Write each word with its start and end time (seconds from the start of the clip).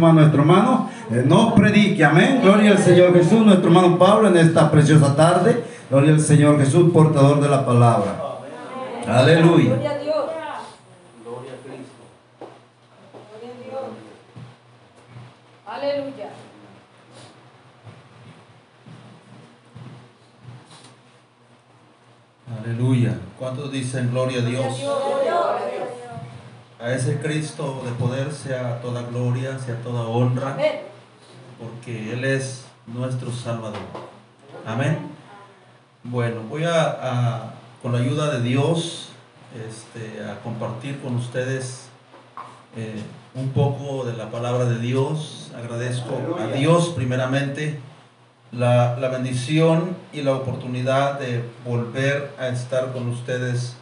nuestro 0.00 0.42
hermano 0.42 0.88
eh, 1.10 1.24
no 1.26 1.56
predique, 1.56 2.04
amén. 2.04 2.38
Gloria 2.40 2.70
al 2.70 2.78
Señor 2.78 3.12
Jesús, 3.14 3.44
nuestro 3.44 3.66
hermano 3.66 3.98
Pablo 3.98 4.28
en 4.28 4.36
esta 4.36 4.70
preciosa 4.70 5.16
tarde. 5.16 5.64
Gloria 5.90 6.12
al 6.12 6.20
Señor 6.20 6.56
Jesús, 6.60 6.92
portador 6.92 7.40
de 7.40 7.48
la 7.48 7.66
palabra. 7.66 8.16
Aleluya. 9.08 9.74
Gloria 9.74 9.90
a 9.90 9.98
Dios. 9.98 10.24
Gloria 11.24 11.52
a 11.52 11.56
Cristo. 11.64 12.04
Gloria 13.40 13.50
a 13.50 13.64
Dios. 13.64 13.82
Aleluya. 15.66 16.28
Aleluya. 22.62 23.18
¿Cuántos 23.36 23.72
dicen 23.72 24.12
gloria 24.12 24.42
a 24.42 24.44
Dios? 24.44 24.78
Gloria 24.80 25.32
a 25.32 25.68
Dios. 25.68 26.07
A 26.80 26.92
ese 26.92 27.18
Cristo 27.18 27.82
de 27.84 27.90
poder 27.92 28.32
sea 28.32 28.80
toda 28.80 29.02
gloria, 29.02 29.58
sea 29.58 29.74
toda 29.82 30.02
honra, 30.02 30.56
porque 31.58 32.12
Él 32.12 32.24
es 32.24 32.66
nuestro 32.86 33.32
Salvador. 33.32 33.82
Amén. 34.64 34.98
Bueno, 36.04 36.42
voy 36.48 36.62
a, 36.62 36.98
a, 37.02 37.54
con 37.82 37.92
la 37.92 37.98
ayuda 37.98 38.30
de 38.30 38.42
Dios, 38.42 39.08
este, 39.68 40.24
a 40.24 40.38
compartir 40.40 41.00
con 41.00 41.16
ustedes 41.16 41.88
eh, 42.76 43.02
un 43.34 43.48
poco 43.48 44.04
de 44.04 44.16
la 44.16 44.30
palabra 44.30 44.66
de 44.66 44.78
Dios. 44.78 45.50
Agradezco 45.56 46.38
a 46.38 46.46
Dios 46.56 46.90
primeramente 46.94 47.80
la, 48.52 48.96
la 48.96 49.08
bendición 49.08 49.96
y 50.12 50.22
la 50.22 50.34
oportunidad 50.34 51.18
de 51.18 51.42
volver 51.64 52.30
a 52.38 52.48
estar 52.48 52.92
con 52.92 53.08
ustedes 53.08 53.74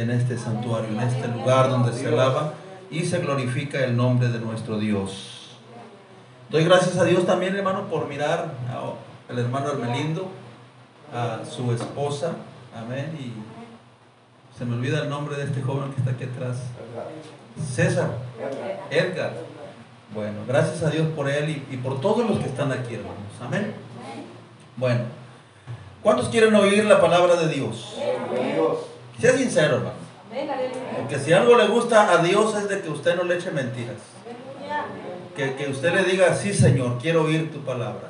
en 0.00 0.10
este 0.10 0.38
santuario, 0.38 0.90
en 0.90 1.00
este 1.00 1.26
lugar 1.28 1.70
donde 1.70 1.92
se 1.92 2.06
alaba 2.06 2.54
y 2.90 3.04
se 3.04 3.18
glorifica 3.18 3.84
el 3.84 3.96
nombre 3.96 4.28
de 4.28 4.38
nuestro 4.38 4.78
Dios. 4.78 5.56
Doy 6.50 6.64
gracias 6.64 6.96
a 6.96 7.04
Dios 7.04 7.26
también, 7.26 7.54
hermano, 7.56 7.88
por 7.88 8.06
mirar 8.08 8.52
al 9.28 9.38
hermano 9.38 9.70
Hermelindo, 9.70 10.28
a 11.12 11.40
su 11.44 11.72
esposa, 11.72 12.32
amén, 12.74 13.16
y 13.18 13.32
se 14.56 14.64
me 14.64 14.76
olvida 14.76 15.02
el 15.02 15.10
nombre 15.10 15.36
de 15.36 15.44
este 15.44 15.62
joven 15.62 15.92
que 15.92 16.00
está 16.00 16.12
aquí 16.12 16.24
atrás, 16.24 16.58
César, 17.74 18.10
Edgar. 18.90 19.32
Bueno, 20.14 20.38
gracias 20.46 20.82
a 20.82 20.90
Dios 20.90 21.08
por 21.08 21.28
él 21.28 21.62
y, 21.70 21.76
por 21.76 22.00
todos 22.00 22.28
los 22.28 22.38
que 22.38 22.46
están 22.46 22.72
aquí, 22.72 22.94
hermanos, 22.94 23.18
amén. 23.42 23.74
Bueno, 24.76 25.00
¿cuántos 26.02 26.28
quieren 26.28 26.54
oír 26.54 26.84
la 26.84 27.00
palabra 27.00 27.36
de 27.36 27.48
Dios? 27.48 27.96
Sea 29.20 29.32
sincero, 29.32 29.76
hermano. 29.76 30.08
Porque 30.96 31.18
si 31.18 31.32
algo 31.32 31.56
le 31.56 31.66
gusta 31.68 32.12
a 32.12 32.22
Dios 32.22 32.54
es 32.56 32.68
de 32.68 32.80
que 32.80 32.90
usted 32.90 33.16
no 33.16 33.24
le 33.24 33.36
eche 33.36 33.50
mentiras. 33.50 33.96
Que, 35.34 35.54
que 35.54 35.68
usted 35.70 35.94
le 35.94 36.04
diga, 36.04 36.34
sí 36.34 36.52
Señor, 36.52 36.98
quiero 37.00 37.24
oír 37.24 37.50
tu 37.52 37.60
palabra. 37.60 38.08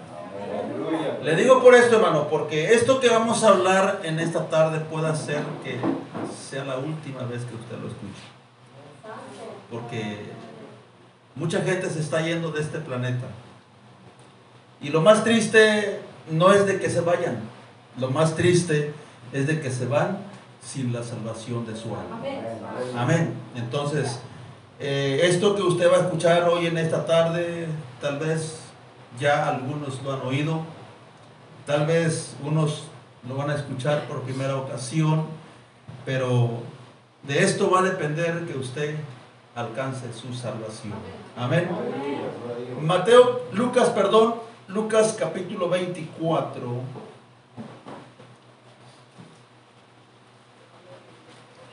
Le 1.23 1.37
digo 1.37 1.63
por 1.63 1.75
esto, 1.75 1.97
hermano, 1.97 2.29
porque 2.29 2.73
esto 2.75 3.01
que 3.01 3.09
vamos 3.09 3.45
a 3.45 3.49
hablar 3.49 4.01
en 4.03 4.19
esta 4.19 4.49
tarde 4.49 4.81
pueda 4.81 5.15
ser 5.15 5.43
que 5.63 5.79
sea 6.49 6.65
la 6.65 6.79
última 6.79 7.23
vez 7.25 7.45
que 7.45 7.55
usted 7.55 7.77
lo 7.81 7.89
escuche. 7.89 8.23
Porque 9.71 10.19
mucha 11.35 11.61
gente 11.61 11.91
se 11.91 12.01
está 12.01 12.23
yendo 12.23 12.51
de 12.51 12.63
este 12.63 12.79
planeta. 12.79 13.27
Y 14.81 14.89
lo 14.89 15.03
más 15.03 15.25
triste 15.25 16.01
no 16.31 16.53
es 16.53 16.67
de 16.67 16.79
que 16.81 16.89
se 16.89 17.01
vayan. 17.01 17.41
Lo 17.99 18.11
más 18.11 18.35
triste 18.35 18.95
es 19.33 19.47
de 19.47 19.61
que 19.61 19.71
se 19.71 19.87
van 19.87 20.19
sin 20.63 20.93
la 20.93 21.03
salvación 21.03 21.67
de 21.67 21.77
su 21.77 21.89
alma. 21.89 22.21
Amén. 22.97 23.35
Entonces, 23.55 24.21
eh, 24.81 25.21
esto 25.25 25.57
que 25.57 25.63
usted 25.63 25.91
va 25.91 25.97
a 25.97 26.01
escuchar 26.01 26.49
hoy 26.49 26.67
en 26.67 26.79
esta 26.79 27.05
tarde, 27.07 27.67
tal 28.01 28.19
vez 28.19 28.61
ya 29.19 29.49
algunos 29.49 30.03
lo 30.03 30.13
han 30.13 30.21
oído, 30.23 30.63
tal 31.67 31.87
vez 31.87 32.37
unos 32.45 32.85
lo 33.29 33.37
van 33.37 33.51
a 33.51 33.55
escuchar 33.55 34.07
por 34.07 34.23
primera 34.23 34.57
ocasión, 34.57 35.27
pero 36.05 36.63
de 37.25 37.43
esto 37.43 37.71
va 37.71 37.81
a 37.81 37.83
depender 37.83 38.47
que 38.47 38.57
usted 38.57 38.97
alcance 39.55 40.13
su 40.13 40.33
salvación. 40.33 40.95
Amén. 41.37 41.69
Mateo, 42.81 43.43
Lucas, 43.53 43.89
perdón, 43.91 44.37
Lucas 44.69 45.17
capítulo 45.19 45.69
24. 45.69 47.08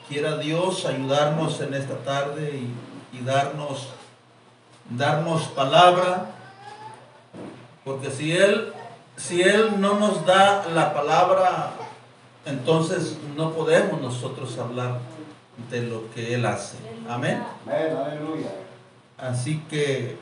Quiera 0.08 0.38
Dios 0.38 0.86
ayudarnos 0.86 1.60
en 1.62 1.74
esta 1.74 1.96
tarde 1.98 2.52
y, 2.54 3.18
y 3.18 3.24
darnos, 3.24 3.90
darnos 4.90 5.44
palabra, 5.50 6.28
porque 7.84 8.12
si 8.12 8.32
Él, 8.32 8.74
si 9.18 9.42
Él 9.42 9.80
no 9.80 10.00
nos 10.00 10.26
da 10.26 10.66
la 10.74 10.94
palabra, 10.94 11.72
entonces 12.46 13.18
no 13.36 13.52
podemos 13.54 14.00
nosotros 14.02 14.58
hablar 14.60 15.00
de 15.70 15.82
lo 15.82 16.12
que 16.14 16.36
Él 16.36 16.46
hace. 16.46 16.78
Amén. 17.10 17.44
Así 19.18 19.64
que 19.70 20.18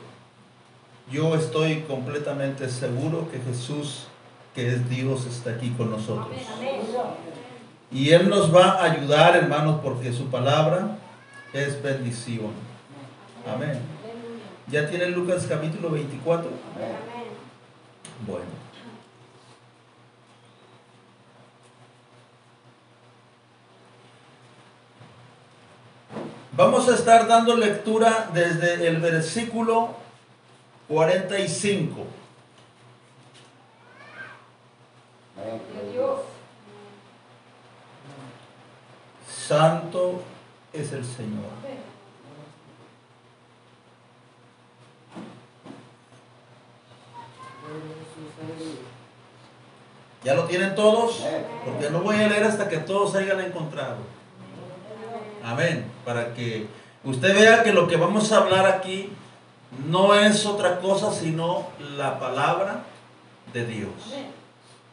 yo 1.10 1.34
estoy 1.34 1.82
completamente 1.82 2.68
seguro 2.70 3.28
que 3.30 3.38
Jesús, 3.40 4.06
que 4.54 4.68
es 4.68 4.88
Dios, 4.88 5.26
está 5.26 5.50
aquí 5.50 5.70
con 5.70 5.90
nosotros. 5.90 6.28
Y 7.90 8.10
Él 8.10 8.28
nos 8.28 8.54
va 8.54 8.72
a 8.72 8.84
ayudar, 8.84 9.36
hermanos, 9.36 9.80
porque 9.82 10.12
su 10.12 10.26
palabra 10.30 10.98
es 11.52 11.82
bendición. 11.82 12.52
Amén. 13.46 13.78
¿Ya 14.68 14.88
tiene 14.88 15.08
Lucas 15.08 15.46
capítulo 15.48 15.90
24? 15.90 16.48
Amén. 16.76 16.96
Bueno. 18.26 18.64
Vamos 26.56 26.88
a 26.88 26.94
estar 26.94 27.26
dando 27.26 27.56
lectura 27.56 28.30
desde 28.32 28.86
el 28.86 28.98
versículo 28.98 29.96
45. 30.86 32.06
Gloria 35.34 35.54
a 35.80 35.92
Dios. 35.92 36.33
Santo 39.46 40.22
es 40.72 40.92
el 40.92 41.04
Señor. 41.04 41.52
¿Ya 50.22 50.34
lo 50.34 50.44
tienen 50.44 50.74
todos? 50.74 51.22
Porque 51.66 51.90
no 51.90 52.00
voy 52.00 52.16
a 52.16 52.28
leer 52.28 52.44
hasta 52.44 52.68
que 52.70 52.78
todos 52.78 53.14
hayan 53.16 53.40
encontrado. 53.40 53.96
Amén. 55.44 55.90
Para 56.06 56.32
que 56.32 56.66
usted 57.04 57.34
vea 57.34 57.62
que 57.62 57.74
lo 57.74 57.86
que 57.86 57.96
vamos 57.96 58.32
a 58.32 58.38
hablar 58.38 58.64
aquí 58.64 59.12
no 59.86 60.14
es 60.14 60.46
otra 60.46 60.78
cosa 60.80 61.12
sino 61.12 61.66
la 61.98 62.18
palabra 62.18 62.84
de 63.52 63.66
Dios. 63.66 63.90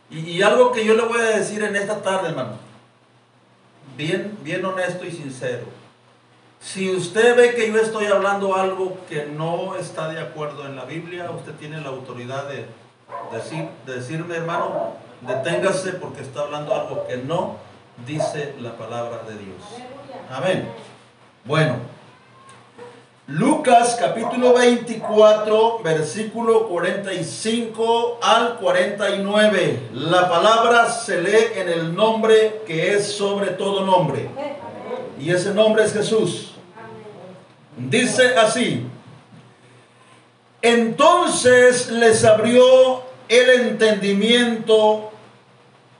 Y, 0.09 0.19
y 0.19 0.41
algo 0.41 0.73
que 0.73 0.85
yo 0.85 0.95
le 0.95 1.03
voy 1.03 1.19
a 1.19 1.37
decir 1.37 1.63
en 1.63 1.77
esta 1.77 2.01
tarde, 2.01 2.27
hermano, 2.27 2.70
bien, 3.97 4.37
bien 4.43 4.63
honesto 4.65 5.05
y 5.05 5.11
sincero. 5.11 5.65
Si 6.59 6.89
usted 6.95 7.35
ve 7.35 7.55
que 7.55 7.71
yo 7.71 7.77
estoy 7.79 8.05
hablando 8.05 8.55
algo 8.55 8.97
que 9.09 9.25
no 9.25 9.75
está 9.75 10.09
de 10.09 10.19
acuerdo 10.19 10.65
en 10.67 10.75
la 10.75 10.85
Biblia, 10.85 11.31
usted 11.31 11.53
tiene 11.53 11.81
la 11.81 11.89
autoridad 11.89 12.47
de, 12.47 12.65
decir, 13.35 13.67
de 13.85 13.95
decirme, 13.95 14.35
hermano, 14.35 14.93
deténgase 15.21 15.93
porque 15.93 16.21
está 16.21 16.41
hablando 16.41 16.75
algo 16.75 17.07
que 17.07 17.17
no 17.17 17.57
dice 18.05 18.53
la 18.59 18.77
palabra 18.77 19.23
de 19.27 19.33
Dios. 19.33 19.63
Amén. 20.29 20.69
Bueno, 21.45 21.77
Lucas 23.33 23.95
capítulo 23.97 24.55
24, 24.55 25.79
versículo 25.81 26.67
45 26.67 28.19
al 28.21 28.57
49. 28.57 29.79
La 29.93 30.27
palabra 30.27 30.89
se 30.89 31.21
lee 31.21 31.45
en 31.55 31.69
el 31.69 31.95
nombre 31.95 32.61
que 32.67 32.93
es 32.93 33.13
sobre 33.13 33.51
todo 33.51 33.85
nombre. 33.85 34.27
Y 35.17 35.31
ese 35.31 35.53
nombre 35.53 35.85
es 35.85 35.93
Jesús. 35.93 36.55
Dice 37.77 38.35
así. 38.35 38.85
Entonces 40.61 41.89
les 41.89 42.25
abrió 42.25 43.03
el 43.29 43.49
entendimiento 43.61 45.09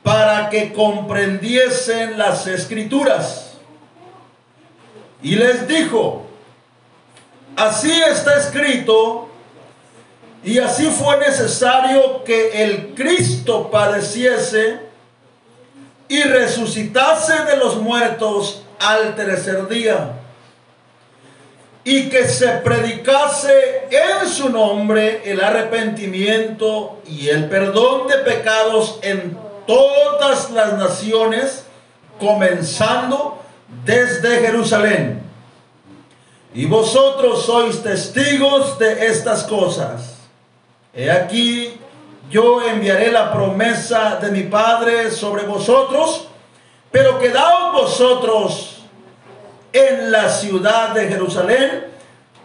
para 0.03 0.49
que 0.49 0.73
comprendiesen 0.73 2.17
las 2.17 2.45
escrituras. 2.47 3.53
Y 5.23 5.35
les 5.35 5.65
dijo, 5.65 6.25
así 7.55 7.91
está 7.91 8.37
escrito, 8.37 9.29
y 10.43 10.57
así 10.57 10.87
fue 10.87 11.17
necesario 11.17 12.23
que 12.23 12.63
el 12.63 12.95
Cristo 12.95 13.69
padeciese 13.69 14.79
y 16.07 16.23
resucitase 16.23 17.45
de 17.45 17.57
los 17.57 17.77
muertos 17.77 18.63
al 18.79 19.15
tercer 19.15 19.67
día 19.67 20.13
y 21.83 22.09
que 22.09 22.27
se 22.27 22.47
predicase 22.47 23.87
en 23.89 24.27
su 24.27 24.49
nombre 24.49 25.21
el 25.25 25.41
arrepentimiento 25.41 27.01
y 27.07 27.29
el 27.29 27.45
perdón 27.49 28.07
de 28.07 28.17
pecados 28.17 28.99
en 29.01 29.37
todas 29.65 30.51
las 30.51 30.73
naciones, 30.73 31.63
comenzando 32.19 33.41
desde 33.83 34.41
Jerusalén. 34.41 35.30
Y 36.53 36.65
vosotros 36.65 37.45
sois 37.45 37.81
testigos 37.81 38.77
de 38.77 39.07
estas 39.07 39.43
cosas. 39.43 40.17
He 40.93 41.09
aquí, 41.09 41.73
yo 42.29 42.61
enviaré 42.61 43.11
la 43.11 43.31
promesa 43.31 44.17
de 44.17 44.31
mi 44.31 44.43
Padre 44.43 45.11
sobre 45.11 45.43
vosotros, 45.43 46.27
pero 46.91 47.19
quedaos 47.19 47.73
vosotros 47.73 48.83
en 49.71 50.11
la 50.11 50.29
ciudad 50.29 50.89
de 50.89 51.07
Jerusalén 51.07 51.85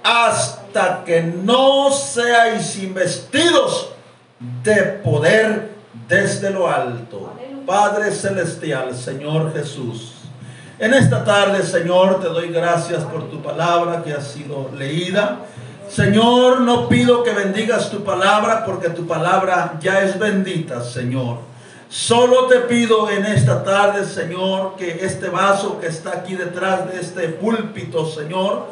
hasta 0.04 1.02
que 1.04 1.20
no 1.22 1.90
seáis 1.90 2.76
investidos 2.78 3.88
de 4.62 4.82
poder 5.02 5.70
desde 6.06 6.50
lo 6.50 6.68
alto. 6.68 7.32
Padre 7.66 8.12
Celestial, 8.12 8.94
Señor 8.94 9.52
Jesús. 9.52 10.15
En 10.78 10.92
esta 10.92 11.24
tarde, 11.24 11.62
Señor, 11.62 12.20
te 12.20 12.28
doy 12.28 12.48
gracias 12.48 13.02
por 13.04 13.30
tu 13.30 13.40
palabra 13.40 14.02
que 14.04 14.12
ha 14.12 14.20
sido 14.20 14.70
leída. 14.76 15.38
Señor, 15.88 16.60
no 16.60 16.86
pido 16.86 17.22
que 17.22 17.30
bendigas 17.30 17.88
tu 17.90 18.04
palabra 18.04 18.62
porque 18.66 18.90
tu 18.90 19.06
palabra 19.06 19.78
ya 19.80 20.02
es 20.02 20.18
bendita, 20.18 20.82
Señor. 20.82 21.38
Solo 21.88 22.46
te 22.46 22.56
pido 22.60 23.08
en 23.10 23.24
esta 23.24 23.64
tarde, 23.64 24.04
Señor, 24.04 24.76
que 24.76 24.98
este 25.00 25.30
vaso 25.30 25.80
que 25.80 25.86
está 25.86 26.10
aquí 26.10 26.34
detrás 26.34 26.92
de 26.92 27.00
este 27.00 27.28
púlpito, 27.30 28.04
Señor, 28.04 28.66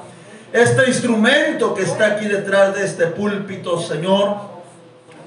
este 0.52 0.86
instrumento 0.86 1.72
que 1.72 1.84
está 1.84 2.08
aquí 2.08 2.26
detrás 2.26 2.74
de 2.74 2.84
este 2.84 3.06
púlpito, 3.06 3.80
Señor, 3.80 4.36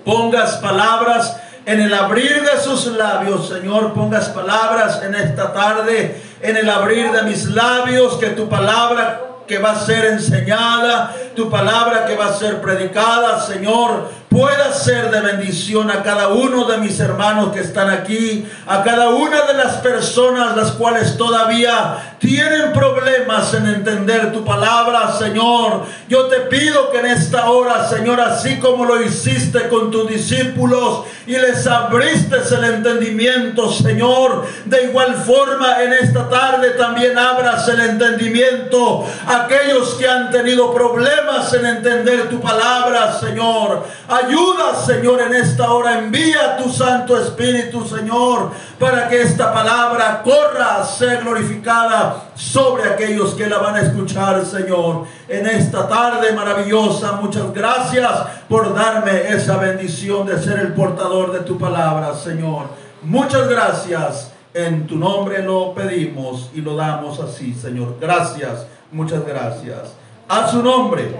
pongas 0.05 0.57
palabras 0.57 1.37
en 1.65 1.81
el 1.81 1.93
abrir 1.93 2.43
de 2.43 2.61
sus 2.61 2.85
labios, 2.87 3.49
Señor, 3.49 3.93
pongas 3.93 4.29
palabras 4.29 5.01
en 5.03 5.15
esta 5.15 5.51
tarde, 5.51 6.26
en 6.41 6.57
el 6.57 6.69
abrir 6.69 7.11
de 7.11 7.23
mis 7.23 7.45
labios, 7.45 8.17
que 8.17 8.27
tu 8.27 8.47
palabra 8.47 9.23
que 9.47 9.57
va 9.59 9.71
a 9.71 9.85
ser 9.85 10.05
enseñada, 10.05 11.15
tu 11.37 11.51
palabra 11.51 12.07
que 12.07 12.15
va 12.15 12.29
a 12.29 12.33
ser 12.33 12.59
predicada, 12.59 13.39
Señor, 13.39 14.09
pueda 14.27 14.73
ser 14.73 15.11
de 15.11 15.21
bendición 15.21 15.91
a 15.91 16.01
cada 16.01 16.29
uno 16.29 16.65
de 16.65 16.79
mis 16.79 16.99
hermanos 16.99 17.53
que 17.53 17.59
están 17.59 17.91
aquí, 17.91 18.47
a 18.65 18.83
cada 18.83 19.09
una 19.09 19.43
de 19.43 19.53
las 19.53 19.75
personas 19.75 20.55
las 20.55 20.71
cuales 20.71 21.15
todavía 21.15 22.15
tienen 22.19 22.73
problemas 22.73 23.53
en 23.53 23.67
entender 23.67 24.33
tu 24.33 24.43
palabra, 24.43 25.13
Señor. 25.13 25.83
Yo 26.09 26.25
te 26.25 26.41
pido 26.41 26.91
que 26.91 26.99
en 26.99 27.05
esta 27.05 27.51
hora, 27.51 27.87
Señor, 27.87 28.19
así 28.19 28.59
como 28.59 28.85
lo 28.85 28.99
hiciste 29.01 29.69
con 29.69 29.91
tus 29.91 30.09
discípulos 30.09 31.03
y 31.27 31.33
les 31.33 31.67
abriste 31.67 32.37
el 32.57 32.63
entendimiento, 32.63 33.71
Señor, 33.71 34.45
de 34.65 34.85
igual 34.85 35.15
forma 35.15 35.83
en 35.83 35.93
esta 35.93 36.27
tarde 36.29 36.71
también 36.71 37.17
abras 37.17 37.67
el 37.67 37.79
entendimiento 37.81 39.05
a 39.27 39.43
aquellos 39.43 39.95
que 39.95 40.07
han 40.07 40.31
tenido 40.31 40.73
problemas 40.73 41.26
en 41.27 41.65
entender 41.65 42.29
tu 42.29 42.39
palabra, 42.39 43.11
Señor. 43.19 43.83
Ayuda, 44.07 44.73
Señor, 44.73 45.21
en 45.21 45.35
esta 45.35 45.71
hora. 45.71 45.99
Envía 45.99 46.55
tu 46.55 46.69
Santo 46.69 47.19
Espíritu, 47.19 47.85
Señor, 47.85 48.51
para 48.79 49.09
que 49.09 49.21
esta 49.21 49.53
palabra 49.53 50.21
corra, 50.23 50.85
sea 50.85 51.19
glorificada 51.19 52.29
sobre 52.33 52.89
aquellos 52.89 53.33
que 53.33 53.47
la 53.47 53.57
van 53.57 53.75
a 53.75 53.81
escuchar, 53.81 54.45
Señor. 54.45 55.05
En 55.27 55.47
esta 55.47 55.87
tarde 55.87 56.31
maravillosa, 56.31 57.13
muchas 57.13 57.53
gracias 57.53 58.09
por 58.47 58.73
darme 58.73 59.29
esa 59.29 59.57
bendición 59.57 60.25
de 60.25 60.41
ser 60.41 60.59
el 60.59 60.73
portador 60.73 61.33
de 61.33 61.41
tu 61.41 61.57
palabra, 61.57 62.15
Señor. 62.15 62.67
Muchas 63.01 63.49
gracias. 63.49 64.31
En 64.53 64.87
tu 64.87 64.95
nombre 64.95 65.43
lo 65.43 65.73
pedimos 65.75 66.49
y 66.55 66.61
lo 66.61 66.77
damos 66.77 67.19
así, 67.19 67.53
Señor. 67.53 67.97
Gracias, 67.99 68.65
muchas 68.91 69.25
gracias. 69.25 70.06
A 70.29 70.47
su 70.47 70.61
nombre. 70.61 71.19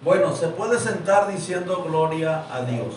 Bueno, 0.00 0.34
se 0.34 0.48
puede 0.48 0.78
sentar 0.78 1.28
diciendo 1.28 1.84
gloria 1.86 2.44
a 2.52 2.62
Dios. 2.62 2.94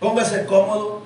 Póngase 0.00 0.46
cómodo. 0.46 1.02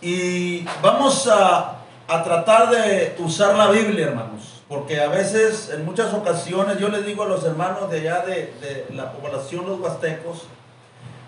Y 0.00 0.64
vamos 0.82 1.28
a, 1.28 1.80
a, 2.08 2.22
tratar 2.22 2.70
de 2.70 3.16
usar 3.18 3.56
la 3.56 3.70
Biblia, 3.70 4.06
hermanos. 4.06 4.62
Porque 4.66 5.00
a 5.00 5.08
veces, 5.08 5.70
en 5.74 5.84
muchas 5.84 6.14
ocasiones, 6.14 6.78
yo 6.78 6.88
les 6.88 7.04
digo 7.04 7.24
a 7.24 7.26
los 7.26 7.44
hermanos 7.44 7.90
de 7.90 8.00
allá 8.00 8.20
de, 8.24 8.54
de 8.60 8.86
la 8.94 9.12
población, 9.12 9.66
los 9.66 9.80
huastecos, 9.80 10.46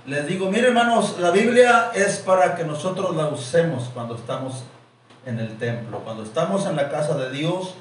les 0.06 0.26
digo, 0.26 0.50
mire 0.50 0.68
hermanos, 0.68 1.16
la 1.20 1.30
Biblia 1.30 1.90
es 1.94 2.18
para 2.18 2.56
que 2.56 2.64
nosotros 2.64 3.14
la 3.14 3.28
usemos 3.28 3.90
cuando 3.94 4.16
estamos 4.16 4.64
en 5.24 5.38
el 5.38 5.56
templo. 5.58 6.00
Cuando 6.00 6.24
estamos 6.24 6.66
en 6.66 6.76
la 6.76 6.90
casa 6.90 7.14
de 7.14 7.30
Dios, 7.30 7.74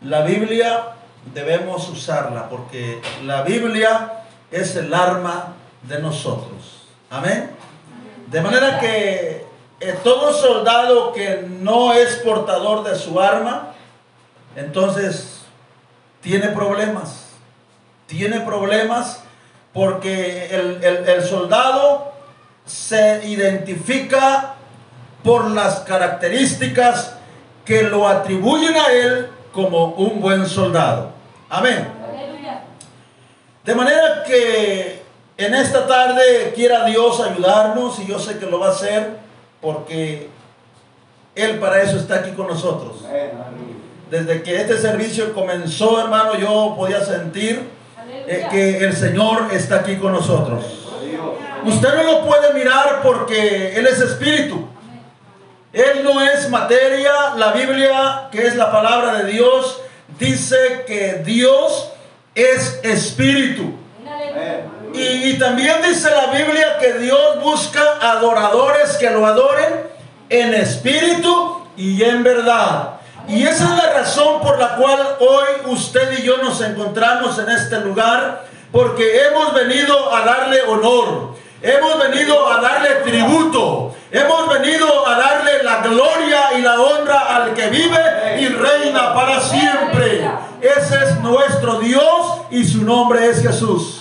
la 0.00 0.22
Biblia 0.22 0.94
debemos 1.34 1.88
usarla 1.88 2.48
porque 2.48 3.00
la 3.24 3.42
Biblia 3.42 4.24
es 4.50 4.76
el 4.76 4.94
arma 4.94 5.54
de 5.82 5.98
nosotros. 6.00 6.86
Amén. 7.10 7.50
De 8.28 8.40
manera 8.40 8.78
que 8.80 9.46
eh, 9.80 9.98
todo 10.02 10.32
soldado 10.32 11.12
que 11.12 11.46
no 11.60 11.92
es 11.92 12.16
portador 12.16 12.82
de 12.84 12.96
su 12.96 13.20
arma, 13.20 13.74
entonces 14.56 15.42
tiene 16.20 16.48
problemas. 16.48 17.26
Tiene 18.06 18.40
problemas 18.40 19.22
porque 19.78 20.46
el, 20.50 20.82
el, 20.82 21.08
el 21.08 21.22
soldado 21.22 22.10
se 22.66 23.24
identifica 23.28 24.56
por 25.22 25.48
las 25.52 25.80
características 25.80 27.14
que 27.64 27.82
lo 27.82 28.08
atribuyen 28.08 28.74
a 28.74 28.90
él 28.90 29.28
como 29.52 29.92
un 29.94 30.20
buen 30.20 30.48
soldado. 30.48 31.12
Amén. 31.48 31.86
De 33.64 33.72
manera 33.76 34.24
que 34.26 35.00
en 35.36 35.54
esta 35.54 35.86
tarde 35.86 36.52
quiera 36.56 36.84
Dios 36.84 37.20
ayudarnos 37.20 38.00
y 38.00 38.06
yo 38.06 38.18
sé 38.18 38.36
que 38.40 38.46
lo 38.46 38.58
va 38.58 38.66
a 38.66 38.70
hacer 38.70 39.18
porque 39.60 40.28
Él 41.36 41.60
para 41.60 41.82
eso 41.82 41.98
está 41.98 42.16
aquí 42.16 42.32
con 42.32 42.48
nosotros. 42.48 43.04
Desde 44.10 44.42
que 44.42 44.56
este 44.56 44.76
servicio 44.76 45.32
comenzó, 45.32 46.00
hermano, 46.00 46.36
yo 46.36 46.74
podía 46.76 47.00
sentir 47.00 47.77
que 48.50 48.78
el 48.78 48.94
Señor 48.94 49.48
está 49.52 49.76
aquí 49.76 49.96
con 49.96 50.12
nosotros. 50.12 50.64
Usted 51.64 51.94
no 51.94 52.02
lo 52.02 52.26
puede 52.26 52.52
mirar 52.54 53.00
porque 53.02 53.76
Él 53.76 53.86
es 53.86 54.00
espíritu. 54.00 54.68
Él 55.72 56.02
no 56.02 56.22
es 56.22 56.48
materia. 56.50 57.12
La 57.36 57.52
Biblia, 57.52 58.28
que 58.30 58.46
es 58.46 58.56
la 58.56 58.70
palabra 58.70 59.14
de 59.14 59.32
Dios, 59.32 59.80
dice 60.18 60.84
que 60.86 61.22
Dios 61.24 61.90
es 62.34 62.80
espíritu. 62.82 63.74
Y, 64.94 65.34
también 65.34 65.76
dice 65.86 66.10
la 66.10 66.32
Biblia 66.32 66.78
que 66.80 66.94
Dios 66.94 67.42
busca 67.42 67.82
adoradores 68.00 68.96
que 68.96 69.10
lo 69.10 69.26
adoren 69.26 69.82
en 70.28 70.54
espíritu 70.54 71.62
y 71.76 72.02
en 72.02 72.22
verdad. 72.22 72.97
Y 73.28 73.42
esa 73.42 73.64
es 73.64 73.84
la 73.84 73.92
razón 73.92 74.40
por 74.40 74.58
la 74.58 74.76
cual 74.76 75.16
hoy 75.20 75.72
usted 75.72 76.18
y 76.18 76.22
yo 76.22 76.38
nos 76.38 76.60
encontramos 76.62 77.38
en 77.38 77.50
este 77.50 77.80
lugar, 77.80 78.46
porque 78.72 79.26
hemos 79.26 79.52
venido 79.52 80.14
a 80.14 80.22
darle 80.22 80.62
honor. 80.62 81.36
Hemos 81.60 81.98
venido 81.98 82.50
a 82.50 82.60
darle 82.60 82.90
tributo. 83.04 83.94
Hemos 84.10 84.48
venido 84.48 85.06
a 85.06 85.18
darle 85.18 85.62
la 85.62 85.82
gloria 85.82 86.54
y 86.56 86.62
la 86.62 86.80
honra 86.80 87.36
al 87.36 87.52
que 87.52 87.68
vive 87.68 88.40
y 88.40 88.48
reina 88.48 89.12
para 89.12 89.40
siempre. 89.40 90.30
Ese 90.62 91.04
es 91.04 91.20
nuestro 91.20 91.80
Dios 91.80 92.38
y 92.50 92.64
su 92.64 92.82
nombre 92.84 93.28
es 93.28 93.42
Jesús. 93.42 94.00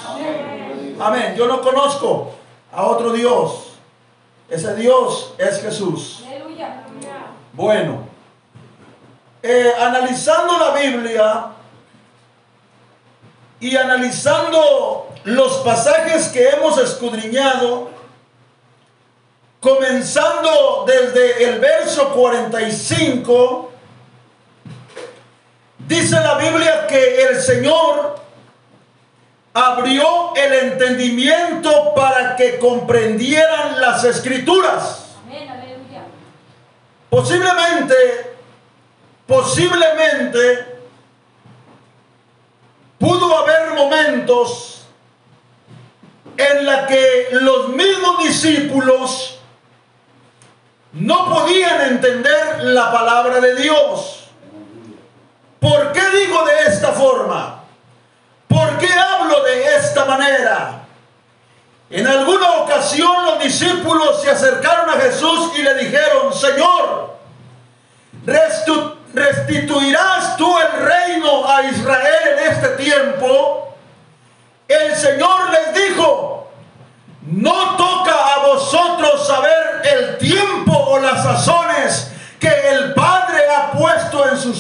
Amén. 1.00 1.36
Yo 1.38 1.48
no 1.48 1.62
conozco 1.62 2.32
a 2.72 2.84
otro 2.84 3.12
Dios. 3.12 3.74
Ese 4.50 4.76
Dios 4.76 5.34
es 5.38 5.62
Jesús. 5.62 6.24
Bueno, 7.52 8.07
eh, 9.44 9.74
analizando 9.80 10.58
la 10.58 10.72
Biblia 10.72 11.46
y 13.60 13.76
analizando 13.76 15.10
los 15.24 15.58
pasajes 15.58 16.28
que 16.30 16.50
hemos 16.50 16.78
escudriñado, 16.78 17.90
comenzando 19.60 20.86
desde 20.88 21.44
el 21.50 21.60
verso 21.60 22.10
45, 22.14 23.72
dice 25.80 26.16
la 26.20 26.36
Biblia 26.36 26.88
que 26.88 27.24
el 27.24 27.42
Señor 27.42 28.20
abrió 29.54 30.36
el 30.36 30.54
entendimiento 30.54 31.94
para 31.96 32.36
que 32.36 32.60
comprendieran 32.60 33.82
las 33.82 34.04
escrituras. 34.04 35.04
Posiblemente, 37.10 38.27
posiblemente, 39.28 40.80
pudo 42.98 43.38
haber 43.38 43.74
momentos 43.74 44.86
en 46.38 46.66
la 46.66 46.88
que 46.88 47.28
los 47.32 47.70
mismos 47.70 48.20
discípulos 48.20 49.40
no 50.94 51.30
podían 51.30 51.82
entender 51.94 52.64
la 52.64 52.92
palabra 52.92 53.40
de 53.40 53.56
Dios. 53.56 54.30
¿Por 55.60 55.92
qué 55.92 56.02
digo 56.18 56.46
de 56.46 56.68
esta 56.68 56.77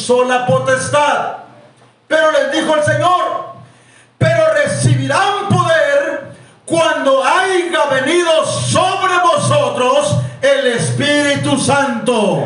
sola 0.07 0.45
potestad. 0.45 1.35
Pero 2.07 2.31
les 2.31 2.51
dijo 2.53 2.73
el 2.75 2.83
Señor, 2.83 3.47
pero 4.17 4.53
recibirán 4.53 5.49
poder 5.49 6.31
cuando 6.65 7.21
haya 7.23 7.85
venido 7.91 8.45
sobre 8.45 9.13
vosotros 9.19 10.15
el 10.41 10.67
Espíritu 10.67 11.57
Santo. 11.57 12.41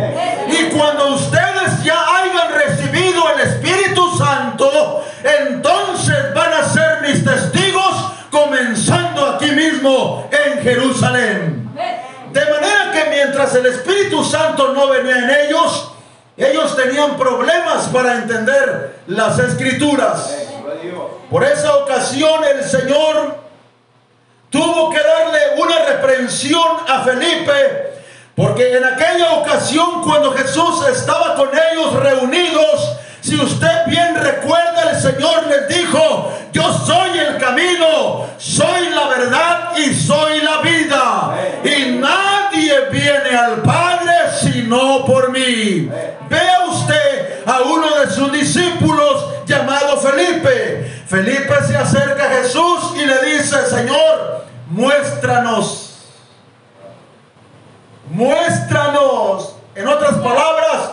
Y 0.48 0.76
cuando 0.76 1.14
ustedes 1.14 1.84
ya 1.84 2.04
hayan 2.18 2.52
recibido 2.52 3.30
el 3.36 3.42
Espíritu 3.42 4.18
Santo, 4.18 5.06
entonces 5.48 6.34
van 6.34 6.54
a 6.54 6.64
ser 6.64 7.02
mis 7.04 7.24
testigos 7.24 8.12
comenzando 8.32 9.28
aquí 9.28 9.52
mismo 9.52 10.28
en 10.32 10.64
Jerusalén. 10.64 11.70
De 12.34 12.42
manera 12.42 12.92
que 12.92 13.10
mientras 13.12 13.54
el 13.54 13.68
Espíritu 13.68 14.24
Santo 14.24 14.74
no 14.74 14.88
venía 14.88 15.18
en 15.18 15.30
ellos, 15.46 15.91
ellos 16.44 16.76
tenían 16.76 17.18
problemas 17.18 17.88
para 17.94 18.16
entender 18.16 18.96
las 19.08 19.38
escrituras. 19.40 20.38
Por 21.30 21.44
esa 21.44 21.76
ocasión 21.76 22.44
el 22.44 22.64
Señor 22.64 23.36
tuvo 24.50 24.90
que 24.90 25.00
darle 25.00 25.62
una 25.62 25.86
reprensión 25.86 26.78
a 26.88 27.02
Felipe, 27.02 27.94
porque 28.36 28.76
en 28.76 28.84
aquella 28.84 29.34
ocasión 29.34 30.02
cuando 30.04 30.32
Jesús 30.34 30.86
estaba 30.88 31.36
con 31.36 31.50
ellos 31.50 31.94
reunidos, 31.94 32.98
si 33.22 33.40
usted 33.40 33.86
bien 33.86 34.16
recuerda, 34.16 34.92
el 34.92 35.00
Señor 35.00 35.46
les 35.48 35.68
dijo, 35.68 36.34
yo 36.52 36.74
soy 36.74 37.20
el 37.20 37.38
camino, 37.38 38.26
soy 38.38 38.90
la 38.90 39.08
verdad 39.08 39.78
y 39.78 39.94
soy 39.94 40.42
la 40.42 40.58
vida. 40.58 41.38
Y 41.64 41.92
nadie 41.92 42.90
viene 42.92 43.38
al 43.38 43.62
Padre 43.62 43.91
sino 44.42 45.06
por 45.06 45.32
mí. 45.32 45.90
Vea 46.30 46.66
usted 46.70 47.44
a 47.46 47.62
uno 47.62 48.00
de 48.00 48.10
sus 48.10 48.32
discípulos 48.32 49.46
llamado 49.46 49.98
Felipe. 49.98 51.04
Felipe 51.08 51.54
se 51.68 51.78
acerca 51.78 52.26
a 52.26 52.30
Jesús 52.30 52.94
y 52.96 53.06
le 53.06 53.34
dice, 53.34 53.66
Señor, 53.68 54.46
muéstranos. 54.70 56.00
Muéstranos. 58.10 59.56
En 59.76 59.88
otras 59.88 60.16
palabras, 60.18 60.92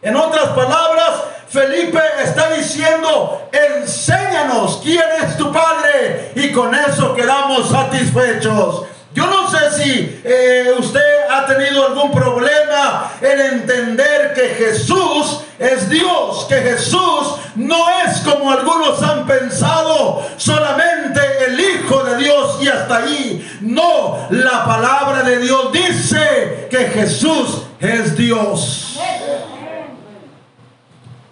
en 0.00 0.14
otras 0.16 0.48
palabras, 0.50 1.24
Felipe 1.48 2.00
está 2.22 2.52
diciendo, 2.52 3.48
enséñanos 3.52 4.80
quién 4.82 5.02
es 5.22 5.36
tu 5.36 5.50
Padre 5.52 6.32
y 6.36 6.52
con 6.52 6.74
eso 6.74 7.14
quedamos 7.14 7.70
satisfechos. 7.70 8.84
Yo 9.14 9.26
no 9.26 9.50
sé 9.50 9.82
si 9.82 10.20
eh, 10.22 10.74
usted 10.78 11.28
ha 11.30 11.46
tenido 11.46 11.86
algún 11.86 12.12
problema 12.12 13.12
en 13.20 13.40
entender 13.40 14.34
que 14.34 14.48
Jesús 14.50 15.40
es 15.58 15.88
Dios, 15.88 16.46
que 16.48 16.56
Jesús 16.56 17.36
no 17.54 17.88
es 18.04 18.18
como 18.18 18.52
algunos 18.52 19.02
han 19.02 19.26
pensado, 19.26 20.22
solamente 20.36 21.20
el 21.46 21.58
Hijo 21.58 22.04
de 22.04 22.16
Dios 22.18 22.58
y 22.60 22.68
hasta 22.68 22.98
ahí. 22.98 23.58
No, 23.62 24.28
la 24.30 24.64
palabra 24.64 25.22
de 25.22 25.38
Dios 25.38 25.72
dice 25.72 26.68
que 26.70 26.86
Jesús 26.88 27.62
es 27.80 28.16
Dios. 28.16 28.98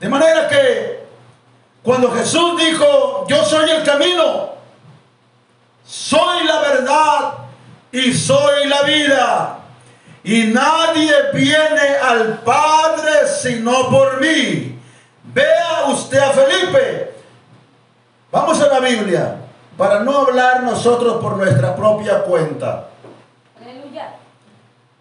De 0.01 0.09
manera 0.09 0.49
que 0.49 1.05
cuando 1.83 2.11
Jesús 2.11 2.59
dijo, 2.59 3.27
yo 3.29 3.45
soy 3.45 3.71
el 3.71 3.85
camino, 3.85 4.51
soy 5.85 6.45
la 6.45 6.59
verdad 6.61 7.46
y 7.97 8.13
soy 8.13 8.69
la 8.69 8.83
vida, 8.83 9.59
y 10.23 10.45
nadie 10.45 11.13
viene 11.33 11.97
al 12.03 12.41
Padre 12.41 13.27
sino 13.41 13.89
por 13.89 14.21
mí. 14.21 14.79
Vea 15.33 15.87
usted 15.89 16.19
a 16.19 16.31
Felipe. 16.31 17.15
Vamos 18.31 18.61
a 18.61 18.67
la 18.67 18.81
Biblia 18.81 19.37
para 19.79 20.01
no 20.01 20.19
hablar 20.19 20.63
nosotros 20.63 21.23
por 21.23 21.39
nuestra 21.39 21.75
propia 21.75 22.23
cuenta. 22.25 22.89
Aleluya. 23.59 24.17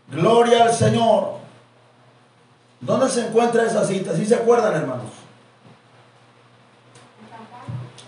Gloria 0.08 0.64
al 0.64 0.74
Señor. 0.74 1.36
¿Dónde 2.80 3.10
se 3.10 3.28
encuentra 3.28 3.66
esa 3.66 3.84
cita? 3.84 4.16
¿Sí 4.16 4.26
se 4.26 4.36
acuerdan, 4.36 4.74
hermanos? 4.74 5.12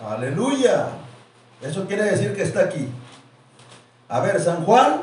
Aleluya. 0.07 0.87
Eso 1.61 1.85
quiere 1.85 2.03
decir 2.03 2.33
que 2.33 2.43
está 2.43 2.61
aquí. 2.61 2.87
A 4.09 4.21
ver, 4.21 4.39
San 4.39 4.63
Juan, 4.63 5.01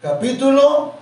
capítulo. 0.00 0.94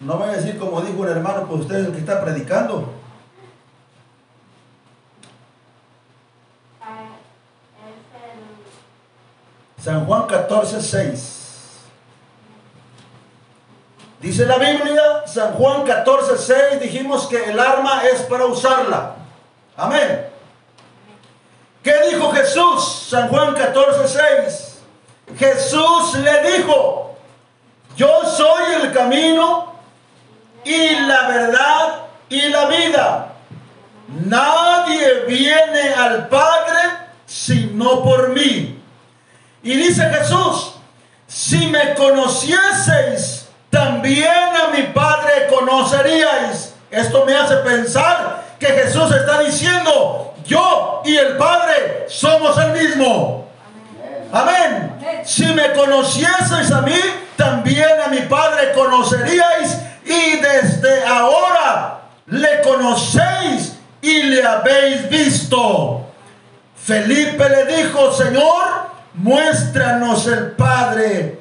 No 0.00 0.16
voy 0.16 0.28
a 0.28 0.32
decir 0.32 0.58
como 0.58 0.80
dijo 0.80 1.00
un 1.00 1.08
hermano, 1.08 1.46
pues 1.46 1.62
usted 1.62 1.76
es 1.80 1.86
el 1.86 1.92
que 1.92 1.98
está 1.98 2.22
predicando. 2.22 2.94
San 9.82 10.06
Juan 10.06 10.26
14, 10.26 10.80
6. 10.80 11.34
Dice 14.20 14.46
la 14.46 14.58
Biblia, 14.58 15.26
San 15.26 15.52
Juan 15.52 15.84
14, 15.84 16.38
6, 16.38 16.80
dijimos 16.80 17.26
que 17.28 17.50
el 17.50 17.60
arma 17.60 18.02
es 18.06 18.22
para 18.22 18.46
usarla. 18.46 19.14
Amén. 19.76 20.37
¿Qué 21.88 22.10
dijo 22.10 22.30
Jesús? 22.32 23.06
San 23.08 23.28
Juan 23.28 23.54
14, 23.54 24.20
6. 24.46 25.38
Jesús 25.38 26.18
le 26.18 26.52
dijo, 26.52 27.16
yo 27.96 28.24
soy 28.26 28.82
el 28.82 28.92
camino 28.92 29.72
y 30.64 30.96
la 31.06 31.28
verdad 31.28 32.00
y 32.28 32.42
la 32.50 32.66
vida. 32.66 33.32
Nadie 34.26 35.24
viene 35.28 35.94
al 35.96 36.28
Padre 36.28 36.78
sino 37.24 38.04
por 38.04 38.34
mí. 38.34 38.82
Y 39.62 39.74
dice 39.74 40.10
Jesús, 40.10 40.74
si 41.26 41.68
me 41.68 41.94
conocieseis, 41.94 43.48
también 43.70 44.28
a 44.28 44.76
mi 44.76 44.82
Padre 44.88 45.46
conoceríais. 45.48 46.74
Esto 46.90 47.24
me 47.24 47.34
hace 47.34 47.56
pensar 47.56 48.44
que 48.60 48.66
Jesús 48.66 49.10
está 49.10 49.38
diciendo, 49.38 50.27
yo 50.48 51.02
y 51.04 51.14
el 51.14 51.36
Padre 51.36 52.06
somos 52.08 52.56
el 52.58 52.72
mismo. 52.72 53.46
Amén. 54.32 55.22
Si 55.24 55.44
me 55.46 55.72
conocieseis 55.72 56.72
a 56.72 56.80
mí, 56.82 56.98
también 57.36 58.00
a 58.04 58.08
mi 58.08 58.20
Padre 58.22 58.72
conoceríais 58.72 59.78
y 60.04 60.36
desde 60.38 61.04
ahora 61.04 62.00
le 62.26 62.62
conocéis 62.62 63.76
y 64.00 64.22
le 64.24 64.42
habéis 64.42 65.08
visto. 65.08 66.06
Felipe 66.76 67.48
le 67.48 67.82
dijo, 67.82 68.10
Señor, 68.12 68.88
muéstranos 69.14 70.26
el 70.26 70.52
Padre. 70.52 71.38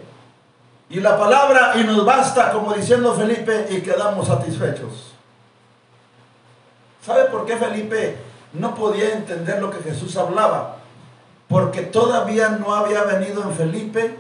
Y 0.90 1.00
la 1.00 1.18
palabra, 1.18 1.74
y 1.76 1.84
nos 1.84 2.06
basta, 2.06 2.52
como 2.52 2.74
diciendo 2.74 3.14
Felipe, 3.14 3.68
y 3.70 3.82
quedamos 3.82 4.28
satisfechos. 4.28 5.14
¿Sabe 7.06 7.26
por 7.26 7.46
qué 7.46 7.56
Felipe 7.56 8.18
no 8.54 8.76
podía 8.76 9.14
entender 9.14 9.62
lo 9.62 9.72
que 9.72 9.84
Jesús 9.84 10.18
hablaba? 10.18 10.78
Porque 11.48 11.82
todavía 11.82 12.50
no 12.50 12.74
había 12.74 13.04
venido 13.04 13.44
en 13.44 13.54
Felipe 13.54 14.20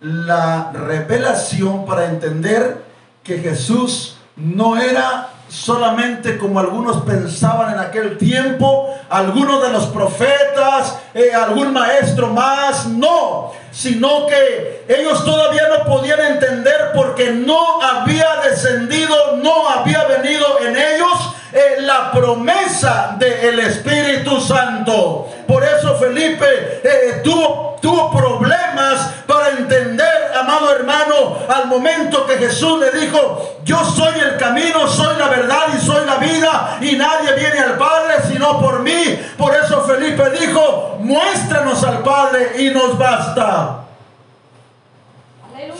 la 0.00 0.70
revelación 0.72 1.84
para 1.84 2.06
entender 2.06 2.82
que 3.24 3.38
Jesús 3.38 4.16
no 4.36 4.76
era 4.76 5.30
solamente 5.48 6.36
como 6.36 6.60
algunos 6.60 7.02
pensaban 7.04 7.72
en 7.72 7.80
aquel 7.80 8.18
tiempo, 8.18 8.94
algunos 9.08 9.62
de 9.62 9.70
los 9.70 9.86
profetas, 9.86 10.98
eh, 11.14 11.32
algún 11.34 11.72
maestro 11.72 12.28
más, 12.28 12.86
no, 12.86 13.52
sino 13.70 14.26
que 14.26 14.84
ellos 14.88 15.24
todavía 15.24 15.62
no 15.68 15.84
podían 15.90 16.20
entender 16.20 16.92
porque 16.94 17.30
no 17.30 17.82
había 17.82 18.42
descendido, 18.44 19.36
no 19.42 19.68
había 19.68 20.04
venido 20.04 20.44
en 20.60 20.76
ellos 20.76 21.34
eh, 21.52 21.76
la 21.80 22.10
promesa 22.12 23.16
del 23.18 23.60
Espíritu 23.60 24.40
Santo. 24.40 25.28
Por 25.46 25.64
eso 25.64 25.96
Felipe 25.96 26.80
eh, 26.84 27.20
tuvo, 27.24 27.76
tuvo 27.80 28.10
problemas 28.10 29.12
para 29.26 29.50
entender, 29.50 30.32
amado 30.38 30.74
hermano, 30.74 31.38
al 31.48 31.66
momento 31.68 32.26
que 32.26 32.36
Jesús 32.36 32.80
le 32.80 32.90
dijo, 33.00 33.58
yo 33.64 33.82
soy 33.84 34.18
el 34.20 34.36
camino, 34.36 34.86
soy 34.88 35.16
la 35.16 35.28
verdad 35.28 35.68
y 35.74 35.80
soy 35.80 36.04
la 36.04 36.16
vida 36.16 36.78
y 36.80 36.96
nadie 36.96 37.32
viene 37.34 37.60
al 37.60 37.78
Padre 37.78 38.14
sino 38.30 38.60
por 38.60 38.80
mí. 38.80 39.18
Por 39.36 39.54
eso 39.54 39.82
Felipe 39.82 40.30
dijo, 40.38 40.98
muéstranos 41.00 41.82
al 41.84 42.00
Padre 42.00 42.56
y 42.58 42.70
nos 42.70 42.98
basta. 42.98 43.84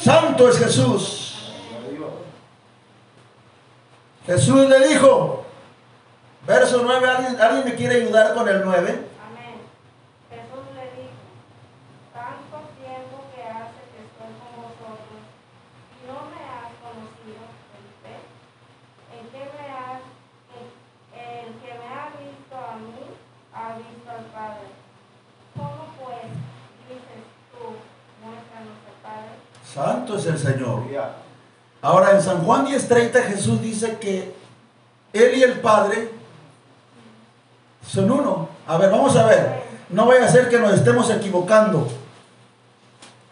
Santo 0.03 0.49
es 0.49 0.59
Jesús. 0.59 1.25
Jesús 4.27 4.69
le 4.69 4.89
dijo, 4.89 5.45
verso 6.49 6.81
9, 6.83 7.07
¿alguien, 7.09 7.41
alguien 7.41 7.65
me 7.67 7.75
quiere 7.75 7.97
ayudar 8.03 8.35
con 8.35 8.49
el 8.49 8.63
9? 8.65 8.89
Amén. 9.29 9.57
Jesús 10.33 10.65
le 10.75 10.85
dijo, 10.97 11.21
tanto 12.17 12.57
tiempo 12.81 13.17
que 13.37 13.43
hace 13.45 13.81
que 13.93 14.01
estoy 14.09 14.33
con 14.41 14.51
vosotros 14.65 15.21
y 15.93 15.99
no 16.09 16.19
me 16.33 16.41
has 16.49 16.73
conocido, 16.81 17.45
Felipe. 17.69 18.13
¿En 19.13 19.25
qué 19.29 19.43
me 19.55 19.67
has, 19.69 20.01
en- 20.57 20.73
el 21.13 21.49
que 21.61 21.73
me 21.79 21.87
ha 21.93 22.05
visto 22.17 22.55
a 22.57 22.75
mí, 22.81 23.05
ha 23.53 23.67
visto 23.77 24.09
al 24.11 24.25
Padre? 24.33 24.67
¿Cómo 25.55 25.85
pues 26.01 26.33
dices 26.89 27.23
tú, 27.53 27.77
muéstranos 28.25 28.81
al 28.89 28.99
Padre? 29.05 29.33
Santo 29.63 30.17
es 30.17 30.27
el 30.27 30.39
Señor. 30.39 30.83
Ahora 31.83 32.13
en 32.13 32.23
San 32.23 32.43
Juan 32.45 32.65
10:30 32.67 33.23
Jesús 33.23 33.61
dice 33.61 33.99
que 33.99 34.35
Él 35.13 35.35
y 35.37 35.43
el 35.43 35.61
Padre 35.61 36.11
son 37.89 38.11
uno. 38.11 38.49
A 38.67 38.77
ver, 38.77 38.91
vamos 38.91 39.17
a 39.17 39.27
ver. 39.27 39.63
No 39.89 40.07
vaya 40.07 40.27
a 40.27 40.29
ser 40.29 40.49
que 40.49 40.59
nos 40.59 40.75
estemos 40.75 41.11
equivocando. 41.11 41.89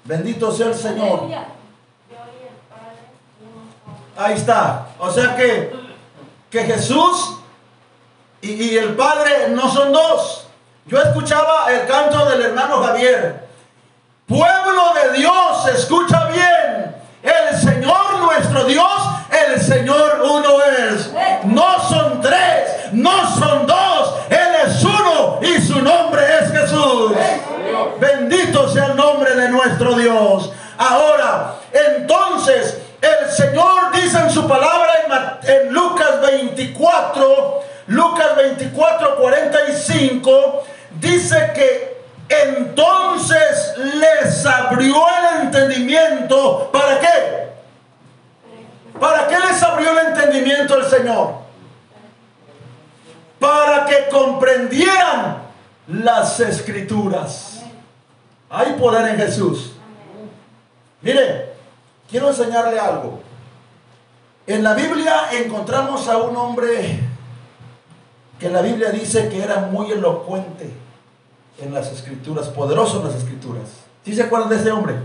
Bendito 0.04 0.50
sea 0.50 0.68
el 0.68 0.74
Señor. 0.74 1.28
Ahí 4.16 4.34
está. 4.34 4.86
O 4.98 5.10
sea 5.10 5.36
que, 5.36 5.72
que 6.50 6.64
Jesús 6.64 7.38
y, 8.40 8.52
y 8.52 8.78
el 8.78 8.94
Padre 8.96 9.48
no 9.50 9.68
son 9.68 9.92
dos. 9.92 10.46
Yo 10.86 11.02
escuchaba 11.02 11.70
el 11.72 11.86
canto 11.86 12.24
del 12.26 12.42
hermano 12.42 12.82
Javier. 12.82 13.46
Pueblo 14.26 14.94
de 14.94 15.18
Dios, 15.18 15.68
escucha 15.74 16.28
bien. 16.28 16.85
Ahora, 30.78 31.56
entonces, 31.72 32.78
el 33.00 33.30
Señor 33.30 33.92
dice 33.92 34.18
en 34.18 34.30
su 34.30 34.46
palabra 34.48 35.38
en 35.42 35.72
Lucas 35.72 36.20
24, 36.20 37.62
Lucas 37.88 38.36
24, 38.36 39.16
45, 39.16 40.64
dice 41.00 41.52
que 41.54 41.96
entonces 42.28 43.74
les 43.94 44.44
abrió 44.44 44.96
el 44.96 45.42
entendimiento. 45.42 46.70
¿Para 46.72 46.98
qué? 46.98 47.46
¿Para 48.98 49.28
qué 49.28 49.38
les 49.38 49.62
abrió 49.62 49.92
el 49.92 50.08
entendimiento 50.08 50.76
el 50.76 50.86
Señor? 50.86 51.34
Para 53.38 53.84
que 53.84 54.08
comprendieran 54.08 55.42
las 55.86 56.40
escrituras. 56.40 57.62
Hay 58.50 58.72
poder 58.72 59.08
en 59.08 59.18
Jesús. 59.18 59.75
Mire, 61.06 61.52
quiero 62.10 62.30
enseñarle 62.30 62.80
algo. 62.80 63.20
En 64.48 64.64
la 64.64 64.74
Biblia 64.74 65.28
encontramos 65.34 66.08
a 66.08 66.16
un 66.18 66.36
hombre 66.36 66.98
que 68.40 68.50
la 68.50 68.60
Biblia 68.60 68.90
dice 68.90 69.28
que 69.28 69.40
era 69.40 69.60
muy 69.60 69.92
elocuente 69.92 70.68
en 71.60 71.72
las 71.72 71.92
escrituras, 71.92 72.48
poderoso 72.48 72.98
en 72.98 73.06
las 73.06 73.14
escrituras. 73.14 73.68
¿Sí 74.04 74.16
se 74.16 74.24
acuerdan 74.24 74.48
de 74.48 74.56
ese 74.56 74.72
hombre? 74.72 74.96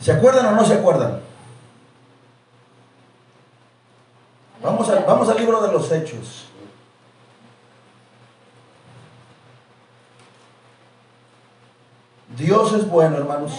¿Se 0.00 0.12
acuerdan 0.12 0.44
o 0.44 0.52
no 0.52 0.66
se 0.66 0.74
acuerdan? 0.74 1.20
Vamos, 4.62 4.86
al- 4.90 5.04
vamos 5.06 5.30
al 5.30 5.38
libro 5.38 5.62
de 5.62 5.72
los 5.72 5.90
Hechos. 5.90 6.44
Dios 12.36 12.72
es 12.72 12.88
bueno, 12.88 13.16
hermanos. 13.16 13.52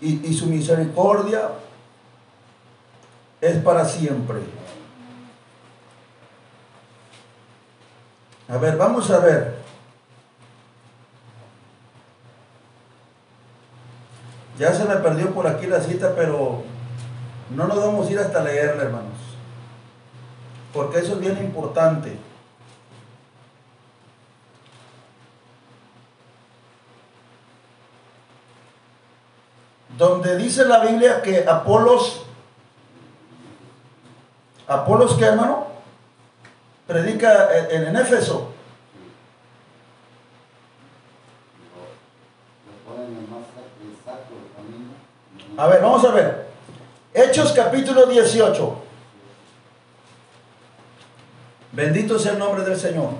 Y, 0.00 0.26
y 0.26 0.34
su 0.34 0.46
misericordia 0.46 1.50
es 3.40 3.56
para 3.58 3.84
siempre. 3.84 4.40
A 8.48 8.56
ver, 8.56 8.76
vamos 8.76 9.10
a 9.10 9.18
ver. 9.20 9.60
Ya 14.58 14.74
se 14.74 14.84
me 14.84 14.96
perdió 14.96 15.32
por 15.32 15.46
aquí 15.46 15.66
la 15.66 15.80
cita, 15.80 16.14
pero 16.14 16.62
no 17.54 17.66
nos 17.66 17.78
vamos 17.78 18.08
a 18.08 18.12
ir 18.12 18.18
hasta 18.18 18.42
leerla, 18.42 18.82
hermanos. 18.82 19.16
Porque 20.74 20.98
eso 20.98 21.14
es 21.14 21.20
bien 21.20 21.38
importante. 21.38 22.18
Donde 30.00 30.34
dice 30.38 30.64
la 30.64 30.78
Biblia 30.78 31.20
que 31.20 31.44
Apolos, 31.46 32.22
Apolos 34.66 35.14
qué 35.18 35.26
hermano? 35.26 35.66
Predica 36.86 37.50
en, 37.68 37.88
en 37.88 37.96
Éfeso. 37.96 38.50
A 45.58 45.66
ver, 45.66 45.82
vamos 45.82 46.02
a 46.06 46.12
ver. 46.12 46.46
Hechos 47.12 47.52
capítulo 47.52 48.06
18. 48.06 48.82
Bendito 51.72 52.18
sea 52.18 52.32
el 52.32 52.38
nombre 52.38 52.64
del 52.64 52.78
Señor. 52.78 53.10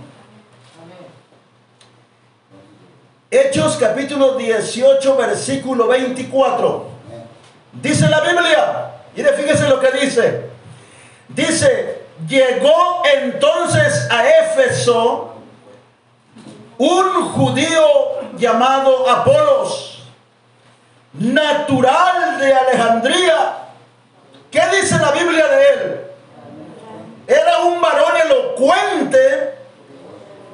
Hechos 3.33 3.77
capítulo 3.77 4.37
18, 4.37 5.17
versículo 5.17 5.87
24. 5.87 6.87
Dice 7.75 8.09
la 8.09 8.21
Biblia. 8.23 8.91
Mire, 9.15 9.33
fíjese 9.35 9.69
lo 9.69 9.79
que 9.79 9.93
dice. 9.93 10.51
Dice, 11.29 12.03
llegó 12.27 13.03
entonces 13.05 14.09
a 14.11 14.29
Éfeso 14.29 15.35
un 16.77 17.29
judío 17.29 17.85
llamado 18.37 19.09
Apolos, 19.09 20.03
natural 21.13 22.41
de 22.41 22.53
Alejandría. 22.53 23.59
¿Qué 24.51 24.63
dice 24.81 24.99
la 24.99 25.13
Biblia 25.13 25.47
de 25.47 25.69
él? 25.69 26.01
Era 27.29 27.61
un 27.61 27.81
varón 27.81 28.13
elocuente 28.25 29.60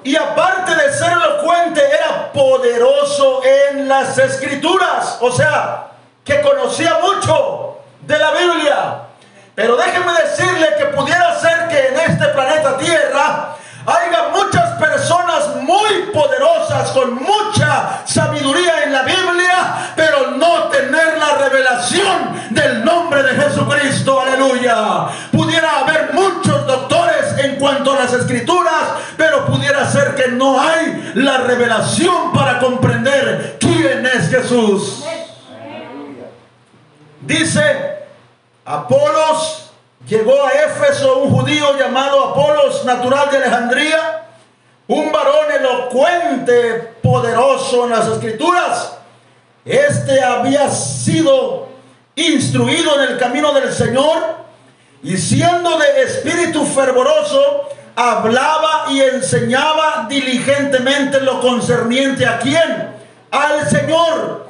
y 0.07 0.15
aparte 0.15 0.73
de 0.73 0.93
ser 0.93 1.11
elocuente 1.11 1.83
era 1.85 2.31
poderoso 2.33 3.43
en 3.45 3.89
las 3.89 4.17
escrituras. 4.17 5.19
O 5.21 5.33
sea, 5.33 5.89
que 6.25 6.41
conocía 6.43 6.99
mucho 7.03 7.79
de 8.03 8.17
la 8.17 8.31
Biblia. 8.31 8.99
Pero 9.57 9.77
déjeme 9.77 10.13
decirle 10.13 10.77
que 10.79 10.85
pudiera 10.87 11.35
ser 11.41 11.67
que 11.67 11.89
en 11.89 11.97
este 12.13 12.25
planeta 12.29 12.77
Tierra 12.77 13.57
haya 13.85 14.29
muchas 14.33 14.79
personas 14.79 15.57
muy 15.57 16.11
poderosas 16.15 16.89
con 16.91 17.15
mucha 17.17 18.03
sabiduría 18.05 18.85
en 18.85 18.93
la 18.93 19.03
Biblia, 19.03 19.93
pero 19.97 20.31
no 20.33 20.69
tener 20.69 21.19
la 21.19 21.49
revelación 21.49 22.47
del 22.51 22.85
nombre 22.85 23.25
de 23.25 23.43
Jesucristo. 23.43 24.21
Aleluya. 24.21 25.09
Pudiera 25.33 25.81
haber 25.81 26.13
muchos 26.13 26.65
doctores 26.65 27.06
en 27.39 27.57
cuanto 27.57 27.93
a 27.93 27.97
las 27.97 28.13
escrituras, 28.13 28.83
pero 29.17 29.47
pudiera 29.47 29.91
ser 29.91 30.15
que 30.15 30.29
no 30.29 30.61
hay 30.61 31.13
la 31.15 31.39
revelación 31.39 32.33
para 32.33 32.59
comprender 32.59 33.57
quién 33.61 34.07
es 34.07 34.29
Jesús. 34.29 35.05
Dice, 37.21 37.63
Apolos 38.65 39.71
llegó 40.07 40.45
a 40.45 40.51
Éfeso, 40.51 41.19
un 41.19 41.31
judío 41.31 41.77
llamado 41.79 42.25
Apolos, 42.31 42.85
natural 42.85 43.31
de 43.31 43.39
Alejandría, 43.39 44.25
un 44.89 45.11
varón 45.11 45.51
elocuente, 45.59 46.95
poderoso 47.03 47.85
en 47.85 47.91
las 47.91 48.07
escrituras. 48.09 48.93
Este 49.65 50.23
había 50.23 50.71
sido 50.71 51.69
instruido 52.15 53.03
en 53.03 53.13
el 53.13 53.19
camino 53.19 53.53
del 53.53 53.73
Señor 53.73 54.46
y 55.07 55.17
siendo 55.17 55.79
de 55.79 56.03
espíritu 56.03 56.67
fervoroso, 56.67 57.69
hablaba 57.95 58.87
y 58.91 59.01
enseñaba 59.01 60.07
diligentemente 60.09 61.21
lo 61.21 61.41
concerniente 61.41 62.27
a 62.27 62.41
quién? 62.41 62.89
Al 63.31 63.71
Señor, 63.71 64.49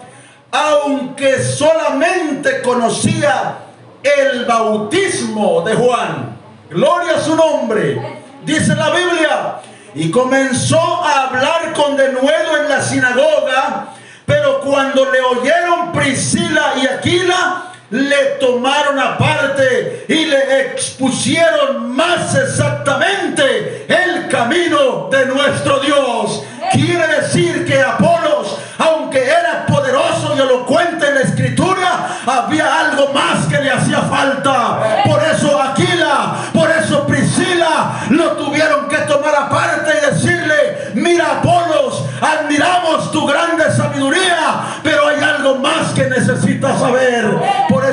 aunque 0.50 1.42
solamente 1.42 2.62
conocía 2.62 3.58
el 4.02 4.46
bautismo 4.46 5.60
de 5.60 5.74
Juan. 5.74 6.38
Gloria 6.70 7.16
a 7.16 7.20
su 7.20 7.36
nombre. 7.36 8.22
Dice 8.42 8.74
la 8.74 8.88
Biblia. 8.88 9.56
Y 9.94 10.10
comenzó 10.10 10.80
a 10.80 11.24
hablar 11.24 11.74
con 11.74 11.98
denuedo 11.98 12.62
en 12.62 12.70
la 12.70 12.80
sinagoga. 12.80 13.88
Pero 14.24 14.62
cuando 14.62 15.04
le 15.12 15.20
oyeron 15.20 15.92
Priscila 15.92 16.72
y 16.82 16.86
Aquila, 16.86 17.72
le 17.90 18.16
tomaron 18.40 18.98
aparte 18.98 20.06
y 20.08 20.26
le 20.26 20.62
expusieron 20.62 21.94
más 21.94 22.34
exactamente 22.34 23.86
el 23.88 24.28
camino 24.28 25.08
de 25.10 25.26
nuestro 25.26 25.78
Dios. 25.80 26.42
Quiere 26.72 27.06
decir 27.20 27.64
que 27.64 27.80
Apolos, 27.80 28.58
aunque 28.78 29.24
era 29.24 29.66
poderoso 29.66 30.34
y 30.36 30.40
elocuente 30.40 31.06
en 31.06 31.14
la 31.14 31.20
escritura, 31.20 32.08
había 32.26 32.80
algo 32.80 33.12
más 33.12 33.46
que 33.46 33.58
le 33.58 33.70
hacía 33.70 34.00
falta. 34.02 35.02
Por 35.04 35.22
eso 35.22 35.60
Aquila, 35.60 36.34
por 36.52 36.68
eso 36.70 37.06
Priscila 37.06 38.00
lo 38.10 38.32
tuvieron 38.32 38.88
que 38.88 38.98
tomar 38.98 39.34
aparte 39.34 39.92
y 39.96 40.12
decirle, 40.12 40.90
mira 40.94 41.38
Apolos, 41.38 42.04
admiramos 42.20 43.12
tu 43.12 43.26
grande 43.26 43.70
sabiduría, 43.70 44.80
pero 44.82 45.08
hay 45.08 45.22
algo 45.22 45.56
más 45.56 45.92
que 45.94 46.04
necesitas 46.08 46.80
saber. 46.80 47.26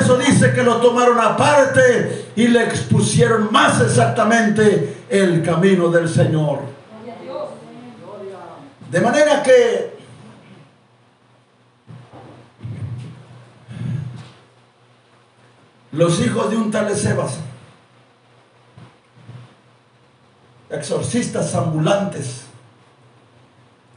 Eso 0.04 0.18
dice 0.18 0.52
que 0.52 0.62
lo 0.62 0.82
tomaron 0.82 1.18
aparte 1.18 2.26
y 2.36 2.46
le 2.48 2.62
expusieron 2.62 3.50
más 3.50 3.80
exactamente 3.80 4.98
el 5.08 5.42
camino 5.42 5.88
del 5.88 6.10
Señor. 6.10 6.58
De 8.90 9.00
manera 9.00 9.42
que 9.42 9.96
los 15.92 16.20
hijos 16.20 16.50
de 16.50 16.56
un 16.58 16.70
tal 16.70 16.88
exorcistas 20.68 21.54
ambulantes, 21.54 22.42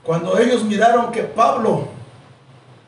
cuando 0.04 0.38
ellos 0.38 0.63
miraron 0.63 1.12
que 1.12 1.24
Pablo, 1.24 1.96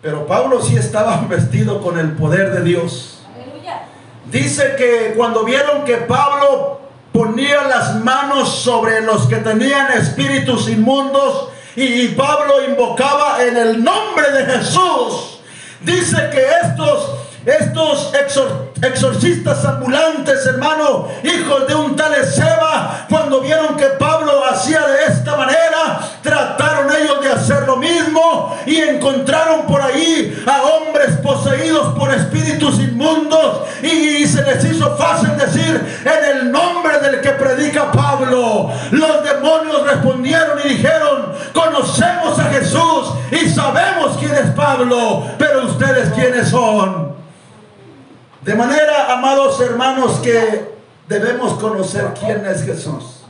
pero 0.02 0.26
Pablo 0.26 0.62
sí 0.62 0.78
estaba 0.78 1.26
vestido 1.30 1.82
con 1.82 2.00
el 2.00 2.12
poder 2.12 2.52
de 2.52 2.64
Dios. 2.64 3.20
Aleluya. 3.36 3.84
Dice 4.32 4.76
que 4.78 5.14
cuando 5.16 5.44
vieron 5.44 5.84
que 5.86 5.98
Pablo 5.98 6.82
ponía 7.12 7.64
las 7.64 7.96
manos 8.04 8.50
sobre 8.50 9.02
los 9.02 9.28
que 9.28 9.38
tenían 9.38 9.92
espíritus 9.94 10.70
inmundos 10.70 11.50
y, 11.76 11.84
y 11.84 12.08
Pablo 12.10 12.64
invocaba 12.68 13.44
en 13.44 13.58
el 13.58 13.84
nombre 13.84 14.32
de 14.32 14.46
Jesús, 14.46 15.40
dice 15.82 16.30
que 16.32 16.46
estos, 16.64 17.12
estos 17.50 18.14
exor- 18.14 18.70
exorcistas 18.82 19.64
ambulantes, 19.66 20.46
hermano, 20.46 21.08
hijos 21.24 21.68
de 21.68 21.76
un 21.76 21.96
tal 21.96 22.10
Seba, 22.26 23.06
cuando 23.10 23.42
vieron 23.42 23.76
que 23.78 23.86
Pablo 23.86 24.44
hacía 24.50 24.82
de 24.82 25.06
esta 25.06 25.36
manera, 25.36 26.00
trataron 26.22 26.88
ellos 26.92 27.22
de 27.22 27.32
hacer 27.32 27.64
lo 27.66 27.78
mismo 27.78 28.58
y 28.66 28.78
encontraron 28.78 29.62
por 29.64 29.82
ahí 29.82 30.44
a 30.46 30.62
hombres 30.64 31.18
poseídos 31.24 31.98
por 31.98 32.14
espíritus 32.14 32.76
inmundos 32.80 33.62
y 33.82 34.26
se 34.28 34.42
les 34.44 34.64
hizo 34.66 34.96
fácil 34.98 35.36
decir 35.38 36.02
en 36.04 36.38
el 36.38 36.52
nombre 36.52 37.00
del 37.00 37.22
que 37.22 37.30
predica 37.32 37.92
Pablo. 37.92 38.70
Los 38.92 39.24
demonios 39.24 39.86
respondieron 39.88 40.60
y 40.66 40.70
dijeron, 40.70 41.34
conocemos 41.54 42.38
a 42.40 42.46
Jesús 42.46 43.14
y 43.32 43.50
sabemos 43.50 44.18
quién 44.20 44.36
es 44.36 44.52
Pablo, 44.52 45.24
pero 45.38 45.66
ustedes 45.66 46.10
quiénes 46.14 46.50
son. 46.50 47.19
De 48.42 48.56
manera, 48.56 49.14
amados 49.14 49.60
hermanos, 49.62 50.20
que 50.20 50.72
debemos 51.08 51.54
conocer 51.56 52.14
quién 52.20 52.46
es 52.46 52.64
Jesús. 52.64 53.24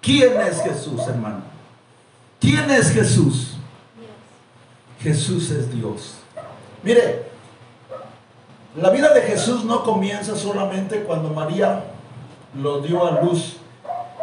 ¿Quién 0.00 0.40
es 0.40 0.62
Jesús, 0.62 1.00
hermano? 1.08 1.42
¿Quién 2.40 2.70
es 2.70 2.90
Jesús? 2.90 3.56
Jesús 5.00 5.50
es 5.50 5.72
Dios. 5.72 6.14
Mire, 6.82 7.26
la 8.76 8.90
vida 8.90 9.12
de 9.12 9.22
Jesús 9.22 9.64
no 9.64 9.82
comienza 9.82 10.36
solamente 10.36 11.02
cuando 11.02 11.30
María 11.30 11.84
lo 12.60 12.80
dio 12.80 13.06
a 13.06 13.22
luz 13.22 13.56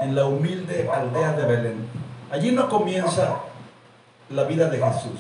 en 0.02 0.16
la 0.16 0.26
humilde 0.26 0.90
aldea 0.94 1.34
de 1.34 1.46
Belén. 1.46 1.88
Allí 2.32 2.52
no 2.52 2.70
comienza 2.70 3.38
la 4.30 4.44
vida 4.44 4.70
de 4.70 4.78
Jesús. 4.78 5.20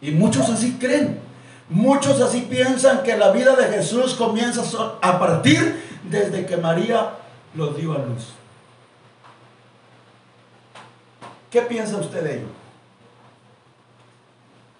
Y 0.00 0.12
muchos 0.12 0.48
así 0.48 0.78
creen. 0.78 1.27
Muchos 1.70 2.20
así 2.20 2.42
piensan 2.42 3.02
que 3.02 3.16
la 3.16 3.30
vida 3.30 3.54
de 3.54 3.64
Jesús 3.64 4.14
comienza 4.14 4.62
a 5.02 5.18
partir 5.18 5.84
desde 6.04 6.46
que 6.46 6.56
María 6.56 7.10
lo 7.54 7.68
dio 7.68 7.92
a 7.92 7.98
luz. 7.98 8.32
¿Qué 11.50 11.62
piensa 11.62 11.96
usted 11.96 12.22
de 12.22 12.38
ello? 12.38 12.46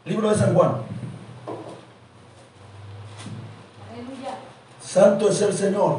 Libro 0.04 0.30
de 0.30 0.36
San 0.36 0.54
Juan. 0.54 0.76
Aleluya. 3.92 4.38
Santo 4.82 5.28
es 5.28 5.42
el 5.42 5.52
Señor. 5.52 5.98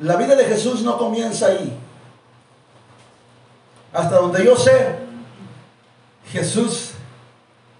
La 0.00 0.16
vida 0.16 0.34
de 0.36 0.44
Jesús 0.44 0.82
no 0.82 0.98
comienza 0.98 1.46
ahí. 1.46 1.76
Hasta 3.92 4.16
donde 4.16 4.44
yo 4.44 4.56
sé, 4.56 5.07
Jesús 6.32 6.92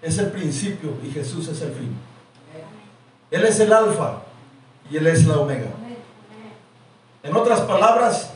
es 0.01 0.17
el 0.17 0.27
principio 0.27 0.95
y 1.03 1.11
Jesús 1.11 1.47
es 1.47 1.61
el 1.61 1.71
fin. 1.71 1.95
Él 3.31 3.45
es 3.45 3.59
el 3.59 3.71
alfa 3.71 4.23
y 4.89 4.97
Él 4.97 5.07
es 5.07 5.25
la 5.25 5.37
omega. 5.37 5.69
En 7.21 7.35
otras 7.35 7.61
palabras, 7.61 8.31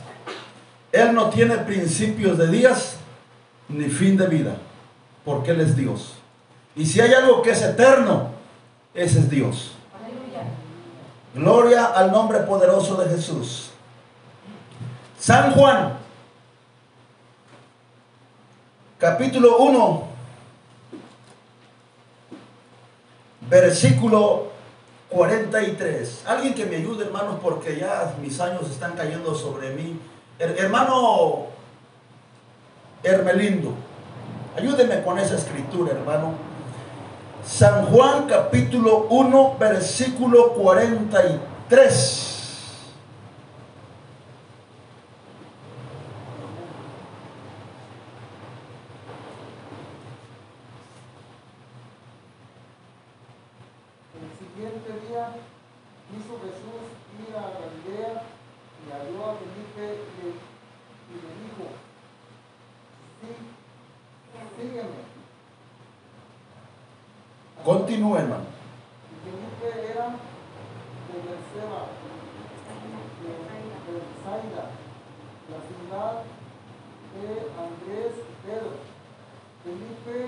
Él 0.92 1.14
no 1.14 1.30
tiene 1.30 1.56
principios 1.58 2.38
de 2.38 2.48
días 2.48 2.96
ni 3.68 3.86
fin 3.86 4.16
de 4.16 4.26
vida, 4.26 4.56
porque 5.24 5.52
Él 5.52 5.60
es 5.60 5.74
Dios. 5.76 6.14
Y 6.76 6.86
si 6.86 7.00
hay 7.00 7.12
algo 7.14 7.42
que 7.42 7.50
es 7.50 7.62
eterno, 7.62 8.30
ese 8.92 9.20
es 9.20 9.30
Dios. 9.30 9.72
Gloria 11.34 11.86
al 11.86 12.12
nombre 12.12 12.40
poderoso 12.40 12.96
de 12.96 13.10
Jesús. 13.10 13.70
San 15.18 15.52
Juan, 15.52 15.94
capítulo 18.98 19.58
1, 19.58 20.02
versículo 23.48 24.48
43. 25.10 26.22
Alguien 26.26 26.54
que 26.54 26.66
me 26.66 26.76
ayude, 26.76 27.04
hermanos, 27.04 27.36
porque 27.42 27.78
ya 27.78 28.14
mis 28.20 28.40
años 28.40 28.70
están 28.70 28.92
cayendo 28.92 29.34
sobre 29.34 29.70
mí. 29.70 29.98
Her- 30.38 30.56
hermano 30.58 31.46
Hermelindo, 33.02 33.74
ayúdeme 34.56 35.02
con 35.02 35.18
esa 35.18 35.34
escritura, 35.36 35.92
hermano. 35.92 36.32
San 37.46 37.84
Juan 37.84 38.26
capítulo 38.26 39.06
1 39.10 39.56
versículo 39.60 40.54
43. 40.54 42.33
Continúa, 67.94 68.18
hermano. 68.18 68.42
la 75.46 75.60
ciudad 75.62 76.14
de 77.14 77.26
Andrés 77.54 78.14
Pedro. 78.42 78.82
Felipe 79.62 80.18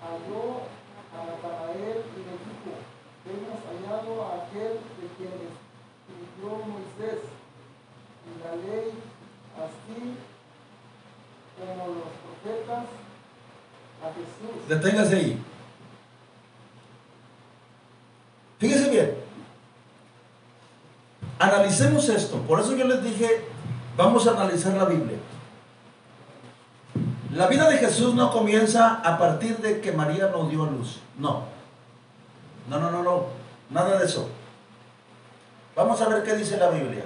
halló 0.00 0.64
a 1.12 1.20
Natanael 1.28 2.00
y 2.00 2.20
le 2.24 2.34
dijo, 2.48 2.72
hemos 3.28 3.60
hallado 3.68 4.12
a 4.24 4.46
aquel 4.46 4.80
de 4.96 5.06
quien 5.18 5.36
escribió 5.44 6.48
Moisés 6.64 7.28
y 8.24 8.32
la 8.42 8.52
ley, 8.56 8.88
así 9.52 10.16
como 11.58 11.82
los 11.88 12.12
profetas, 12.24 12.86
a 14.00 14.08
Jesús. 14.14 14.66
Deténgase 14.66 15.16
ahí. 15.16 15.47
Analicemos 21.80 22.08
esto. 22.08 22.38
Por 22.38 22.58
eso 22.58 22.74
yo 22.74 22.86
les 22.86 23.02
dije, 23.04 23.44
vamos 23.96 24.26
a 24.26 24.32
analizar 24.32 24.74
la 24.74 24.84
Biblia. 24.84 25.18
La 27.34 27.46
vida 27.46 27.68
de 27.68 27.78
Jesús 27.78 28.14
no 28.14 28.32
comienza 28.32 29.00
a 29.04 29.16
partir 29.16 29.58
de 29.58 29.80
que 29.80 29.92
María 29.92 30.26
nos 30.28 30.50
dio 30.50 30.64
a 30.64 30.70
luz. 30.70 30.98
No. 31.18 31.44
No, 32.68 32.80
no, 32.80 32.90
no, 32.90 33.02
no. 33.02 33.26
Nada 33.70 33.98
de 33.98 34.06
eso. 34.06 34.28
Vamos 35.76 36.00
a 36.00 36.08
ver 36.08 36.24
qué 36.24 36.34
dice 36.34 36.56
la 36.56 36.70
Biblia. 36.70 37.04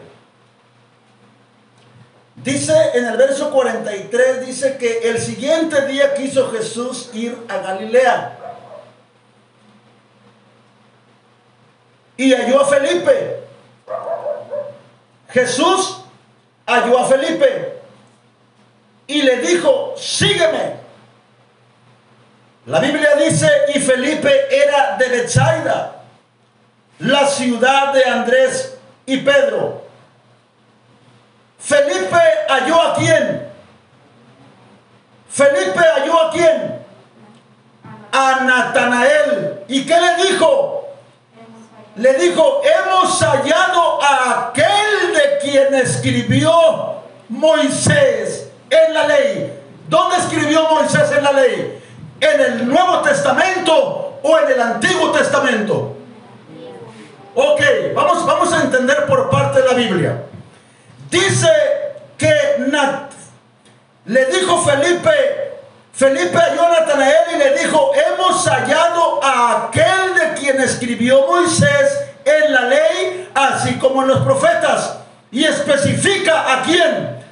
Dice 2.36 2.72
en 2.94 3.04
el 3.04 3.18
verso 3.18 3.50
43, 3.50 4.46
dice 4.46 4.78
que 4.78 5.10
el 5.10 5.18
siguiente 5.18 5.86
día 5.86 6.14
quiso 6.14 6.50
Jesús 6.50 7.10
ir 7.12 7.36
a 7.48 7.58
Galilea. 7.58 8.38
Y 12.16 12.32
halló 12.32 12.62
a 12.62 12.64
Felipe. 12.64 13.41
Jesús 15.32 16.02
halló 16.66 16.98
a 16.98 17.06
Felipe 17.06 17.80
y 19.06 19.22
le 19.22 19.38
dijo, 19.38 19.94
sígueme. 19.96 20.76
La 22.66 22.78
Biblia 22.78 23.16
dice, 23.16 23.48
y 23.74 23.80
Felipe 23.80 24.30
era 24.50 24.96
de 24.96 25.08
Bethsaida, 25.08 26.02
la 27.00 27.26
ciudad 27.26 27.92
de 27.92 28.04
Andrés 28.04 28.78
y 29.06 29.18
Pedro. 29.18 29.82
Felipe 31.58 32.18
halló 32.48 32.80
a 32.80 32.94
quién? 32.94 33.48
Felipe 35.28 35.80
halló 35.80 36.22
a 36.22 36.30
quién? 36.30 36.84
A 38.12 38.40
Natanael. 38.44 39.64
¿Y 39.68 39.86
qué 39.86 39.98
le 39.98 40.28
dijo? 40.28 40.81
Le 41.96 42.14
dijo, 42.14 42.62
hemos 42.64 43.20
hallado 43.22 44.02
a 44.02 44.48
aquel 44.48 45.12
de 45.14 45.38
quien 45.42 45.74
escribió 45.74 47.02
Moisés 47.28 48.48
en 48.70 48.94
la 48.94 49.06
ley. 49.06 49.60
¿Dónde 49.88 50.16
escribió 50.16 50.68
Moisés 50.70 51.10
en 51.12 51.22
la 51.22 51.32
ley? 51.32 51.82
¿En 52.20 52.40
el 52.40 52.68
Nuevo 52.68 53.00
Testamento 53.02 54.18
o 54.22 54.38
en 54.38 54.52
el 54.52 54.60
Antiguo 54.60 55.10
Testamento? 55.10 55.96
Ok, 57.34 57.60
vamos, 57.94 58.24
vamos 58.26 58.52
a 58.52 58.62
entender 58.62 59.06
por 59.06 59.28
parte 59.28 59.60
de 59.60 59.68
la 59.68 59.74
Biblia. 59.74 60.22
Dice 61.10 61.50
que 62.16 62.34
Nat, 62.68 63.10
le 64.06 64.26
dijo 64.26 64.62
Felipe, 64.62 65.51
Felipe 65.92 66.38
halló 66.38 66.66
a 66.66 66.80
Natanael 66.80 67.34
y 67.34 67.38
le 67.38 67.58
dijo, 67.58 67.92
hemos 67.94 68.48
hallado 68.48 69.22
a 69.22 69.66
aquel 69.66 70.14
de 70.14 70.40
quien 70.40 70.60
escribió 70.60 71.26
Moisés 71.26 72.00
en 72.24 72.52
la 72.52 72.62
ley, 72.62 73.30
así 73.34 73.74
como 73.74 74.02
en 74.02 74.08
los 74.08 74.20
profetas. 74.20 74.98
Y 75.30 75.44
especifica 75.44 76.52
a 76.52 76.62
quién, 76.62 77.22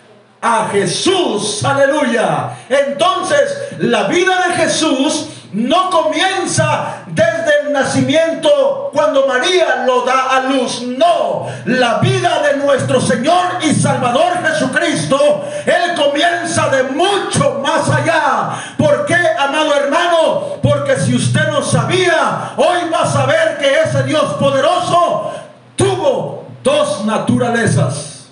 a 0.43 0.69
Jesús, 0.71 1.65
aleluya. 1.65 2.51
Entonces, 2.69 3.73
la 3.79 4.05
vida 4.05 4.49
de 4.49 4.55
Jesús 4.55 5.29
no 5.53 5.91
comienza 5.91 7.03
desde 7.07 7.50
nacimiento 7.73 8.91
cuando 8.93 9.27
María 9.27 9.85
lo 9.87 10.05
da 10.05 10.37
a 10.37 10.41
luz. 10.41 10.83
No, 10.83 11.47
la 11.65 11.99
vida 11.99 12.43
de 12.43 12.57
nuestro 12.59 13.01
Señor 13.01 13.59
y 13.63 13.75
Salvador 13.75 14.39
Jesucristo, 14.45 15.45
Él 15.67 15.95
comienza 15.95 16.69
de 16.69 16.85
mucho 16.85 17.61
más 17.63 17.89
allá. 17.91 18.51
¿Por 18.77 19.07
qué, 19.07 19.17
amado 19.39 19.75
hermano? 19.75 20.43
Porque 20.63 20.97
si 20.97 21.15
usted 21.15 21.49
no 21.49 21.63
sabía, 21.63 22.53
hoy 22.57 22.89
va 22.93 23.03
a 23.03 23.07
saber 23.07 23.59
que 23.59 23.81
ese 23.81 24.03
Dios 24.05 24.35
poderoso 24.35 25.33
tuvo 25.77 26.47
dos 26.63 27.05
naturalezas. 27.05 28.29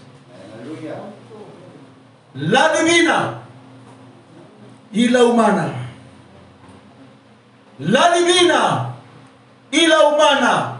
La 2.35 2.69
divina 2.73 3.41
y 4.93 5.09
la 5.09 5.25
humana 5.25 5.89
la 7.79 8.13
divina 8.13 8.95
y 9.71 9.87
la 9.87 10.01
humana. 10.09 10.75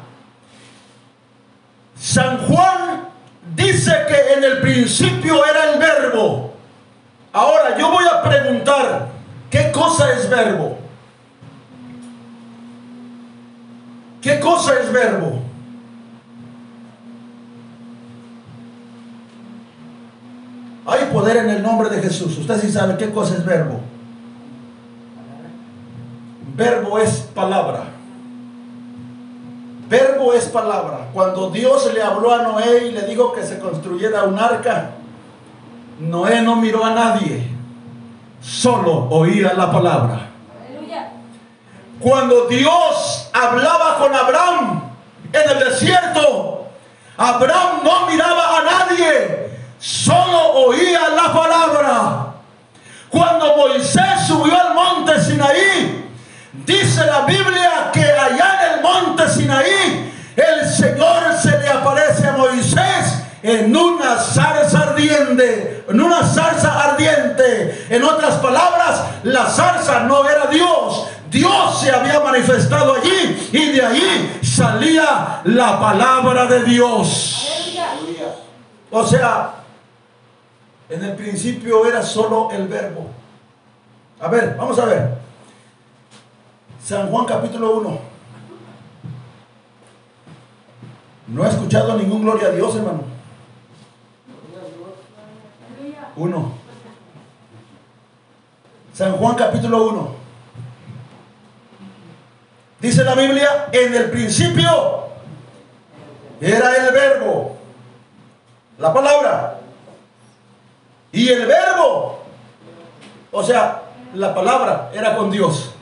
San 1.99 2.39
Juan 2.47 3.09
dice 3.55 3.93
que 4.09 4.35
en 4.35 4.45
el 4.45 4.61
principio 4.61 5.45
era 5.45 5.73
el 5.73 5.79
verbo. 5.79 6.55
Ahora 7.33 7.77
yo 7.79 7.91
voy 7.91 8.05
a 8.05 8.23
preguntar, 8.23 9.09
¿qué 9.51 9.71
cosa 9.73 10.13
es 10.13 10.29
verbo? 10.29 10.79
¿Qué 14.23 14.41
cosa 14.41 14.75
es 14.81 14.93
verbo? 14.93 15.43
Hay 20.87 21.05
poder 21.13 21.37
en 21.37 21.51
el 21.51 21.63
nombre 21.63 21.91
de 21.91 22.01
Jesús. 22.01 22.39
Usted 22.39 22.61
sí 22.61 22.73
sabe 22.73 22.97
qué 22.97 23.11
cosa 23.11 23.35
es 23.35 23.45
verbo. 23.45 23.81
Verbo 26.57 26.99
es 26.99 27.11
palabra. 27.35 27.98
Verbo 29.89 30.35
es 30.35 30.45
palabra. 30.47 31.09
Cuando 31.15 31.51
Dios 31.51 31.93
le 31.95 32.03
habló 32.03 32.33
a 32.35 32.43
Noé 32.43 32.89
y 32.89 32.91
le 32.93 33.03
dijo 33.03 33.33
que 33.33 33.43
se 33.43 33.59
construyera 33.59 34.25
un 34.25 34.39
arca, 34.39 34.91
Noé 35.99 36.43
no 36.43 36.57
miró 36.57 36.85
a 36.85 36.91
nadie, 36.91 37.49
solo 38.41 39.09
oía 39.11 39.55
la 39.55 39.73
palabra. 39.73 40.29
Aleluya. 40.69 41.11
Cuando 41.99 42.47
Dios 42.47 43.31
hablaba 43.33 43.99
con 43.99 44.15
Abraham 44.15 44.83
en 45.33 45.51
el 45.51 45.59
desierto, 45.71 46.67
Abraham 47.17 47.81
no 47.83 48.07
miraba 48.07 48.59
a 48.59 48.63
nadie, 48.63 49.51
solo 49.79 50.53
oía 50.67 51.09
la 51.09 51.33
palabra. 51.33 52.27
Cuando 53.09 53.57
Moisés 53.57 54.27
subió 54.27 54.55
al 54.55 54.75
monte 54.75 55.21
Sinaí, 55.21 56.11
dice 56.67 57.07
la 57.07 57.23
Biblia 57.23 57.91
que 57.93 58.08
allá 58.19 58.59
en 58.67 58.75
el 58.75 58.83
monte 58.83 59.29
Sinaí, 59.29 60.13
el 60.37 60.69
Señor 60.69 61.35
se 61.41 61.59
le 61.59 61.69
aparece 61.69 62.27
a 62.29 62.33
Moisés 62.33 63.25
en 63.43 63.75
una 63.77 64.17
zarza 64.19 64.83
ardiente, 64.83 65.85
en 65.89 66.01
una 66.01 66.25
zarza 66.25 66.91
ardiente. 66.91 67.87
En 67.89 68.03
otras 68.05 68.37
palabras, 68.37 69.03
la 69.23 69.47
zarza 69.47 70.01
no 70.01 70.29
era 70.29 70.47
Dios. 70.47 71.09
Dios 71.31 71.81
se 71.81 71.91
había 71.91 72.21
manifestado 72.21 72.95
allí 72.95 73.51
y 73.53 73.73
de 73.73 73.85
allí 73.85 74.41
salía 74.43 75.41
la 75.45 75.79
palabra 75.79 76.47
de 76.47 76.65
Dios. 76.65 77.49
O 78.91 79.07
sea, 79.07 79.55
en 80.89 81.05
el 81.05 81.15
principio 81.15 81.87
era 81.87 82.03
solo 82.03 82.49
el 82.51 82.67
verbo. 82.67 83.07
A 84.21 84.29
ver, 84.29 84.57
vamos 84.59 84.79
a 84.79 84.87
ver. 84.87 85.11
San 86.83 87.09
Juan 87.09 87.27
capítulo 87.27 87.77
1. 87.79 88.08
No 91.29 91.45
he 91.45 91.49
escuchado 91.49 91.95
ningún 91.97 92.23
gloria 92.23 92.49
a 92.49 92.53
Dios, 92.53 92.75
hermano. 92.75 93.03
1. 96.17 96.53
San 98.95 99.13
Juan 99.13 99.37
capítulo 99.37 99.89
1. 99.91 100.11
Dice 102.81 103.05
la 103.05 103.15
Biblia, 103.15 103.69
en 103.73 103.95
el 103.95 104.11
principio 104.11 105.09
era 106.41 106.77
el 106.77 106.93
verbo, 106.93 107.57
la 108.79 108.95
palabra. 108.95 109.61
Y 111.13 111.29
el 111.29 111.47
verbo, 111.47 112.21
o 113.33 113.43
sea, 113.43 113.83
la 114.15 114.35
palabra 114.35 114.91
era 114.95 115.15
con 115.15 115.31
Dios. 115.31 115.75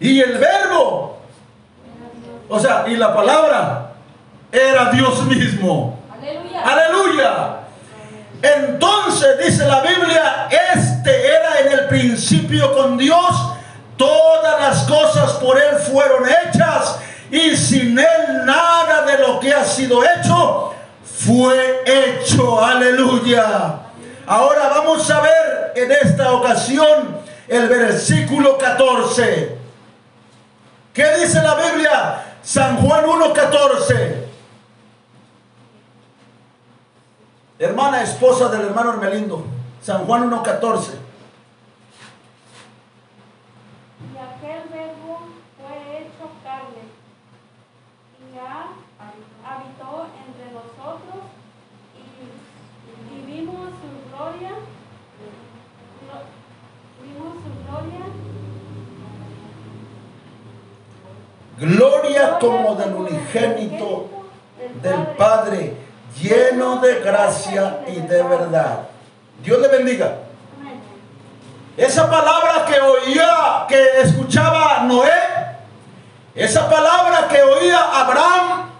Y 0.00 0.20
el 0.20 0.38
verbo, 0.38 1.18
o 2.48 2.58
sea, 2.58 2.86
y 2.88 2.96
la 2.96 3.14
palabra 3.14 3.89
era 4.52 4.90
Dios 4.90 5.24
mismo. 5.24 5.98
Aleluya. 6.12 6.62
Aleluya. 6.62 7.56
Entonces 8.42 9.38
dice 9.44 9.66
la 9.66 9.80
Biblia, 9.82 10.48
este 10.74 11.26
era 11.26 11.60
en 11.60 11.72
el 11.72 11.88
principio 11.88 12.74
con 12.74 12.96
Dios, 12.96 13.52
todas 13.96 14.60
las 14.60 14.84
cosas 14.84 15.32
por 15.34 15.58
él 15.58 15.76
fueron 15.76 16.24
hechas 16.26 16.98
y 17.30 17.54
sin 17.56 17.98
él 17.98 18.44
nada 18.46 19.02
de 19.02 19.18
lo 19.18 19.38
que 19.40 19.52
ha 19.52 19.64
sido 19.64 20.02
hecho 20.02 20.72
fue 21.04 21.82
hecho. 21.84 22.64
Aleluya. 22.64 23.74
Ahora 24.26 24.68
vamos 24.70 25.10
a 25.10 25.20
ver 25.20 25.72
en 25.76 25.92
esta 25.92 26.32
ocasión 26.32 27.18
el 27.46 27.68
versículo 27.68 28.56
14. 28.56 29.58
¿Qué 30.94 31.16
dice 31.18 31.42
la 31.42 31.56
Biblia? 31.56 32.22
San 32.42 32.78
Juan 32.78 33.04
1.14. 33.04 34.29
hermana 37.60 38.02
esposa 38.02 38.48
del 38.48 38.62
hermano 38.62 38.90
Hermelindo, 38.94 39.44
San 39.82 40.04
Juan 40.06 40.28
1.14. 40.30 40.94
aquel 44.20 44.62
verbo 44.70 45.20
fue 45.58 45.98
hecho 45.98 46.30
carne 46.42 46.82
y 48.18 48.38
ha- 48.38 48.72
habitó 49.46 50.06
entre 50.26 50.46
nosotros 50.52 51.24
y, 51.96 53.14
y 53.14 53.26
vimos 53.26 53.68
su 53.80 53.88
gloria, 54.10 54.50
glo- 56.00 56.28
vimos 57.02 57.34
su 57.34 57.50
gloria, 57.64 58.04
Gloria 61.58 62.38
como 62.38 62.74
del 62.74 62.94
unigénito 62.94 64.08
del 64.82 65.06
Padre, 65.18 65.76
lleno 66.20 66.76
de 66.76 67.00
gracia 67.00 67.80
y 67.86 68.00
de 68.00 68.22
verdad. 68.22 68.80
Dios 69.42 69.60
le 69.60 69.68
bendiga. 69.68 70.16
Esa 71.76 72.10
palabra 72.10 72.66
que 72.66 72.80
oía, 72.80 73.64
que 73.68 74.00
escuchaba 74.00 74.82
Noé, 74.84 75.10
esa 76.34 76.68
palabra 76.68 77.26
que 77.28 77.42
oía 77.42 77.78
Abraham, 77.78 78.70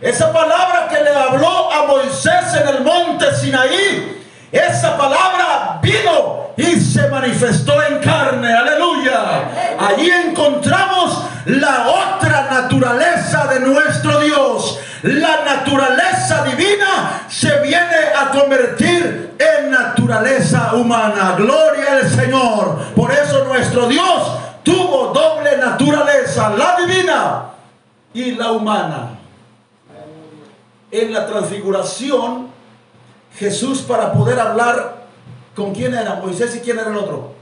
esa 0.00 0.32
palabra 0.32 0.88
que 0.88 1.00
le 1.02 1.10
habló 1.10 1.72
a 1.72 1.86
Moisés 1.86 2.54
en 2.54 2.68
el 2.68 2.82
monte 2.82 3.34
Sinaí, 3.34 4.19
esa 4.52 4.96
palabra 4.96 5.78
vino 5.82 6.50
y 6.56 6.80
se 6.80 7.08
manifestó 7.08 7.82
en 7.82 7.98
carne, 8.00 8.52
aleluya. 8.52 9.76
Allí 9.78 10.10
encontramos 10.10 11.24
la 11.46 11.88
otra 11.88 12.48
naturaleza 12.50 13.46
de 13.46 13.60
nuestro 13.60 14.20
Dios. 14.20 14.78
La 15.02 15.44
naturaleza 15.44 16.44
divina 16.44 17.22
se 17.28 17.60
viene 17.60 17.96
a 18.18 18.30
convertir 18.30 19.36
en 19.38 19.70
naturaleza 19.70 20.74
humana. 20.74 21.34
Gloria 21.38 21.92
al 21.92 22.10
Señor. 22.10 22.78
Por 22.94 23.10
eso 23.12 23.44
nuestro 23.44 23.86
Dios 23.86 24.32
tuvo 24.62 25.12
doble 25.14 25.56
naturaleza, 25.56 26.50
la 26.50 26.76
divina 26.76 27.42
y 28.12 28.32
la 28.32 28.52
humana. 28.52 29.10
En 30.90 31.12
la 31.12 31.26
transfiguración, 31.26 32.49
Jesús 33.36 33.82
para 33.82 34.12
poder 34.12 34.38
hablar 34.38 35.04
con 35.54 35.74
quién 35.74 35.94
era 35.94 36.16
Moisés 36.16 36.56
y 36.56 36.60
quién 36.60 36.78
era 36.78 36.90
el 36.90 36.96
otro. 36.96 37.34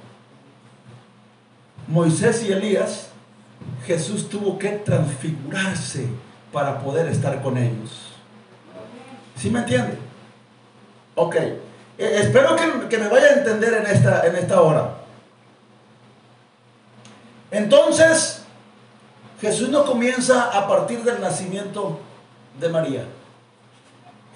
Moisés 1.87 2.43
y 2.43 2.53
Elías, 2.53 3.09
Jesús 3.87 4.29
tuvo 4.29 4.59
que 4.59 4.71
transfigurarse 4.71 6.09
para 6.53 6.79
poder 6.81 7.09
estar 7.09 7.43
con 7.43 7.57
ellos. 7.57 8.13
¿Sí 9.37 9.51
me 9.51 9.61
entiende? 9.61 9.99
Ok. 11.15 11.37
Eh, 11.37 11.63
espero 11.99 12.55
que, 12.57 12.89
que 12.89 12.99
me 12.99 13.09
vaya 13.09 13.27
a 13.29 13.33
entender 13.35 13.75
en 13.75 13.87
esta, 13.87 14.27
en 14.27 14.37
esta 14.37 14.61
hora. 14.61 14.95
Entonces, 17.51 18.43
Jesús 19.41 19.69
no 19.69 19.85
comienza 19.85 20.51
a 20.51 20.69
partir 20.69 21.03
del 21.03 21.21
nacimiento 21.21 21.99
de 22.61 22.69
María. 22.69 23.05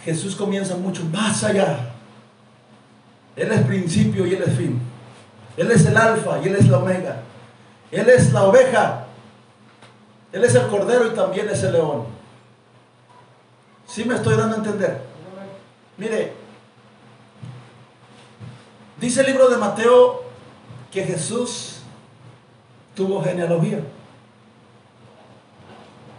Jesús 0.05 0.35
comienza 0.35 0.77
mucho 0.77 1.05
más 1.05 1.45
allá. 1.45 1.91
Él 3.37 3.51
es 3.51 3.61
principio 3.63 4.27
y 4.27 4.35
Él 4.35 4.43
es 4.47 4.57
fin. 4.57 4.81
Él 5.57 5.71
es 5.71 5.87
el 5.87 5.97
alfa 5.97 6.41
y 6.43 6.49
Él 6.49 6.57
es 6.57 6.69
la 6.69 6.79
omega. 6.79 7.23
Él 7.91 8.09
es 8.09 8.33
la 8.33 8.45
oveja. 8.45 9.07
Él 10.33 10.45
es 10.45 10.55
el 10.55 10.67
cordero 10.69 11.07
y 11.07 11.11
también 11.11 11.49
es 11.49 11.63
el 11.63 11.73
león. 11.73 12.07
¿Sí 13.87 14.05
me 14.05 14.15
estoy 14.15 14.37
dando 14.37 14.57
a 14.57 14.59
entender? 14.59 15.03
Mire, 15.99 16.33
dice 18.99 19.21
el 19.21 19.27
libro 19.27 19.49
de 19.51 19.59
Mateo 19.59 20.25
que 20.91 21.05
Jesús 21.05 21.81
tuvo 22.95 23.23
genealogía. 23.23 23.81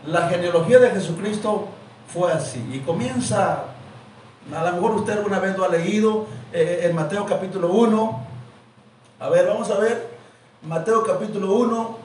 La 0.05 0.29
genealogía 0.29 0.79
de 0.79 0.91
Jesucristo 0.91 1.67
fue 2.07 2.31
así. 2.31 2.63
Y 2.71 2.79
comienza, 2.79 3.65
a 4.51 4.63
lo 4.63 4.73
mejor 4.73 4.91
usted 4.91 5.13
alguna 5.13 5.39
vez 5.39 5.57
lo 5.57 5.63
ha 5.63 5.69
leído, 5.69 6.25
eh, 6.51 6.81
en 6.83 6.95
Mateo 6.95 7.25
capítulo 7.25 7.69
1. 7.69 8.27
A 9.19 9.29
ver, 9.29 9.47
vamos 9.47 9.69
a 9.69 9.77
ver. 9.77 10.09
Mateo 10.63 11.03
capítulo 11.03 11.53
1. 11.53 11.97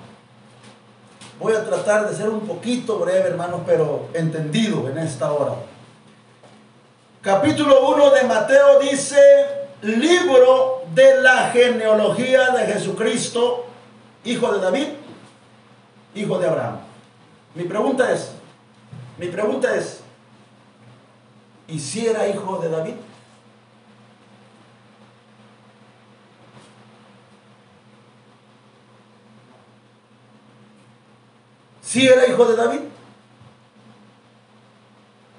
Voy 1.40 1.54
a 1.54 1.64
tratar 1.64 2.08
de 2.08 2.16
ser 2.16 2.28
un 2.28 2.40
poquito 2.40 2.98
breve, 2.98 3.28
hermanos, 3.28 3.60
pero 3.66 4.08
entendido 4.14 4.88
en 4.88 4.98
esta 4.98 5.32
hora. 5.32 5.54
Capítulo 7.22 7.88
1 7.90 8.10
de 8.10 8.22
Mateo 8.24 8.78
dice, 8.80 9.20
libro 9.82 10.82
de 10.94 11.20
la 11.20 11.50
genealogía 11.50 12.50
de 12.50 12.72
Jesucristo, 12.72 13.66
hijo 14.24 14.52
de 14.52 14.60
David, 14.60 14.88
hijo 16.14 16.38
de 16.38 16.48
Abraham. 16.48 16.78
Mi 17.54 17.64
pregunta 17.64 18.12
es, 18.12 18.30
mi 19.18 19.26
pregunta 19.26 19.74
es, 19.74 20.00
¿y 21.68 21.78
si 21.78 22.06
era 22.06 22.26
hijo 22.26 22.58
de 22.58 22.70
David? 22.70 22.94
¿Si 31.82 32.06
era 32.06 32.26
hijo 32.26 32.44
de 32.44 32.56
David? 32.56 32.80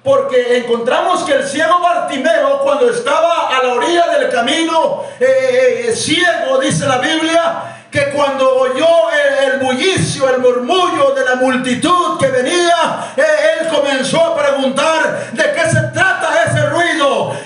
Porque 0.02 0.58
encontramos 0.58 1.24
que 1.24 1.34
el 1.34 1.46
ciego 1.46 1.78
Bartimeo, 1.80 2.60
cuando 2.60 2.88
estaba 2.88 3.48
a 3.48 3.62
la 3.62 3.74
orilla 3.74 4.08
del 4.18 4.30
camino, 4.30 5.04
eh, 5.20 5.86
eh, 5.88 5.92
ciego, 5.94 6.58
dice 6.58 6.86
la 6.86 6.98
Biblia, 6.98 7.86
que 7.90 8.10
cuando 8.10 8.52
oyó 8.60 9.10
el, 9.10 9.52
el 9.52 9.60
bullicio, 9.60 10.28
el 10.28 10.40
murmullo 10.40 11.12
de 11.14 11.24
la 11.24 11.34
multitud 11.36 12.18
que 12.18 12.28
venía, 12.28 13.12
eh, 13.16 13.22
él 13.60 13.68
comenzó 13.68 14.24
a 14.24 14.36
preguntar 14.36 15.32
de 15.32 15.52
qué 15.52 15.70
se 15.70 15.82
trata 15.92 16.19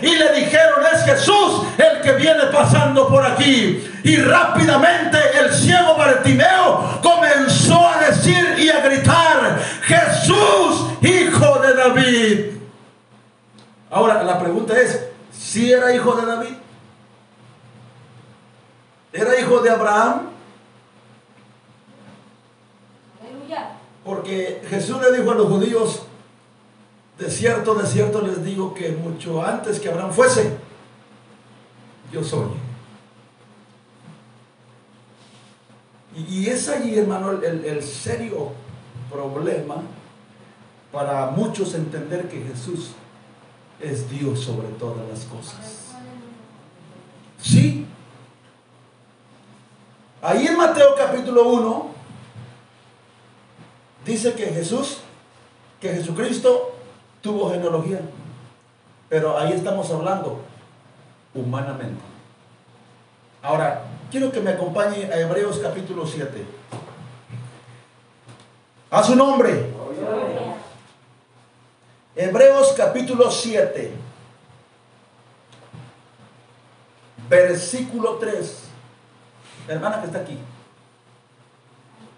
Y 0.03 0.17
le 0.17 0.33
dijeron, 0.33 0.81
es 0.93 1.05
Jesús 1.05 1.63
el 1.79 2.03
que 2.03 2.13
viene 2.13 2.45
pasando 2.53 3.09
por 3.09 3.25
aquí. 3.25 3.83
Y 4.03 4.17
rápidamente 4.17 5.19
el 5.39 5.53
ciego 5.53 5.97
Bartimeo 5.97 7.01
comenzó 7.03 7.89
a 7.89 7.99
decir 7.99 8.57
y 8.59 8.69
a 8.69 8.81
gritar, 8.81 9.61
Jesús, 9.83 10.87
hijo 11.03 11.59
de 11.61 11.75
David. 11.75 12.41
Ahora, 13.91 14.23
la 14.25 14.39
pregunta 14.39 14.79
es, 14.79 15.07
¿si 15.33 15.73
era 15.73 15.95
hijo 15.95 16.15
de 16.17 16.27
David? 16.27 16.55
¿Era 19.13 19.39
hijo 19.41 19.61
de 19.61 19.71
Abraham? 19.71 20.35
Porque 24.05 24.63
Jesús 24.69 25.01
le 25.01 25.17
dijo 25.17 25.31
a 25.31 25.35
los 25.35 25.47
judíos, 25.47 26.03
de 27.19 27.31
cierto, 27.31 27.75
de 27.75 27.87
cierto 27.87 28.21
les 28.23 28.45
digo 28.45 28.75
que 28.75 28.91
mucho 28.93 29.43
antes 29.45 29.79
que 29.81 29.89
Abraham 29.89 30.13
fuese, 30.13 30.57
yo 32.13 32.23
soy. 32.25 32.49
Y, 36.17 36.47
es 36.49 36.69
allí, 36.69 36.97
hermano, 36.97 37.33
el- 37.33 37.65
el 37.65 37.83
serio 37.83 38.53
problema 39.11 39.77
para 40.93 41.27
muchos 41.31 41.75
entender 41.75 42.29
que 42.29 42.41
Jesús 42.43 42.93
es 43.81 44.09
Dios 44.11 44.41
sobre 44.41 44.69
todas 44.69 45.09
las 45.09 45.25
cosas. 45.25 45.95
Sí. 47.41 47.87
Ahí 50.23 50.47
en 50.47 50.57
Mateo 50.57 50.95
capítulo 50.97 51.49
1 51.49 51.91
dice 54.07 54.33
que 54.35 54.47
Jesús, 54.47 54.99
que 55.81 55.91
Jesucristo 55.91 56.74
tuvo 57.25 57.51
genealogía. 57.51 58.01
Pero 59.09 59.37
ahí 59.39 59.55
estamos 59.55 59.91
hablando 59.91 60.43
humanamente. 61.35 62.03
Ahora, 63.43 63.83
quiero 64.11 64.31
que 64.31 64.41
me 64.41 64.51
acompañe 64.51 65.11
a 65.11 65.19
Hebreos 65.19 65.59
capítulo 65.59 66.07
7. 66.07 66.45
A 68.91 69.03
su 69.03 69.17
nombre. 69.17 69.73
Hebreos 72.15 72.75
capítulo 72.77 73.31
7. 73.31 73.93
Versículo 77.29 78.17
3. 78.17 78.59
Hermana 79.69 80.01
que 80.01 80.07
está 80.07 80.19
aquí. 80.19 80.39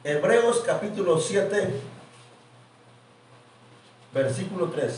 Hebreos 0.02 0.62
capítulo 0.66 1.20
7, 1.20 1.80
versículo 4.16 4.70
3. 4.70 4.92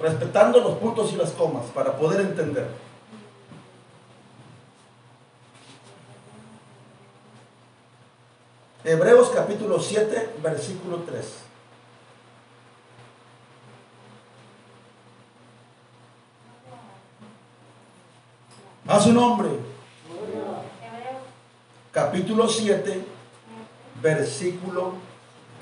Respetando 0.00 0.60
los 0.60 0.78
puntos 0.78 1.12
y 1.12 1.16
las 1.16 1.30
comas 1.32 1.66
para 1.66 1.96
poder 1.96 2.22
entender. 2.22 2.66
Hebreos 8.82 9.30
capítulo 9.34 9.78
7, 9.78 10.36
versículo 10.42 11.02
3. 11.06 11.26
A 18.88 18.98
su 18.98 19.12
nombre. 19.12 19.50
Capítulo 21.92 22.48
7, 22.48 23.04
versículo 24.00 24.94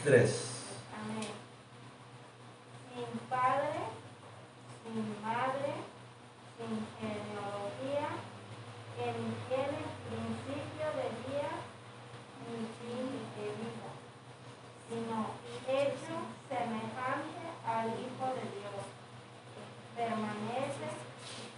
3. 0.04 0.42
Amén. 1.02 1.28
Sin 2.94 3.18
padre, 3.28 3.68
madre, 5.22 5.86
sin 6.56 6.74
genealogía, 6.98 8.08
que 8.96 9.06
ni 9.14 9.30
tiene 9.46 9.80
principio 10.08 10.86
de 10.98 11.06
día 11.26 11.50
ni 12.48 12.66
fin 12.78 13.06
de 13.36 13.46
vida, 13.60 13.90
sino 14.88 15.16
hecho 15.68 16.14
semejante 16.48 17.42
al 17.66 17.88
Hijo 17.88 18.26
de 18.34 18.44
Dios, 18.58 18.82
permanece 19.94 20.88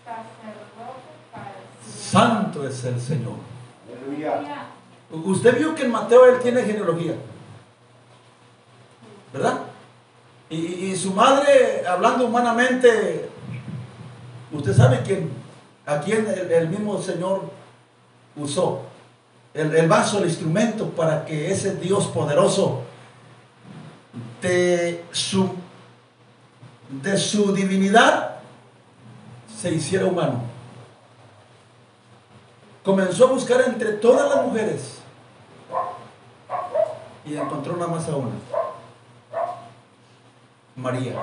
sacerdote 0.05 1.11
para 1.33 1.55
siempre. 1.81 2.11
Santo 2.11 2.67
es 2.67 2.85
el 2.85 3.01
Señor. 3.01 3.37
Aleluya. 3.89 4.67
Usted 5.11 5.59
vio 5.59 5.75
que 5.75 5.85
en 5.85 5.93
Mateo 5.93 6.27
él 6.27 6.41
tiene 6.41 6.63
genealogía. 6.63 7.15
¿Verdad? 9.33 9.61
Y, 10.49 10.57
y 10.57 10.97
su 10.97 11.13
madre, 11.13 11.87
hablando 11.87 12.27
humanamente, 12.27 13.30
usted 14.53 14.75
sabe 14.75 15.03
quién, 15.05 15.31
a 15.87 16.01
quién 16.01 16.27
el, 16.27 16.51
el 16.51 16.69
mismo 16.69 17.01
Señor 17.01 17.51
usó. 18.37 18.83
El, 19.53 19.75
el 19.75 19.89
vaso, 19.89 20.19
el 20.19 20.27
instrumento 20.27 20.91
para 20.91 21.25
que 21.25 21.51
ese 21.51 21.75
Dios 21.77 22.07
poderoso 22.07 22.83
de 24.41 25.05
su, 25.11 25.51
de 27.03 27.17
su 27.19 27.53
divinidad 27.53 28.37
se 29.61 29.73
hiciera 29.73 30.07
humano. 30.07 30.43
Comenzó 32.85 33.27
a 33.27 33.33
buscar 33.33 33.61
entre 33.63 33.93
todas 33.93 34.35
las 34.35 34.47
mujeres 34.47 34.99
y 37.25 37.37
encontró 37.37 37.77
nada 37.77 37.91
más 37.91 38.09
a 38.09 38.17
una. 38.17 38.31
María. 40.77 41.15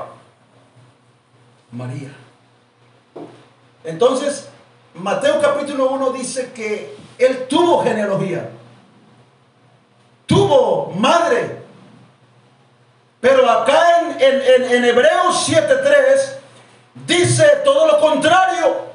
María. 1.71 2.26
Entonces, 3.88 4.50
Mateo 4.96 5.42
capítulo 5.42 5.92
1 5.92 6.12
dice 6.12 6.52
que 6.52 6.94
él 7.18 7.48
tuvo 7.48 7.82
genealogía. 7.84 8.50
Tuvo 10.26 10.92
madre. 10.92 11.60
Pero 13.22 13.50
acá 13.50 14.02
en, 14.02 14.22
en, 14.22 14.42
en, 14.42 14.72
en 14.74 14.84
Hebreos 14.84 15.50
7.3 15.50 16.34
dice 17.06 17.46
todo 17.64 17.88
lo 17.88 17.98
contrario. 18.02 18.88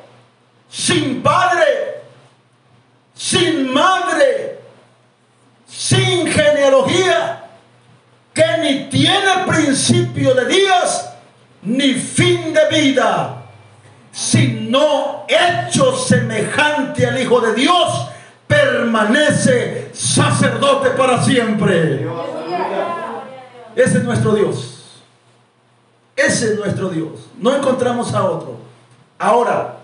Sin 0.68 1.22
padre, 1.22 2.02
sin 3.14 3.72
madre, 3.72 4.60
sin 5.66 6.26
genealogía, 6.26 7.48
que 8.34 8.58
ni 8.58 8.90
tiene 8.90 9.46
principio 9.46 10.34
de 10.34 10.44
días 10.44 11.14
ni 11.62 11.94
fin 11.94 12.52
de 12.52 12.68
vida, 12.68 13.41
sino 14.12 15.24
hecho 15.26 15.96
semejante 15.96 17.06
al 17.06 17.20
Hijo 17.20 17.40
de 17.40 17.54
Dios, 17.54 18.08
permanece 18.46 19.90
sacerdote 19.94 20.90
para 20.90 21.22
siempre. 21.22 22.06
Ese 23.74 23.98
es 23.98 24.04
nuestro 24.04 24.34
Dios. 24.34 25.02
Ese 26.14 26.52
es 26.52 26.58
nuestro 26.58 26.90
Dios. 26.90 27.30
No 27.38 27.56
encontramos 27.56 28.12
a 28.14 28.24
otro. 28.24 28.58
Ahora, 29.18 29.78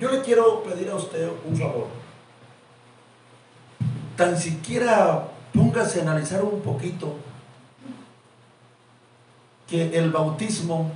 yo 0.00 0.10
le 0.10 0.22
quiero 0.22 0.62
pedir 0.62 0.88
a 0.88 0.94
usted 0.94 1.28
un 1.44 1.56
favor. 1.56 1.86
Tan 4.16 4.38
siquiera 4.38 5.28
póngase 5.52 6.00
a 6.00 6.02
analizar 6.02 6.42
un 6.42 6.60
poquito 6.60 7.16
que 9.68 9.98
el 9.98 10.10
bautismo 10.10 10.90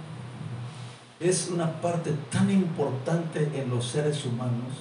es 1.23 1.49
una 1.49 1.71
parte 1.81 2.13
tan 2.31 2.51
importante 2.51 3.51
en 3.55 3.71
los 3.71 3.87
seres 3.87 4.25
humanos. 4.25 4.73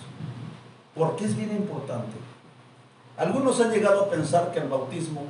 ¿Por 0.95 1.15
qué 1.15 1.25
es 1.25 1.35
bien 1.35 1.51
importante? 1.51 2.17
Algunos 3.17 3.59
han 3.61 3.71
llegado 3.71 4.05
a 4.05 4.09
pensar 4.09 4.51
que 4.51 4.59
el 4.59 4.67
bautismo 4.67 5.23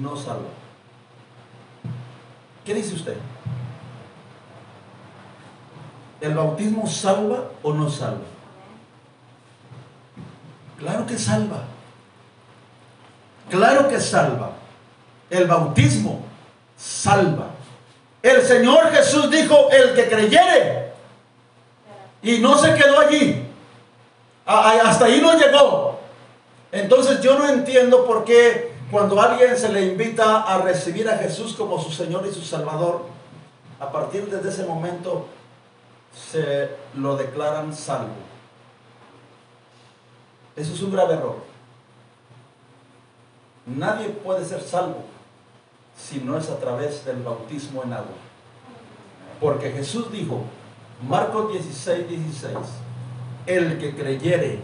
no 0.00 0.16
salva. 0.16 0.50
¿Qué 2.64 2.74
dice 2.74 2.94
usted? 2.94 3.16
¿El 6.20 6.34
bautismo 6.34 6.86
salva 6.86 7.50
o 7.62 7.72
no 7.72 7.90
salva? 7.90 8.26
Claro 10.78 11.06
que 11.06 11.18
salva. 11.18 11.64
Claro 13.48 13.88
que 13.88 13.98
salva. 13.98 14.52
El 15.28 15.46
bautismo 15.46 16.20
salva. 16.76 17.49
El 18.22 18.42
Señor 18.42 18.90
Jesús 18.90 19.30
dijo, 19.30 19.70
el 19.70 19.94
que 19.94 20.08
creyere, 20.08 20.92
y 22.22 22.38
no 22.38 22.58
se 22.58 22.74
quedó 22.74 23.00
allí. 23.00 23.46
Hasta 24.44 25.06
ahí 25.06 25.20
no 25.20 25.38
llegó. 25.38 26.00
Entonces 26.72 27.20
yo 27.20 27.38
no 27.38 27.48
entiendo 27.48 28.04
por 28.06 28.24
qué 28.24 28.72
cuando 28.90 29.20
alguien 29.20 29.56
se 29.56 29.70
le 29.70 29.82
invita 29.82 30.42
a 30.42 30.58
recibir 30.58 31.08
a 31.08 31.16
Jesús 31.16 31.54
como 31.54 31.80
su 31.80 31.90
Señor 31.90 32.26
y 32.26 32.32
su 32.32 32.42
Salvador, 32.42 33.06
a 33.78 33.90
partir 33.90 34.26
de 34.26 34.48
ese 34.48 34.64
momento 34.64 35.26
se 36.12 36.70
lo 36.94 37.16
declaran 37.16 37.74
salvo. 37.74 38.12
Eso 40.56 40.74
es 40.74 40.82
un 40.82 40.92
grave 40.92 41.14
error. 41.14 41.36
Nadie 43.64 44.08
puede 44.08 44.44
ser 44.44 44.60
salvo 44.60 45.04
si 46.00 46.20
no 46.20 46.36
es 46.38 46.48
a 46.48 46.58
través 46.58 47.04
del 47.04 47.22
bautismo 47.22 47.82
en 47.84 47.92
agua. 47.92 48.16
Porque 49.40 49.70
Jesús 49.70 50.10
dijo, 50.12 50.42
Marcos 51.06 51.52
16, 51.52 52.08
16, 52.08 52.56
el 53.46 53.78
que 53.78 53.94
creyere 53.94 54.60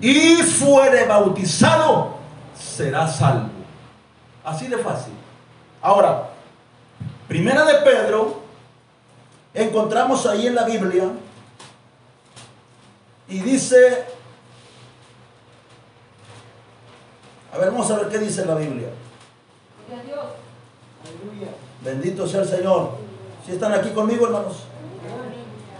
y 0.00 0.36
fuere 0.36 1.06
bautizado 1.06 2.16
será 2.58 3.08
salvo. 3.08 3.48
Así 4.44 4.66
de 4.68 4.78
fácil. 4.78 5.12
Ahora, 5.82 6.30
primera 7.26 7.64
de 7.64 7.74
Pedro, 7.82 8.40
encontramos 9.54 10.26
ahí 10.26 10.46
en 10.46 10.54
la 10.54 10.64
Biblia 10.64 11.10
y 13.28 13.40
dice, 13.40 14.04
a 17.52 17.58
ver, 17.58 17.70
vamos 17.70 17.90
a 17.90 17.96
ver 17.98 18.08
qué 18.08 18.18
dice 18.18 18.44
la 18.44 18.54
Biblia. 18.54 18.88
Gloria 18.88 18.88
a 18.88 18.88
Dios. 18.88 18.98
Aleluya. 18.98 19.77
Bendito 21.82 22.26
sea 22.26 22.42
el 22.42 22.48
Señor. 22.48 22.90
Si 23.46 23.52
están 23.52 23.72
aquí 23.72 23.90
conmigo, 23.90 24.26
hermanos. 24.26 24.64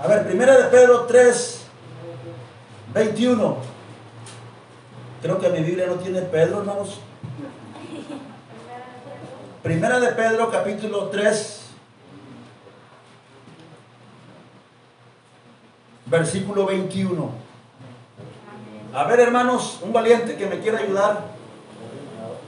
A 0.02 0.06
ver, 0.06 0.26
primera 0.26 0.56
de 0.56 0.64
Pedro 0.64 1.02
3, 1.02 1.66
21. 2.94 3.56
Creo 5.20 5.38
que 5.38 5.48
mi 5.50 5.62
Biblia 5.62 5.86
no 5.86 5.94
tiene 5.94 6.22
Pedro, 6.22 6.60
hermanos. 6.60 7.00
Primera 9.62 9.98
de 9.98 10.08
Pedro, 10.12 10.50
capítulo 10.50 11.08
3, 11.08 11.62
versículo 16.06 16.64
21. 16.64 17.30
A 18.94 19.04
ver, 19.04 19.20
hermanos, 19.20 19.80
un 19.82 19.92
valiente 19.92 20.36
que 20.36 20.46
me 20.46 20.60
quiera 20.60 20.78
ayudar. 20.78 21.37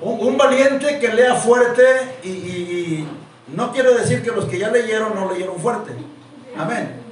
Un, 0.01 0.19
un 0.27 0.37
valiente 0.39 0.99
que 0.99 1.09
lea 1.09 1.35
fuerte 1.35 1.83
y, 2.23 2.29
y- 2.29 3.09
no 3.49 3.73
quiero 3.73 3.93
decir 3.95 4.23
que 4.23 4.31
los 4.31 4.45
que 4.47 4.59
ya 4.59 4.71
leyeron 4.71 5.15
no 5.15 5.31
leyeron 5.33 5.59
fuerte. 5.59 5.91
Amén. 6.57 7.03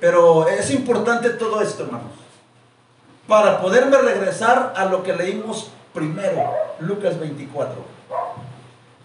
Pero 0.00 0.48
es 0.48 0.70
importante 0.70 1.30
todo 1.30 1.60
esto, 1.60 1.84
hermanos. 1.84 2.12
Para 3.28 3.60
poderme 3.60 3.98
regresar 3.98 4.72
a 4.76 4.86
lo 4.86 5.02
que 5.02 5.12
leímos 5.12 5.70
primero, 5.92 6.50
Lucas 6.80 7.18
24. 7.18 7.74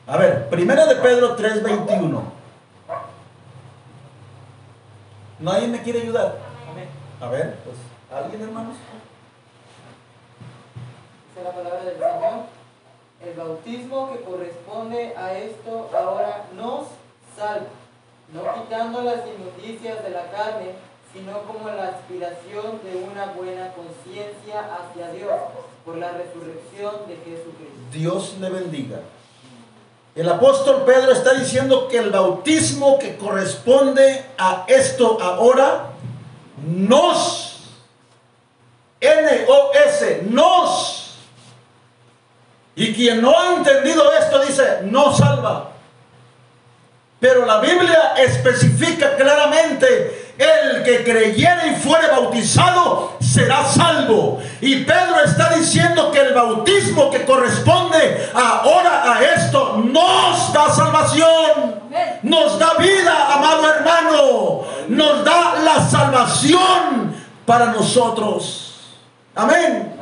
A 0.07 0.17
ver, 0.17 0.49
primera 0.49 0.85
de 0.85 0.95
Pedro 0.95 1.35
3:21. 1.35 2.21
¿Nadie 5.39 5.67
me 5.67 5.81
quiere 5.81 6.01
ayudar? 6.01 6.37
A 7.19 7.29
ver, 7.29 7.55
pues, 7.65 7.77
¿alguien, 8.23 8.41
hermanos? 8.43 8.75
La 11.43 11.51
palabra 11.51 11.83
del 11.83 11.93
Señor. 11.95 12.60
El 13.25 13.33
bautismo 13.35 14.11
que 14.11 14.21
corresponde 14.21 15.13
a 15.15 15.37
esto 15.37 15.89
ahora 15.95 16.45
nos 16.55 16.87
salva, 17.37 17.67
no 18.33 18.63
quitando 18.63 19.03
las 19.03 19.19
inmundicias 19.27 20.03
de 20.03 20.09
la 20.09 20.31
carne, 20.31 20.71
sino 21.13 21.43
como 21.43 21.69
la 21.69 21.89
aspiración 21.89 22.79
de 22.83 22.95
una 22.95 23.33
buena 23.33 23.73
conciencia 23.73 24.69
hacia 24.73 25.11
Dios 25.11 25.33
por 25.85 25.97
la 25.97 26.11
resurrección 26.13 27.07
de 27.07 27.15
Jesucristo. 27.17 27.79
Dios 27.91 28.37
le 28.39 28.49
bendiga. 28.49 29.01
El 30.15 30.27
apóstol 30.27 30.83
Pedro 30.85 31.11
está 31.11 31.33
diciendo 31.33 31.87
que 31.87 31.97
el 31.97 32.09
bautismo 32.09 32.97
que 32.97 33.17
corresponde 33.17 34.25
a 34.37 34.65
esto 34.67 35.21
ahora 35.21 35.91
nos, 36.65 37.59
N-O-S, 38.99 40.23
nos 40.29 41.00
Y 42.75 42.93
quien 42.93 43.21
no 43.21 43.37
ha 43.37 43.55
entendido 43.55 44.11
esto 44.13 44.39
dice, 44.39 44.79
no 44.83 45.13
salva. 45.13 45.71
Pero 47.21 47.45
la 47.45 47.59
Biblia 47.59 48.13
especifica 48.17 49.15
claramente, 49.15 50.33
el 50.39 50.81
que 50.81 51.03
creyere 51.03 51.67
y 51.67 51.75
fuere 51.75 52.07
bautizado 52.07 53.15
será 53.19 53.63
salvo. 53.63 54.41
Y 54.59 54.77
Pedro 54.77 55.23
está 55.23 55.49
diciendo 55.49 56.09
que 56.11 56.19
el 56.19 56.33
bautismo 56.33 57.11
que 57.11 57.23
corresponde 57.23 58.27
ahora 58.33 59.13
a 59.13 59.21
esto 59.21 59.83
nos 59.85 60.51
da 60.51 60.73
salvación, 60.73 61.81
nos 62.23 62.57
da 62.57 62.73
vida, 62.79 63.33
amado 63.35 63.69
hermano, 63.69 64.61
nos 64.87 65.23
da 65.23 65.59
la 65.63 65.79
salvación 65.87 67.15
para 67.45 67.67
nosotros. 67.67 68.79
Amén. 69.35 69.93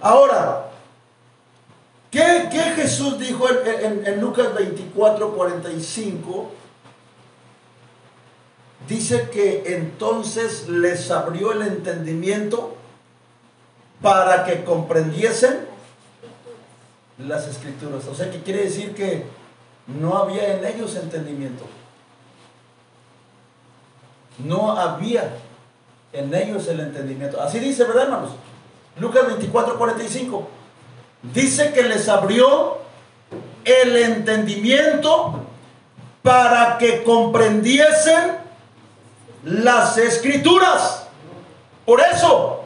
Ahora, 0.00 0.68
¿qué, 2.14 2.48
qué 2.50 2.62
Jesús 2.76 3.18
dijo 3.18 3.46
en, 3.50 3.84
en- 3.84 4.06
en 4.06 4.20
Lucas 4.20 4.54
24, 4.54 5.34
45? 5.34 6.50
Dice 8.88 9.28
que 9.30 9.74
entonces 9.76 10.68
les 10.68 11.10
abrió 11.10 11.52
el 11.52 11.62
entendimiento 11.62 12.76
para 14.00 14.44
que 14.44 14.62
comprendiesen 14.64 15.66
las 17.18 17.46
escrituras. 17.48 18.06
O 18.06 18.14
sea, 18.14 18.30
que 18.30 18.42
quiere 18.42 18.64
decir 18.64 18.94
que 18.94 19.24
no 19.86 20.16
había 20.16 20.56
en 20.56 20.64
ellos 20.64 20.96
entendimiento. 20.96 21.64
No 24.38 24.72
había 24.72 25.36
en 26.12 26.34
ellos 26.34 26.66
el 26.68 26.80
entendimiento. 26.80 27.40
Así 27.40 27.58
dice, 27.60 27.84
¿verdad, 27.84 28.04
hermanos? 28.04 28.30
Lucas 28.98 29.26
24, 29.26 29.78
45. 29.78 30.48
Dice 31.32 31.72
que 31.72 31.82
les 31.82 32.08
abrió 32.08 32.78
el 33.64 33.96
entendimiento 33.96 35.40
para 36.22 36.78
que 36.78 37.02
comprendiesen 37.02 38.36
las 39.44 39.96
escrituras. 39.98 41.06
Por 41.86 42.00
eso, 42.00 42.60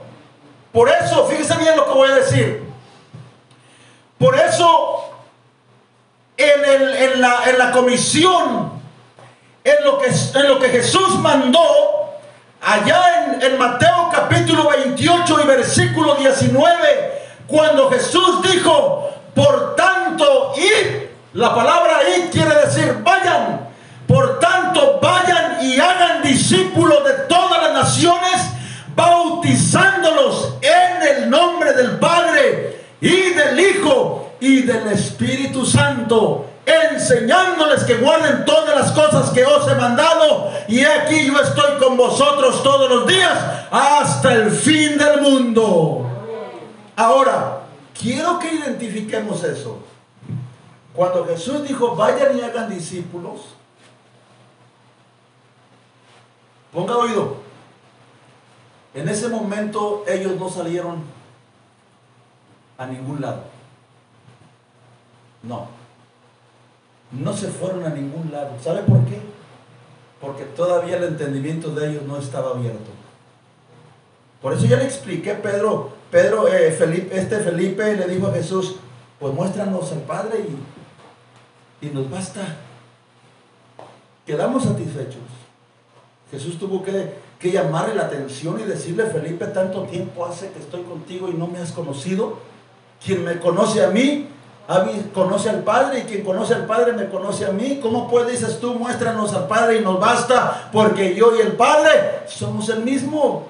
por 0.72 0.88
eso, 0.88 1.26
fíjense 1.26 1.56
bien 1.56 1.76
lo 1.76 1.86
que 1.86 1.92
voy 1.92 2.10
a 2.10 2.14
decir. 2.16 2.62
Por 4.18 4.36
eso, 4.38 5.10
en, 6.36 6.64
el- 6.64 6.94
en 6.96 7.20
la, 7.20 7.44
en 7.50 7.58
la 7.58 7.70
comisión, 7.72 8.72
en 9.64 9.84
lo, 9.84 9.98
que, 9.98 10.06
en 10.08 10.48
lo 10.48 10.58
que 10.60 10.68
Jesús 10.68 11.18
mandó, 11.20 11.62
allá 12.60 13.24
en, 13.34 13.42
en 13.42 13.58
Mateo 13.58 14.08
capítulo 14.12 14.68
28 14.70 15.40
y 15.42 15.46
versículo 15.46 16.14
19, 16.16 17.17
cuando 17.48 17.90
Jesús 17.90 18.42
dijo, 18.52 19.10
por 19.34 19.74
tanto, 19.74 20.52
id, 20.56 21.08
la 21.32 21.54
palabra 21.54 22.00
id 22.16 22.30
quiere 22.30 22.54
decir 22.54 22.98
vayan, 23.02 23.68
por 24.06 24.38
tanto, 24.38 25.00
vayan 25.02 25.64
y 25.64 25.80
hagan 25.80 26.22
discípulos 26.22 27.04
de 27.04 27.12
todas 27.28 27.62
las 27.62 27.72
naciones, 27.72 28.50
bautizándolos 28.94 30.54
en 30.60 31.02
el 31.02 31.30
nombre 31.30 31.72
del 31.72 31.98
Padre 31.98 32.84
y 33.00 33.30
del 33.30 33.58
Hijo 33.58 34.32
y 34.40 34.62
del 34.62 34.88
Espíritu 34.88 35.64
Santo, 35.64 36.46
enseñándoles 36.66 37.84
que 37.84 37.94
guarden 37.94 38.44
todas 38.44 38.74
las 38.74 38.92
cosas 38.92 39.30
que 39.30 39.44
os 39.44 39.66
he 39.70 39.74
mandado, 39.74 40.52
y 40.68 40.84
aquí 40.84 41.26
yo 41.26 41.40
estoy 41.40 41.78
con 41.78 41.96
vosotros 41.96 42.62
todos 42.62 42.90
los 42.90 43.06
días 43.06 43.38
hasta 43.70 44.34
el 44.34 44.50
fin 44.50 44.98
del 44.98 45.22
mundo. 45.22 46.07
Ahora, 46.98 47.62
quiero 47.96 48.40
que 48.40 48.52
identifiquemos 48.52 49.44
eso. 49.44 49.78
Cuando 50.92 51.24
Jesús 51.26 51.62
dijo, 51.62 51.94
vayan 51.94 52.36
y 52.36 52.40
hagan 52.40 52.68
discípulos, 52.68 53.54
ponga 56.72 56.96
oído, 56.96 57.36
en 58.94 59.08
ese 59.08 59.28
momento 59.28 60.02
ellos 60.08 60.40
no 60.40 60.50
salieron 60.50 61.04
a 62.76 62.86
ningún 62.86 63.20
lado. 63.20 63.44
No. 65.44 65.68
No 67.12 67.32
se 67.32 67.46
fueron 67.46 67.84
a 67.84 67.90
ningún 67.90 68.32
lado. 68.32 68.56
¿Sabe 68.60 68.82
por 68.82 69.04
qué? 69.04 69.20
Porque 70.20 70.42
todavía 70.42 70.96
el 70.96 71.04
entendimiento 71.04 71.70
de 71.70 71.90
ellos 71.90 72.02
no 72.02 72.16
estaba 72.16 72.50
abierto. 72.50 72.90
Por 74.42 74.52
eso 74.52 74.66
ya 74.66 74.78
le 74.78 74.84
expliqué, 74.86 75.34
Pedro, 75.34 75.97
Pedro, 76.10 76.48
eh, 76.48 76.68
este 77.12 77.38
Felipe 77.40 77.94
le 77.96 78.06
dijo 78.06 78.28
a 78.28 78.32
Jesús, 78.32 78.76
pues 79.18 79.34
muéstranos 79.34 79.92
al 79.92 80.00
Padre 80.00 80.44
y, 81.82 81.86
y 81.86 81.90
nos 81.90 82.10
basta. 82.10 82.56
Quedamos 84.26 84.64
satisfechos. 84.64 85.22
Jesús 86.30 86.58
tuvo 86.58 86.82
que, 86.82 87.14
que 87.38 87.50
llamarle 87.50 87.94
la 87.94 88.04
atención 88.04 88.60
y 88.60 88.64
decirle, 88.64 89.06
Felipe, 89.06 89.46
tanto 89.46 89.82
tiempo 89.84 90.26
hace 90.26 90.50
que 90.50 90.58
estoy 90.58 90.82
contigo 90.82 91.28
y 91.28 91.34
no 91.34 91.46
me 91.46 91.58
has 91.58 91.72
conocido. 91.72 92.38
Quien 93.04 93.24
me 93.24 93.38
conoce 93.38 93.84
a 93.84 93.88
mí, 93.88 94.28
a 94.66 94.80
mí 94.80 95.10
conoce 95.14 95.48
al 95.48 95.62
Padre 95.62 96.00
y 96.00 96.02
quien 96.02 96.24
conoce 96.24 96.54
al 96.54 96.66
Padre 96.66 96.92
me 96.92 97.08
conoce 97.08 97.46
a 97.46 97.52
mí. 97.52 97.80
¿Cómo 97.82 98.08
pues 98.10 98.26
dices 98.28 98.60
tú, 98.60 98.74
muéstranos 98.74 99.32
al 99.32 99.46
Padre 99.46 99.78
y 99.78 99.80
nos 99.84 99.98
basta 99.98 100.68
porque 100.72 101.14
yo 101.14 101.34
y 101.36 101.40
el 101.40 101.52
Padre 101.52 102.20
somos 102.26 102.68
el 102.68 102.80
mismo? 102.80 103.46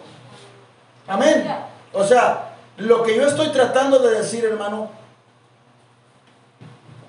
Amén. 1.08 1.48
O 1.92 2.04
sea, 2.04 2.47
lo 2.78 3.02
que 3.02 3.16
yo 3.16 3.26
estoy 3.26 3.48
tratando 3.50 3.98
de 3.98 4.18
decir, 4.18 4.44
hermano, 4.44 4.90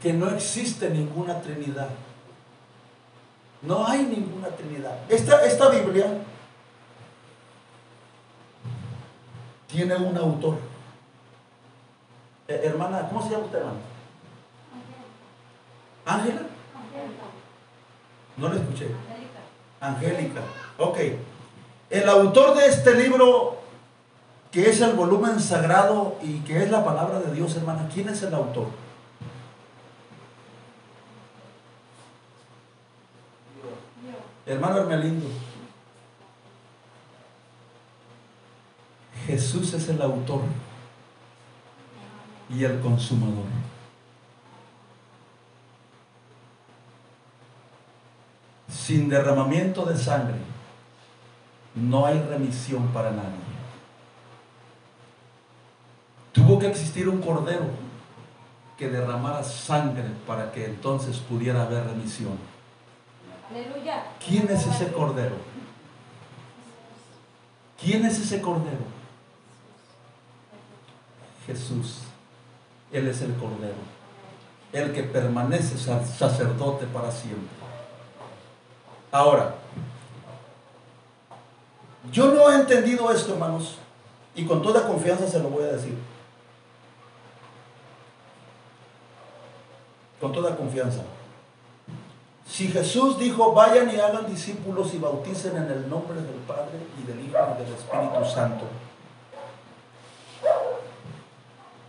que 0.02 0.14
no 0.14 0.30
existe 0.30 0.90
ninguna 0.90 1.42
Trinidad. 1.42 1.90
No 3.62 3.86
hay 3.86 4.04
ninguna 4.04 4.48
Trinidad. 4.50 4.98
Esta, 5.10 5.46
esta 5.46 5.70
Biblia 5.70 6.08
tiene 9.68 9.96
un 9.96 10.18
autor. 10.18 10.58
Eh, 12.48 12.62
hermana, 12.64 13.08
¿cómo 13.10 13.22
se 13.22 13.30
llama 13.30 13.46
usted, 13.46 13.60
hermana? 13.60 13.80
Ángela. 16.06 16.42
No 18.38 18.50
le 18.50 18.60
escuché. 18.60 18.88
Angélica. 19.80 20.42
Ok. 20.78 20.98
El 21.90 22.10
autor 22.10 22.56
de 22.56 22.68
este 22.68 22.96
libro, 22.96 23.59
que 24.52 24.70
es 24.70 24.82
el 24.82 24.94
volumen 24.94 25.40
sagrado 25.40 26.18
y 26.24 26.40
que 26.40 26.64
es 26.64 26.72
la 26.72 26.84
palabra 26.84 27.20
de 27.20 27.34
Dios, 27.34 27.56
hermana, 27.56 27.88
¿quién 27.94 28.10
es 28.10 28.24
el 28.24 28.34
autor? 28.34 28.68
Hermano 34.46 34.78
Hermelindo. 34.80 35.28
Jesús 39.28 39.74
es 39.76 39.88
el 39.90 40.02
autor 40.02 40.42
y 42.50 42.64
el 42.64 42.80
consumador. 42.80 43.46
Sin 48.68 49.08
derramamiento 49.08 49.86
de 49.86 49.96
sangre 49.96 50.38
no 51.76 52.08
hay 52.08 52.20
remisión 52.20 52.88
para 52.88 53.12
nadie. 53.12 53.59
Tuvo 56.60 56.72
que 56.74 56.78
existir 56.78 57.08
un 57.08 57.22
cordero 57.22 57.68
que 58.78 58.90
derramara 58.90 59.42
sangre 59.46 60.04
para 60.28 60.52
que 60.52 60.66
entonces 60.66 61.18
pudiera 61.20 61.64
haber 61.64 61.86
remisión. 61.86 62.38
Aleluya. 63.50 64.04
¿Quién 64.26 64.46
es 64.52 64.68
ese 64.68 64.92
cordero? 64.92 65.36
¿Quién 67.82 68.04
es 68.06 68.20
ese 68.20 68.42
cordero? 68.42 68.84
Jesús. 71.48 72.00
Él 72.92 73.08
es 73.08 73.22
el 73.22 73.34
cordero. 73.36 73.78
El 74.74 74.92
que 74.92 75.04
permanece 75.04 75.78
sa- 75.78 76.06
sacerdote 76.06 76.88
para 76.88 77.10
siempre. 77.10 77.48
Ahora, 79.14 79.56
yo 82.12 82.34
no 82.34 82.52
he 82.52 82.56
entendido 82.56 83.10
esto, 83.14 83.32
hermanos, 83.34 83.78
y 84.36 84.46
con 84.46 84.62
toda 84.62 84.86
confianza 84.86 85.26
se 85.26 85.40
lo 85.40 85.48
voy 85.50 85.64
a 85.64 85.68
decir. 85.68 85.98
Con 90.20 90.32
toda 90.34 90.56
confianza. 90.56 91.02
Si 92.50 92.68
Jesús 92.68 93.20
dijo, 93.20 93.54
vayan 93.54 93.94
y 93.94 94.00
hagan 94.00 94.26
discípulos 94.26 94.94
y 94.94 94.98
bauticen 94.98 95.56
en 95.56 95.72
el 95.72 95.90
nombre 95.90 96.20
del 96.20 96.42
Padre 96.48 96.80
y 97.00 97.06
del 97.06 97.20
Hijo 97.20 97.38
y 97.38 97.64
del 97.64 97.74
Espíritu 97.74 98.26
Santo, 98.26 98.66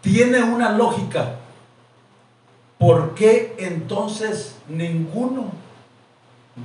tiene 0.03 0.43
una 0.43 0.72
lógica. 0.72 1.37
¿Por 2.78 3.14
qué 3.14 3.57
entonces 3.59 4.57
ninguno 4.68 5.47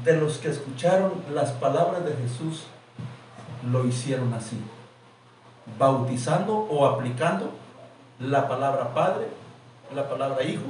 de 0.03 0.17
los 0.17 0.37
que 0.37 0.49
escucharon 0.49 1.13
las 1.33 1.51
palabras 1.51 2.05
de 2.05 2.15
Jesús 2.15 2.63
lo 3.69 3.85
hicieron 3.85 4.33
así? 4.33 4.57
Bautizando 5.79 6.55
o 6.55 6.85
aplicando 6.85 7.49
la 8.19 8.47
palabra 8.47 8.93
Padre, 8.93 9.27
la 9.93 10.07
palabra 10.07 10.43
Hijo 10.43 10.63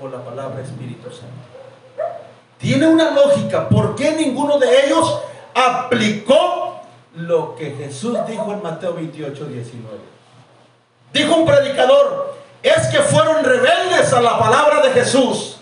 o 0.00 0.08
la 0.08 0.24
palabra 0.24 0.62
Espíritu 0.62 1.10
Santo. 1.10 1.46
Tiene 2.58 2.86
una 2.86 3.10
lógica. 3.10 3.68
¿Por 3.68 3.94
qué 3.94 4.12
ninguno 4.12 4.58
de 4.58 4.86
ellos 4.86 5.20
aplicó 5.54 6.80
lo 7.14 7.54
que 7.56 7.72
Jesús 7.72 8.18
dijo 8.26 8.52
en 8.52 8.62
Mateo 8.62 8.94
28, 8.94 9.44
19? 9.46 9.98
Dijo 11.12 11.34
un 11.34 11.46
predicador, 11.46 12.36
es 12.62 12.86
que 12.88 12.98
fueron 12.98 13.44
rebeldes 13.44 14.12
a 14.12 14.20
la 14.20 14.38
palabra 14.38 14.82
de 14.82 14.90
Jesús. 14.90 15.58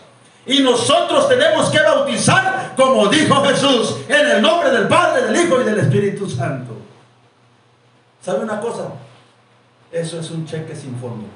Y 0.46 0.60
nosotros 0.60 1.28
tenemos 1.28 1.70
que 1.70 1.80
bautizar 1.80 2.72
como 2.76 3.06
dijo 3.08 3.42
Jesús, 3.44 3.96
en 4.08 4.30
el 4.30 4.42
nombre 4.42 4.70
del 4.70 4.88
Padre, 4.88 5.26
del 5.26 5.44
Hijo 5.44 5.60
y 5.60 5.64
del 5.64 5.78
Espíritu 5.78 6.28
Santo. 6.28 6.72
¿Sabe 8.20 8.40
una 8.40 8.60
cosa? 8.60 8.88
Eso 9.92 10.18
es 10.18 10.30
un 10.30 10.46
cheque 10.46 10.74
sin 10.74 10.96
fondo. 10.96 11.26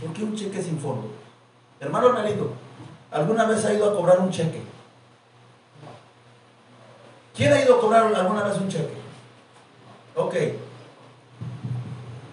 ¿Por 0.00 0.12
qué 0.12 0.22
un 0.22 0.36
cheque 0.36 0.62
sin 0.62 0.78
fondo? 0.78 1.08
Hermano 1.80 2.12
Melindo, 2.12 2.52
¿alguna 3.10 3.44
vez 3.46 3.64
ha 3.64 3.72
ido 3.72 3.90
a 3.90 3.94
cobrar 3.94 4.20
un 4.20 4.30
cheque? 4.30 4.62
¿Quién 7.34 7.52
ha 7.52 7.62
ido 7.62 7.76
a 7.76 7.80
cobrar 7.80 8.14
alguna 8.14 8.42
vez 8.42 8.56
un 8.58 8.68
cheque? 8.68 8.94
Ok. 10.14 10.34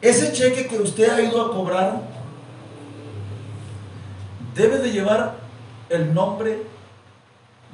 Ese 0.02 0.34
cheque 0.34 0.68
que 0.68 0.80
usted 0.80 1.10
ha 1.10 1.22
ido 1.22 1.42
a 1.42 1.52
cobrar 1.52 2.02
debe 4.56 4.78
de 4.80 4.92
llevar 4.92 5.36
el 5.90 6.14
nombre 6.14 6.64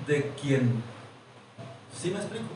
de 0.08 0.32
quien. 0.42 0.84
¿Sí 1.98 2.10
me 2.10 2.18
explico? 2.18 2.48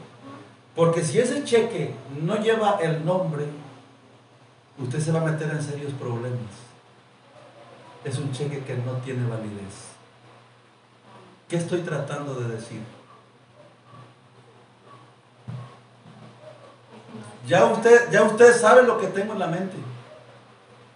Porque 0.75 1.03
si 1.03 1.19
ese 1.19 1.43
cheque 1.43 1.95
no 2.21 2.35
lleva 2.41 2.79
el 2.81 3.05
nombre, 3.05 3.45
usted 4.77 4.99
se 4.99 5.11
va 5.11 5.21
a 5.21 5.25
meter 5.25 5.49
en 5.49 5.61
serios 5.61 5.93
problemas. 5.93 6.74
Es 8.05 8.19
un 8.19 8.31
cheque 8.31 8.63
que 8.63 8.75
no 8.75 8.93
tiene 9.03 9.27
validez. 9.27 9.95
¿Qué 11.49 11.57
estoy 11.57 11.81
tratando 11.81 12.35
de 12.35 12.55
decir? 12.55 12.81
Ya 17.47 17.65
usted, 17.65 18.11
ya 18.11 18.23
usted 18.23 18.53
sabe 18.53 18.83
lo 18.83 18.99
que 18.99 19.07
tengo 19.07 19.33
en 19.33 19.39
la 19.39 19.47
mente. 19.47 19.75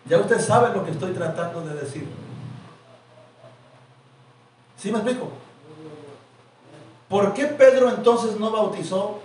Ya 0.05 0.19
usted 0.19 0.39
sabe 0.39 0.73
lo 0.73 0.85
que 0.85 0.91
estoy 0.91 1.11
tratando 1.13 1.61
de 1.61 1.75
decir. 1.75 2.07
¿Sí 4.77 4.91
me 4.91 4.99
explico? 4.99 5.31
¿Por 7.09 7.33
qué 7.33 7.45
Pedro 7.45 7.89
entonces 7.89 8.39
no 8.39 8.51
bautizó 8.51 9.19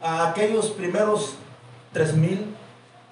a 0.00 0.28
aquellos 0.28 0.70
primeros 0.70 1.34
tres 1.92 2.14
mil 2.14 2.51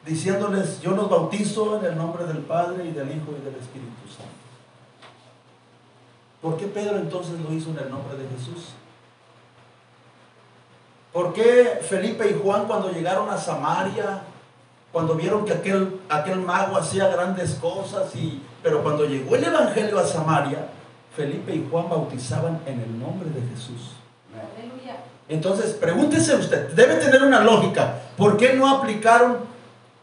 diciéndoles, 0.07 0.81
yo 0.81 0.93
los 0.93 1.09
bautizo 1.09 1.79
en 1.79 1.85
el 1.85 1.97
nombre 1.97 2.25
del 2.25 2.39
Padre 2.39 2.85
y 2.87 2.93
del 2.93 3.09
Hijo 3.09 3.35
y 3.39 3.45
del 3.45 3.55
Espíritu 3.57 4.07
Santo? 4.09 4.31
¿Por 6.41 6.57
qué 6.57 6.67
Pedro 6.67 6.97
entonces 6.97 7.39
lo 7.41 7.53
hizo 7.53 7.71
en 7.71 7.79
el 7.79 7.91
nombre 7.91 8.17
de 8.17 8.27
Jesús? 8.29 8.71
¿Por 11.13 11.33
qué 11.33 11.81
Felipe 11.89 12.31
y 12.31 12.41
Juan 12.43 12.67
cuando 12.67 12.91
llegaron 12.91 13.29
a 13.29 13.37
Samaria, 13.37 14.23
cuando 14.93 15.15
vieron 15.15 15.45
que 15.45 15.53
aquel, 15.53 16.01
aquel 16.09 16.41
mago 16.41 16.77
hacía 16.77 17.09
grandes 17.09 17.55
cosas, 17.55 18.15
y, 18.15 18.43
pero 18.63 18.83
cuando 18.83 19.05
llegó 19.05 19.37
el 19.37 19.45
Evangelio 19.45 19.99
a 19.99 20.07
Samaria, 20.07 20.69
Felipe 21.15 21.55
y 21.55 21.67
Juan 21.71 21.91
bautizaban 21.91 22.61
en 22.65 22.81
el 22.81 22.99
nombre 22.99 23.29
de 23.29 23.41
Jesús? 23.49 23.97
Aleluya. 24.33 24.97
Entonces, 25.29 25.75
pregúntese 25.75 26.37
usted, 26.37 26.71
debe 26.71 26.97
tener 26.97 27.23
una 27.23 27.41
lógica. 27.41 27.95
¿Por 28.17 28.37
qué 28.37 28.55
no 28.55 28.69
aplicaron 28.69 29.39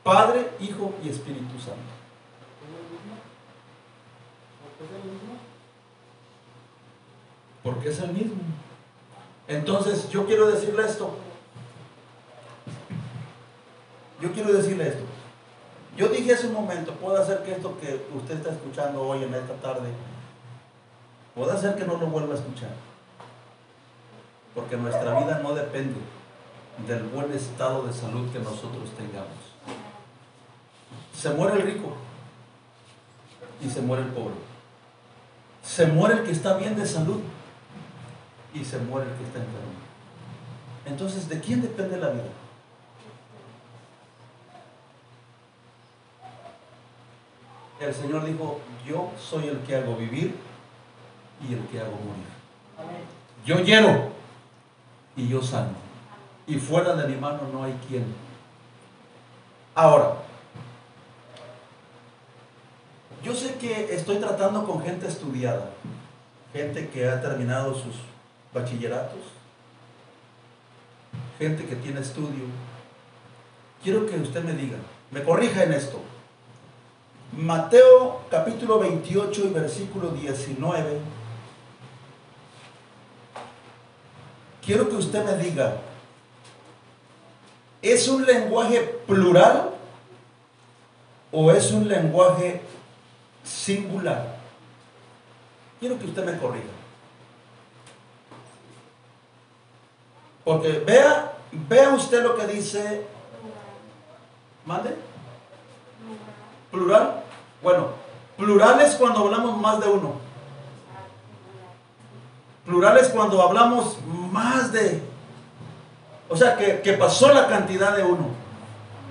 Padre, 0.08 0.52
Hijo 0.62 0.94
y 1.04 1.10
Espíritu 1.10 1.60
Santo? 1.60 1.82
Porque 7.62 7.90
es 7.90 8.00
el 8.00 8.14
mismo. 8.14 8.38
Entonces, 9.50 10.10
yo 10.10 10.26
quiero 10.26 10.48
decirle 10.48 10.86
esto. 10.86 11.14
Yo 14.22 14.32
quiero 14.32 14.54
decirle 14.54 14.88
esto. 14.88 15.04
Yo 15.98 16.08
dije 16.08 16.36
hace 16.36 16.48
un 16.48 16.54
momento, 16.54 16.94
puede 16.94 17.26
ser 17.26 17.44
que 17.44 17.52
esto 17.52 17.78
que 17.82 18.08
usted 18.16 18.38
está 18.38 18.52
escuchando 18.52 19.02
hoy 19.02 19.24
en 19.24 19.34
esta 19.34 19.56
tarde, 19.56 19.90
puede 21.36 21.58
ser 21.58 21.76
que 21.76 21.84
no 21.84 21.98
lo 21.98 22.08
vuelva 22.08 22.34
a 22.34 22.38
escuchar. 22.38 22.72
Porque 24.56 24.78
nuestra 24.78 25.20
vida 25.20 25.40
no 25.44 25.54
depende 25.54 26.00
del 26.88 27.04
buen 27.04 27.30
estado 27.34 27.86
de 27.86 27.92
salud 27.92 28.32
que 28.32 28.40
nosotros 28.40 28.90
tengamos. 28.96 29.57
Se 31.14 31.30
muere 31.32 31.60
el 31.60 31.64
rico 31.64 31.96
y 33.62 33.70
se 33.70 33.82
muere 33.82 34.04
el 34.04 34.10
pobre. 34.10 34.36
Se 35.64 35.88
muere 35.88 36.20
el 36.20 36.24
que 36.24 36.32
está 36.32 36.58
bien 36.58 36.76
de 36.76 36.86
salud 36.86 37.22
y 38.54 38.64
se 38.64 38.78
muere 38.80 39.10
el 39.10 39.18
que 39.18 39.24
está 39.24 39.40
enfermo. 39.40 39.78
Entonces, 40.86 41.28
¿de 41.28 41.40
quién 41.40 41.62
depende 41.62 41.98
la 41.98 42.10
vida? 42.10 42.24
El 47.80 47.94
Señor 47.94 48.26
dijo, 48.26 48.60
yo 48.88 49.12
soy 49.20 49.48
el 49.48 49.60
que 49.60 49.76
hago 49.76 49.96
vivir 49.96 50.36
y 51.48 51.54
el 51.54 51.62
que 51.68 51.80
hago 51.80 51.92
morir. 51.92 52.94
Yo 53.46 53.60
hiero 53.60 54.10
y 55.16 55.28
yo 55.28 55.42
sano. 55.42 55.74
Y 56.48 56.56
fuera 56.56 56.96
de 56.96 57.08
mi 57.08 57.20
mano 57.20 57.42
no 57.52 57.64
hay 57.64 57.78
quien. 57.88 58.06
Ahora, 59.76 60.16
yo 63.24 63.34
sé 63.34 63.56
que 63.56 63.94
estoy 63.94 64.18
tratando 64.18 64.66
con 64.66 64.82
gente 64.84 65.08
estudiada, 65.08 65.72
gente 66.54 66.90
que 66.90 67.08
ha 67.08 67.22
terminado 67.22 67.74
sus 67.74 67.96
bachilleratos, 68.54 69.20
gente 71.38 71.66
que 71.66 71.76
tiene 71.76 72.02
estudio. 72.02 72.46
Quiero 73.84 74.06
que 74.06 74.18
usted 74.18 74.44
me 74.44 74.54
diga, 74.54 74.78
me 75.12 75.24
corrija 75.24 75.64
en 75.64 75.74
esto. 75.74 76.02
Mateo 77.34 78.22
capítulo 78.30 78.80
28 78.80 79.46
y 79.46 79.50
versículo 79.50 80.10
19. 80.12 80.98
Quiero 84.66 84.90
que 84.90 84.96
usted 84.96 85.24
me 85.24 85.44
diga, 85.44 85.78
¿es 87.82 88.08
un 88.08 88.26
lenguaje 88.26 88.82
plural 89.06 89.72
o 91.32 91.52
es 91.52 91.72
un 91.72 91.88
lenguaje 91.88 92.62
singular? 93.48 94.38
Quiero 95.80 95.98
que 95.98 96.06
usted 96.06 96.26
me 96.26 96.38
corrija. 96.38 96.66
Porque 100.44 100.80
vea, 100.80 101.34
vea 101.52 101.90
usted 101.90 102.24
lo 102.24 102.36
que 102.36 102.48
dice. 102.48 103.06
¿Mande? 104.66 104.96
¿Plural? 106.72 107.24
Bueno, 107.62 107.88
plural 108.38 108.82
es 108.82 108.96
cuando 108.96 109.22
hablamos 109.22 109.58
más 109.58 109.80
de 109.80 109.90
uno. 109.90 110.14
Plural 112.66 112.98
es 112.98 113.10
cuando 113.10 113.42
hablamos 113.42 113.98
más 114.06 114.72
de... 114.74 115.02
O 116.30 116.36
sea, 116.36 116.58
que, 116.58 116.82
que 116.82 116.94
pasó 116.94 117.34
la 117.34 117.48
cantidad 117.48 117.96
de 117.96 118.04
uno. 118.04 118.28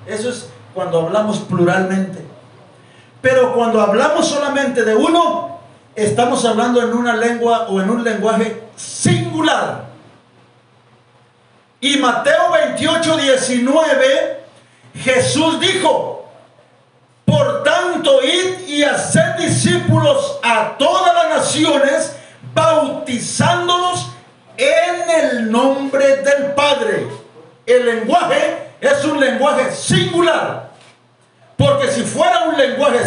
Eso 0.07 0.29
es 0.29 0.51
cuando 0.75 1.01
hablamos 1.01 1.39
pluralmente. 1.39 2.26
Pero 3.21 3.55
cuando 3.55 3.81
hablamos 3.81 4.29
solamente 4.29 4.85
de 4.85 4.95
uno, 4.95 5.59
estamos 5.95 6.45
hablando 6.45 6.83
en 6.83 6.93
una 6.93 7.17
lengua 7.17 7.67
o 7.69 7.81
en 7.81 7.91
un 7.91 8.05
lenguaje 8.05 8.63
singular. 8.77 9.87
Y 11.81 11.99
Mateo 11.99 12.53
28, 12.53 13.17
19, 13.17 14.45
Jesús 14.95 15.61
dijo, 15.61 16.29
por 17.25 17.63
tanto, 17.65 18.21
id 18.23 18.69
y 18.69 18.85
haced 18.85 19.37
discípulos 19.39 20.39
a 20.43 20.77
todas 20.79 21.15
las 21.15 21.39
naciones, 21.39 22.17
bautizándolos 22.55 24.11
en 24.57 25.11
el 25.11 25.51
nombre 25.51 26.17
del 26.19 26.55
Padre. 26.55 27.07
El 27.67 27.85
lenguaje 27.85 28.71
es 28.81 29.05
un 29.05 29.21
lenguaje 29.21 29.73
singular. 29.73 30.66
Porque 31.57 31.91
si 31.91 32.03
fuera 32.03 32.45
un 32.45 32.57
lenguaje 32.57 33.01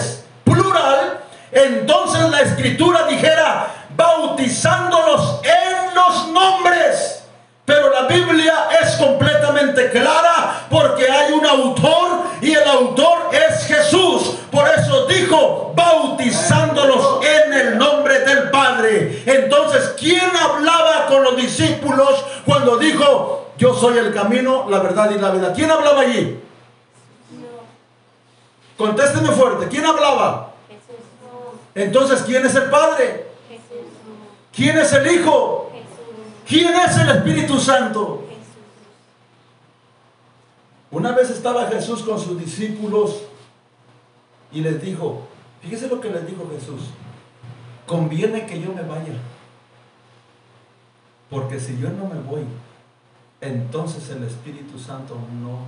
plural, 0.43 1.19
entonces 1.51 2.29
la 2.29 2.41
escritura 2.41 3.05
dijera, 3.07 3.67
bautizándolos 3.95 5.41
en 5.43 5.95
los 5.95 6.27
nombres. 6.29 7.23
Pero 7.65 7.91
la 7.91 8.07
Biblia 8.07 8.67
es 8.81 8.95
completamente 8.95 9.91
clara 9.91 10.65
porque 10.69 11.09
hay 11.09 11.33
un 11.33 11.45
autor 11.45 12.23
y 12.41 12.51
el 12.51 12.67
autor 12.67 13.29
es 13.31 13.65
Jesús. 13.65 14.37
Por 14.51 14.67
eso 14.67 15.05
dijo, 15.05 15.73
bautizándolos 15.75 17.19
en 17.23 17.53
el 17.53 17.77
nombre 17.77 18.21
del 18.21 18.49
Padre. 18.49 19.21
Entonces, 19.25 19.93
¿quién 19.99 20.31
hablaba 20.35 21.05
con 21.07 21.23
los 21.23 21.37
discípulos 21.37 22.25
cuando 22.45 22.77
dijo, 22.77 23.51
yo 23.57 23.75
soy 23.75 23.99
el 23.99 24.13
camino, 24.13 24.65
la 24.69 24.79
verdad 24.79 25.11
y 25.11 25.19
la 25.19 25.29
vida? 25.29 25.53
¿Quién 25.53 25.69
hablaba 25.69 26.01
allí? 26.01 26.39
Contésteme 28.79 29.27
fuerte. 29.33 29.67
¿Quién 29.67 29.85
hablaba? 29.85 30.53
Jesús. 30.69 31.03
Entonces, 31.75 32.21
¿quién 32.21 32.45
es 32.45 32.55
el 32.55 32.69
Padre? 32.69 33.27
Jesús. 33.49 33.85
¿Quién 34.55 34.77
es 34.77 34.93
el 34.93 35.11
Hijo? 35.11 35.69
Jesús. 35.73 35.87
¿Quién 36.47 36.73
es 36.73 36.97
el 36.97 37.09
Espíritu 37.09 37.59
Santo? 37.59 38.23
Jesús. 38.29 38.39
Una 40.91 41.11
vez 41.11 41.29
estaba 41.29 41.67
Jesús 41.67 42.03
con 42.03 42.17
sus 42.17 42.39
discípulos 42.39 43.23
y 44.53 44.61
les 44.61 44.81
dijo, 44.81 45.27
fíjese 45.61 45.89
lo 45.89 45.99
que 45.99 46.09
les 46.09 46.25
dijo 46.25 46.49
Jesús, 46.49 46.81
conviene 47.85 48.45
que 48.45 48.61
yo 48.61 48.71
me 48.71 48.83
vaya, 48.83 49.13
porque 51.29 51.59
si 51.59 51.77
yo 51.77 51.89
no 51.89 52.05
me 52.05 52.19
voy, 52.21 52.43
entonces 53.41 54.09
el 54.09 54.23
Espíritu 54.23 54.79
Santo 54.79 55.15
no 55.15 55.67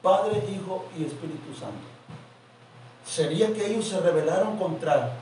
Padre, 0.00 0.44
Hijo 0.48 0.84
y 0.96 1.04
Espíritu 1.04 1.52
Santo? 1.52 1.88
¿Sería 3.04 3.52
que 3.52 3.66
ellos 3.66 3.88
se 3.88 4.00
rebelaron 4.00 4.56
contra 4.56 5.16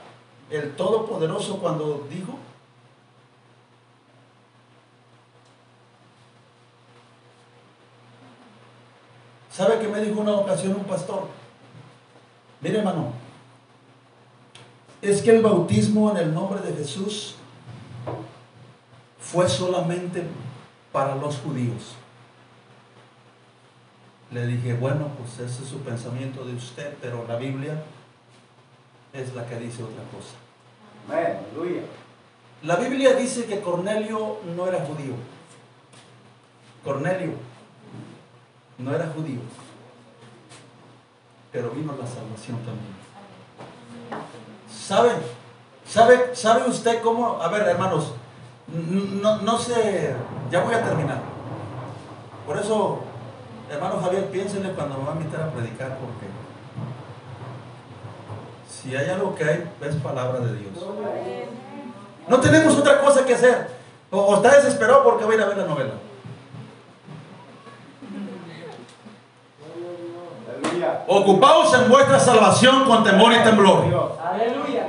el 0.51 0.77
Todopoderoso 0.77 1.59
cuando 1.59 2.07
dijo? 2.11 2.39
¿Sabe 9.51 9.79
qué 9.81 9.89
me 9.89 10.03
dijo 10.03 10.21
una 10.21 10.33
ocasión 10.33 10.75
un 10.75 10.85
pastor? 10.85 11.27
Mire, 12.61 12.79
hermano, 12.79 13.13
es 15.01 15.23
que 15.23 15.31
el 15.31 15.43
bautismo 15.43 16.11
en 16.11 16.17
el 16.17 16.35
nombre 16.35 16.61
de 16.61 16.77
Jesús 16.77 17.37
fue 19.21 19.49
solamente 19.49 20.25
para 20.93 21.15
los 21.15 21.39
judíos. 21.39 21.95
Le 24.31 24.47
dije, 24.47 24.75
bueno, 24.75 25.09
pues 25.17 25.35
ese 25.35 25.63
es 25.63 25.69
su 25.69 25.79
pensamiento 25.81 26.45
de 26.45 26.55
usted, 26.55 26.95
pero 27.01 27.27
la 27.27 27.37
Biblia 27.37 27.83
es 29.13 29.35
la 29.35 29.47
que 29.47 29.57
dice 29.57 29.83
otra 29.83 30.03
cosa. 30.13 30.35
Amén. 31.09 31.39
Aleluya. 31.51 31.83
La 32.63 32.77
Biblia 32.77 33.15
dice 33.15 33.47
que 33.47 33.61
Cornelio 33.61 34.39
no 34.57 34.67
era 34.67 34.85
judío. 34.85 35.15
Cornelio 36.85 37.33
no 38.79 38.95
era 38.95 39.07
judío. 39.09 39.41
Pero 41.53 41.71
vino 41.71 41.93
la 41.93 42.07
salvación 42.07 42.59
también. 42.59 43.09
¿Sabe? 44.89 45.11
¿Sabe, 45.86 46.30
¿Sabe 46.34 46.66
usted 46.66 47.03
cómo? 47.03 47.43
A 47.43 47.49
ver, 47.49 47.68
hermanos, 47.68 48.14
no, 48.68 49.36
no 49.43 49.59
sé, 49.59 50.14
ya 50.51 50.62
voy 50.64 50.74
a 50.74 50.82
terminar. 50.82 51.18
Por 52.47 52.57
eso, 52.57 53.01
hermano 53.70 54.01
Javier, 54.01 54.30
piénsenle 54.30 54.72
cuando 54.72 54.97
me 54.97 55.05
va 55.05 55.12
a 55.12 55.16
invitar 55.16 55.43
a 55.43 55.51
predicar, 55.51 55.99
porque 55.99 56.26
si 58.66 58.97
hay 58.97 59.11
algo 59.11 59.34
que 59.34 59.45
hay, 59.45 59.70
es 59.82 59.97
palabra 59.97 60.41
de 60.41 60.57
Dios. 60.57 60.72
No 62.26 62.41
tenemos 62.41 62.74
otra 62.78 63.03
cosa 63.03 63.26
que 63.26 63.34
hacer. 63.34 63.68
O, 64.11 64.18
o 64.18 64.36
está 64.36 64.57
desesperado 64.57 65.05
porque 65.05 65.26
va 65.26 65.32
a 65.32 65.34
ir 65.34 65.43
a 65.43 65.47
ver 65.49 65.59
la 65.59 65.66
novela. 65.66 65.93
Aleluya. 70.89 71.05
Ocupaos 71.07 71.74
en 71.74 71.89
vuestra 71.89 72.18
salvación 72.18 72.84
con 72.84 73.05
temor 73.05 73.32
y 73.32 73.39
temblor. 73.39 74.18
Aleluya. 74.24 74.86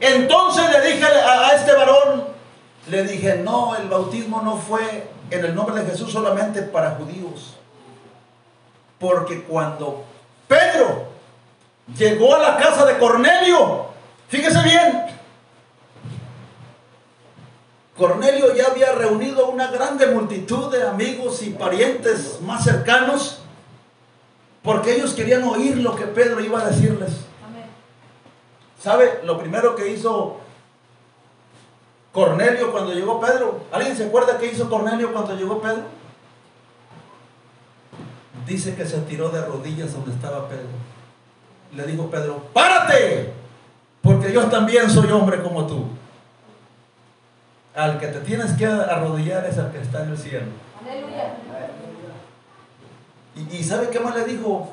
Entonces 0.00 0.64
le 0.70 0.92
dije 0.92 1.04
a, 1.04 1.48
a 1.48 1.54
este 1.54 1.72
varón, 1.72 2.24
le 2.88 3.04
dije, 3.04 3.36
no, 3.36 3.76
el 3.76 3.88
bautismo 3.88 4.42
no 4.42 4.56
fue 4.56 5.08
en 5.30 5.44
el 5.44 5.54
nombre 5.54 5.82
de 5.82 5.90
Jesús 5.90 6.12
solamente 6.12 6.62
para 6.62 6.92
judíos. 6.92 7.56
Porque 8.98 9.42
cuando 9.44 10.04
Pedro 10.48 11.06
llegó 11.96 12.34
a 12.34 12.38
la 12.38 12.56
casa 12.56 12.84
de 12.86 12.98
Cornelio, 12.98 13.86
fíjese 14.28 14.62
bien, 14.62 15.06
Cornelio 17.96 18.54
ya 18.54 18.66
había 18.66 18.92
reunido 18.92 19.48
una 19.48 19.68
grande 19.68 20.08
multitud 20.08 20.70
de 20.72 20.86
amigos 20.86 21.42
y 21.42 21.50
parientes 21.50 22.40
más 22.42 22.64
cercanos, 22.64 23.43
porque 24.64 24.96
ellos 24.96 25.12
querían 25.12 25.44
oír 25.44 25.76
lo 25.76 25.94
que 25.94 26.06
Pedro 26.06 26.40
iba 26.40 26.60
a 26.62 26.70
decirles. 26.70 27.10
Amén. 27.46 27.66
¿Sabe 28.80 29.20
lo 29.24 29.38
primero 29.38 29.76
que 29.76 29.92
hizo 29.92 30.38
Cornelio 32.10 32.72
cuando 32.72 32.94
llegó 32.94 33.20
Pedro? 33.20 33.60
¿Alguien 33.70 33.94
se 33.94 34.06
acuerda 34.06 34.38
qué 34.38 34.46
hizo 34.46 34.70
Cornelio 34.70 35.12
cuando 35.12 35.36
llegó 35.36 35.60
Pedro? 35.60 35.82
Dice 38.46 38.74
que 38.74 38.86
se 38.86 38.98
tiró 39.02 39.28
de 39.28 39.44
rodillas 39.44 39.92
donde 39.92 40.12
estaba 40.12 40.48
Pedro. 40.48 40.68
Le 41.76 41.86
dijo 41.86 42.08
Pedro, 42.10 42.48
párate, 42.54 43.34
porque 44.00 44.32
yo 44.32 44.44
también 44.46 44.88
soy 44.90 45.10
hombre 45.10 45.42
como 45.42 45.66
tú. 45.66 45.84
Al 47.74 47.98
que 47.98 48.06
te 48.06 48.20
tienes 48.20 48.52
que 48.52 48.64
arrodillar 48.64 49.44
es 49.44 49.58
al 49.58 49.72
que 49.72 49.80
está 49.80 50.04
en 50.04 50.10
el 50.10 50.18
cielo. 50.18 50.46
Aleluya. 50.80 51.34
¿Y, 53.36 53.64
sabe 53.64 53.90
qué 53.90 53.98
más 54.00 54.14
le 54.14 54.24
dijo 54.24 54.68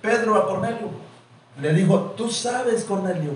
Pedro 0.00 0.36
a 0.36 0.46
Cornelio? 0.46 0.90
Le 1.60 1.74
dijo, 1.74 2.14
tú 2.16 2.30
sabes, 2.30 2.84
Cornelio, 2.84 3.32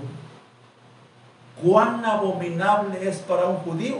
cuán 1.61 2.03
abominable 2.05 3.07
es 3.07 3.17
para 3.17 3.45
un 3.45 3.57
judío 3.57 3.97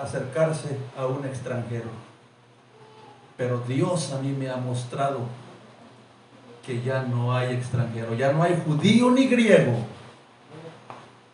acercarse 0.00 0.76
a 0.96 1.06
un 1.06 1.24
extranjero. 1.24 1.88
Pero 3.36 3.58
Dios 3.66 4.12
a 4.12 4.18
mí 4.18 4.32
me 4.32 4.50
ha 4.50 4.56
mostrado 4.56 5.20
que 6.66 6.82
ya 6.82 7.02
no 7.02 7.34
hay 7.34 7.54
extranjero, 7.54 8.14
ya 8.14 8.32
no 8.32 8.42
hay 8.42 8.60
judío 8.64 9.10
ni 9.10 9.26
griego, 9.26 9.78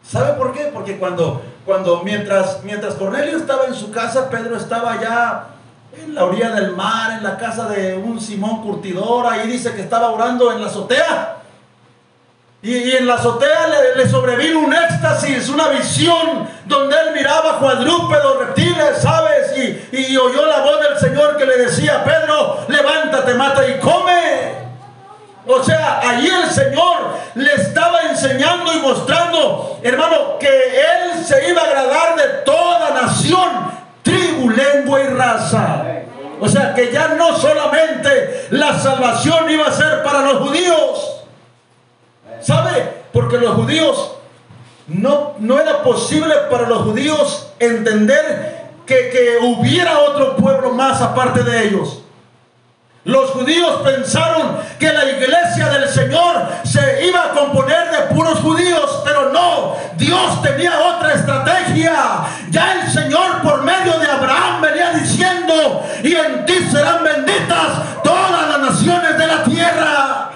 ¿Sabe 0.09 0.39
por 0.39 0.55
qué? 0.55 0.71
Porque 0.73 0.97
cuando, 0.97 1.43
cuando 1.67 2.03
mientras, 2.03 2.65
mientras 2.65 2.95
Cornelio 2.95 3.37
estaba 3.37 3.67
en 3.67 3.75
su 3.75 3.91
casa, 3.91 4.31
Pedro 4.31 4.57
estaba 4.57 4.99
ya 4.99 5.49
en 6.05 6.15
la 6.15 6.25
orilla 6.25 6.51
del 6.51 6.75
mar, 6.75 7.13
en 7.13 7.23
la 7.23 7.37
casa 7.37 7.69
de 7.69 7.97
un 7.97 8.21
Simón 8.21 8.63
curtidor, 8.63 9.27
ahí 9.27 9.49
dice 9.49 9.75
que 9.75 9.83
estaba 9.83 10.11
orando 10.11 10.53
en 10.53 10.61
la 10.61 10.69
azotea. 10.69 11.37
Y, 12.61 12.91
en 12.97 13.07
la 13.07 13.15
azotea 13.15 13.69
le, 13.95 14.09
sobrevino 14.09 14.61
un 14.61 14.75
éxtasis, 14.75 15.49
una 15.49 15.69
visión 15.69 16.49
donde 16.65 16.97
él 16.97 17.15
miraba 17.15 17.59
cuadrúpedos, 17.59 18.39
reptiles, 18.41 19.05
aves 19.05 19.57
y, 19.57 19.97
y 19.97 20.17
oyó 20.17 20.45
la 20.45 20.61
voz 20.63 20.81
del 20.81 20.99
Señor 20.99 21.37
que 21.37 21.47
le 21.47 21.57
decía, 21.57 22.03
Pedro, 22.03 22.59
levántate, 22.67 23.35
mata 23.35 23.67
y 23.69 23.79
come. 23.79 24.69
O 25.47 25.63
sea, 25.63 26.01
allí 26.01 26.29
el 26.29 26.51
Señor 26.51 26.99
le 27.35 27.55
estaba 27.55 28.03
enseñando 28.03 28.75
y 28.75 28.81
mostrando, 28.81 29.79
hermano, 29.83 30.39
que 30.39 30.49
Él 30.49 31.25
se 31.25 31.49
iba 31.49 31.63
a 31.63 31.65
agradar 31.65 32.17
de 32.17 32.29
toda 32.45 32.91
nación, 32.91 33.49
tribu, 34.09 34.51
lengua 34.51 35.01
y 35.01 35.07
raza. 35.09 35.85
O 36.41 36.49
sea, 36.49 36.75
que 36.75 36.93
ya 36.93 37.09
no 37.09 37.37
solamente 37.37 38.47
la 38.51 38.79
salvación 38.79 39.51
iba 39.51 39.67
a 39.67 39.73
ser 39.73 40.03
para 40.03 40.23
los 40.23 40.49
judíos. 40.49 41.25
¿Sabe? 42.41 43.05
Porque 43.13 43.39
los 43.39 43.55
judíos, 43.55 44.13
no, 44.87 45.35
no 45.39 45.59
era 45.59 45.83
posible 45.83 46.35
para 46.51 46.69
los 46.69 46.83
judíos 46.83 47.49
entender 47.59 48.69
que, 48.87 49.11
que 49.11 49.39
hubiera 49.43 49.99
otro 49.99 50.37
pueblo 50.37 50.71
más 50.71 51.03
aparte 51.03 51.43
de 51.43 51.69
ellos. 51.69 52.03
Los 53.09 53.31
judíos 53.31 53.81
pensaron 53.85 54.59
que 54.79 54.93
la 54.93 55.07
iglesia 55.07 55.71
del 55.71 55.89
Señor 55.89 56.47
se 56.63 57.07
iba 57.07 57.25
a 57.25 57.31
componer 57.31 57.91
de 57.91 58.15
puros 58.15 58.39
judíos, 58.41 59.01
pero 59.03 59.33
no, 59.33 59.77
Dios 59.97 60.43
tenía 60.43 60.79
otra 60.79 61.15
estrategia. 61.15 61.95
Ya 62.51 62.83
el 62.83 62.93
Señor 62.93 63.41
por 63.41 63.63
medio 63.63 63.99
de 63.99 64.11
Abraham 64.11 64.61
venía 64.61 64.93
diciendo, 64.93 65.83
y 66.03 66.15
en 66.15 66.45
ti 66.45 66.53
serán 66.71 67.03
benditas 67.03 68.03
todas 68.05 68.47
las 68.47 68.59
naciones 68.73 69.17
de 69.17 69.27
la 69.27 69.43
tierra. 69.43 70.31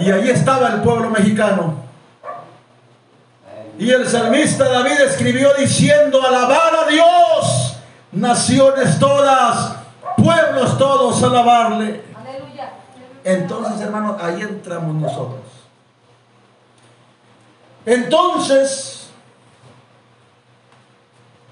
Y 0.00 0.10
ahí 0.10 0.30
estaba 0.30 0.68
el 0.68 0.80
pueblo 0.80 1.10
mexicano. 1.10 1.84
Y 3.78 3.90
el 3.90 4.08
salmista 4.08 4.70
David 4.70 5.02
escribió 5.02 5.52
diciendo, 5.52 6.26
alabar 6.26 6.74
a 6.86 6.88
Dios, 6.88 7.76
naciones 8.10 8.98
todas 8.98 9.83
pueblos 10.16 10.78
todos 10.78 11.22
a 11.22 11.26
alabarle. 11.26 12.02
Entonces, 13.24 13.80
hermanos, 13.80 14.20
ahí 14.22 14.42
entramos 14.42 14.94
nosotros. 14.94 15.40
Entonces, 17.86 19.08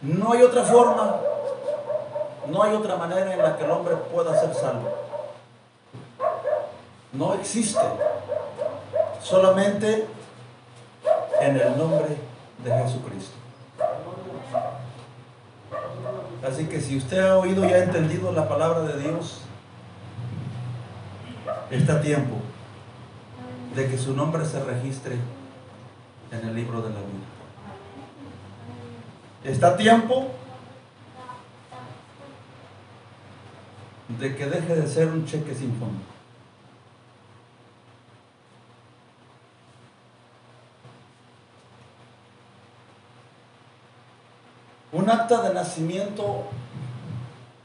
no 0.03 0.33
hay 0.33 0.43
otra 0.43 0.65
forma, 0.65 1.17
no 2.49 2.63
hay 2.63 2.75
otra 2.75 2.97
manera 2.97 3.33
en 3.33 3.43
la 3.43 3.57
que 3.57 3.65
el 3.65 3.71
hombre 3.71 3.97
pueda 3.97 4.39
ser 4.39 4.55
salvo. 4.55 4.91
No 7.13 7.35
existe. 7.35 7.81
Solamente 9.23 10.07
en 11.41 11.57
el 11.57 11.79
nombre 11.79 12.17
de 12.59 12.71
Jesucristo. 12.83 13.42
Así 16.47 16.67
que 16.67 16.81
si 16.81 16.97
usted 16.97 17.21
ha 17.21 17.39
oído 17.39 17.65
y 17.65 17.73
ha 17.73 17.85
entendido 17.85 18.33
la 18.33 18.49
palabra 18.49 18.81
de 18.83 19.01
Dios, 19.01 19.43
está 21.71 22.01
tiempo 22.01 22.37
de 23.75 23.89
que 23.89 23.97
su 23.97 24.15
nombre 24.15 24.45
se 24.45 24.63
registre 24.63 25.17
en 26.31 26.49
el 26.49 26.55
libro 26.55 26.83
de 26.83 26.91
la 26.91 27.01
vida. 27.01 27.27
Está 29.45 29.77
tiempo 29.77 30.29
de 34.09 34.37
que 34.37 34.47
deje 34.47 34.75
de 34.75 34.87
ser 34.87 35.09
un 35.09 35.25
cheque 35.25 35.55
sin 35.55 35.73
fondo. 35.79 36.12
Un 44.93 45.09
acta 45.09 45.41
de 45.41 45.55
nacimiento 45.55 46.45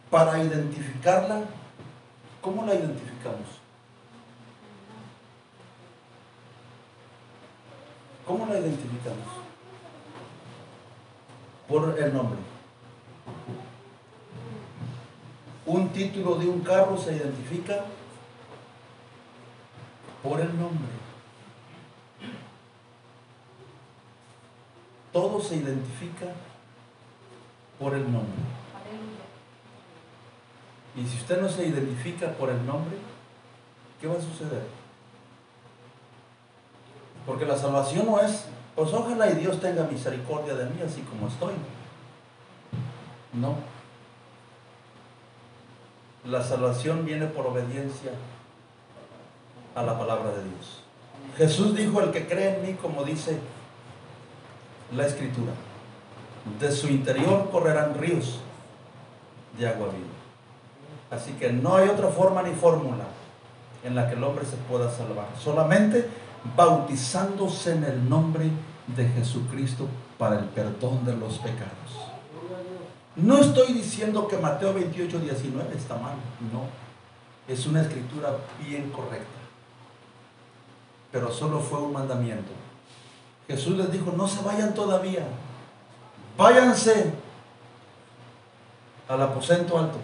para 0.09 0.41
identificarla, 0.41 1.41
¿cómo 2.41 2.65
la 2.65 2.73
identificamos? 2.73 3.47
¿Cómo 8.25 8.45
la 8.45 8.59
identificamos? 8.59 9.28
Por 11.67 11.99
el 11.99 12.13
nombre. 12.13 12.39
Un 15.65 15.89
título 15.89 16.36
de 16.36 16.47
un 16.47 16.61
carro 16.61 16.97
se 16.97 17.13
identifica 17.13 17.84
por 20.23 20.39
el 20.39 20.57
nombre. 20.57 20.88
Todo 25.11 25.41
se 25.41 25.57
identifica 25.57 26.28
por 27.80 27.93
el 27.93 28.03
nombre. 28.11 28.41
Y 30.95 31.05
si 31.05 31.17
usted 31.17 31.41
no 31.41 31.47
se 31.47 31.67
identifica 31.67 32.32
por 32.34 32.49
el 32.49 32.65
nombre, 32.65 32.97
¿qué 34.01 34.07
va 34.07 34.15
a 34.15 34.21
suceder? 34.21 34.63
Porque 37.25 37.45
la 37.45 37.55
salvación 37.55 38.07
no 38.07 38.19
es, 38.19 38.45
pues 38.75 38.91
ojalá 38.93 39.30
y 39.30 39.36
Dios 39.36 39.59
tenga 39.59 39.84
misericordia 39.84 40.55
de 40.55 40.65
mí 40.65 40.82
así 40.82 41.01
como 41.01 41.28
estoy. 41.28 41.53
No. 43.34 43.55
La 46.25 46.43
salvación 46.43 47.05
viene 47.05 47.28
por 47.28 47.45
obediencia 47.45 48.11
a 49.75 49.84
la 49.84 49.99
palabra 49.99 50.32
de 50.32 50.43
Dios. 50.43 50.84
Jesús 51.38 51.75
dijo, 51.75 52.01
el 52.01 52.11
que 52.11 52.28
cree 52.28 52.55
en 52.55 52.65
mí, 52.65 52.73
como 52.73 53.03
dice 53.03 53.39
la 54.91 55.05
escritura, 55.05 55.51
de 56.59 56.71
su 56.71 56.87
interior 56.87 57.49
correrán 57.51 57.95
ríos 57.95 58.39
de 59.57 59.67
agua 59.67 59.87
viva. 59.87 60.07
Así 61.09 61.31
que 61.33 61.51
no 61.51 61.75
hay 61.75 61.87
otra 61.89 62.09
forma 62.09 62.43
ni 62.43 62.53
fórmula 62.53 63.05
en 63.83 63.95
la 63.95 64.09
que 64.09 64.15
el 64.15 64.23
hombre 64.23 64.45
se 64.45 64.57
pueda 64.57 64.91
salvar. 64.91 65.27
Solamente 65.41 66.07
bautizándose 66.55 67.73
en 67.73 67.83
el 67.83 68.09
nombre 68.09 68.49
de 68.95 69.07
Jesucristo 69.09 69.87
para 70.17 70.39
el 70.39 70.45
perdón 70.45 71.05
de 71.05 71.15
los 71.15 71.37
pecados. 71.39 71.71
No 73.15 73.39
estoy 73.39 73.73
diciendo 73.73 74.27
que 74.27 74.37
Mateo 74.37 74.73
28, 74.73 75.19
19 75.19 75.75
está 75.75 75.95
mal. 75.95 76.15
No. 76.51 76.65
Es 77.51 77.65
una 77.65 77.81
escritura 77.81 78.37
bien 78.63 78.91
correcta. 78.91 79.25
Pero 81.11 81.31
solo 81.31 81.59
fue 81.59 81.79
un 81.79 81.93
mandamiento. 81.93 82.51
Jesús 83.47 83.77
les 83.77 83.91
dijo, 83.91 84.13
no 84.15 84.27
se 84.27 84.43
vayan 84.43 84.73
todavía. 84.73 85.25
Váyanse 86.38 87.11
al 89.07 89.21
aposento 89.21 89.77
alto. 89.77 89.97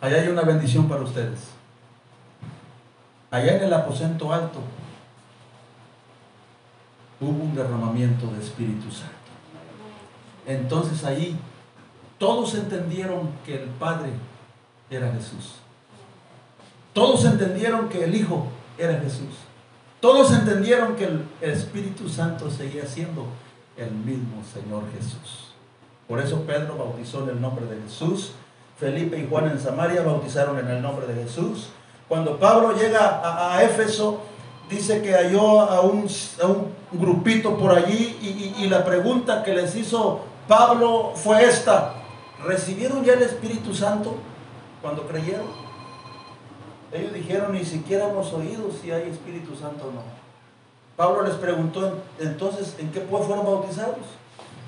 Allá 0.00 0.22
hay 0.22 0.28
una 0.28 0.42
bendición 0.42 0.88
para 0.88 1.02
ustedes. 1.02 1.40
Allá 3.30 3.56
en 3.56 3.64
el 3.64 3.74
aposento 3.74 4.32
alto 4.32 4.60
hubo 7.20 7.42
un 7.44 7.54
derramamiento 7.54 8.28
de 8.28 8.42
Espíritu 8.42 8.90
Santo. 8.90 9.14
Entonces 10.46 11.04
ahí 11.04 11.36
todos 12.18 12.54
entendieron 12.54 13.30
que 13.44 13.62
el 13.62 13.68
Padre 13.68 14.12
era 14.88 15.12
Jesús. 15.12 15.56
Todos 16.94 17.24
entendieron 17.26 17.90
que 17.90 18.04
el 18.04 18.14
Hijo 18.14 18.46
era 18.78 18.98
Jesús. 19.00 19.34
Todos 20.00 20.32
entendieron 20.32 20.96
que 20.96 21.04
el 21.04 21.26
Espíritu 21.42 22.08
Santo 22.08 22.50
seguía 22.50 22.86
siendo 22.86 23.26
el 23.78 23.90
mismo 23.92 24.42
Señor 24.52 24.82
Jesús. 24.96 25.52
Por 26.06 26.20
eso 26.20 26.42
Pedro 26.42 26.76
bautizó 26.76 27.22
en 27.24 27.30
el 27.30 27.40
nombre 27.40 27.66
de 27.66 27.80
Jesús. 27.82 28.32
Felipe 28.78 29.18
y 29.18 29.26
Juan 29.28 29.50
en 29.50 29.58
Samaria 29.60 30.02
bautizaron 30.02 30.58
en 30.58 30.68
el 30.68 30.82
nombre 30.82 31.06
de 31.06 31.22
Jesús. 31.22 31.68
Cuando 32.08 32.38
Pablo 32.38 32.74
llega 32.76 33.06
a, 33.22 33.56
a 33.56 33.62
Éfeso, 33.64 34.20
dice 34.70 35.02
que 35.02 35.12
halló 35.14 35.60
a 35.60 35.80
un, 35.80 36.06
a 36.42 36.46
un 36.46 36.68
grupito 36.92 37.56
por 37.58 37.72
allí 37.76 38.18
y, 38.22 38.28
y- 38.28 38.64
y 38.64 38.68
la 38.68 38.84
pregunta 38.84 39.42
que 39.42 39.54
les 39.54 39.74
hizo 39.76 40.20
Pablo 40.46 41.12
fue 41.14 41.44
esta. 41.44 41.94
¿Recibieron 42.44 43.04
ya 43.04 43.14
el 43.14 43.22
Espíritu 43.22 43.74
Santo 43.74 44.14
cuando 44.80 45.06
creyeron? 45.06 45.46
Ellos 46.92 47.12
dijeron, 47.12 47.52
ni 47.52 47.64
siquiera 47.64 48.08
hemos 48.08 48.32
oído 48.32 48.70
si 48.70 48.90
hay 48.90 49.10
Espíritu 49.10 49.54
Santo 49.54 49.88
o 49.88 49.92
no. 49.92 50.02
Pablo 50.98 51.22
les 51.22 51.36
preguntó, 51.36 51.96
entonces, 52.18 52.74
¿en 52.80 52.90
qué 52.90 52.98
pues 52.98 53.24
fueron 53.24 53.46
bautizados? 53.46 53.98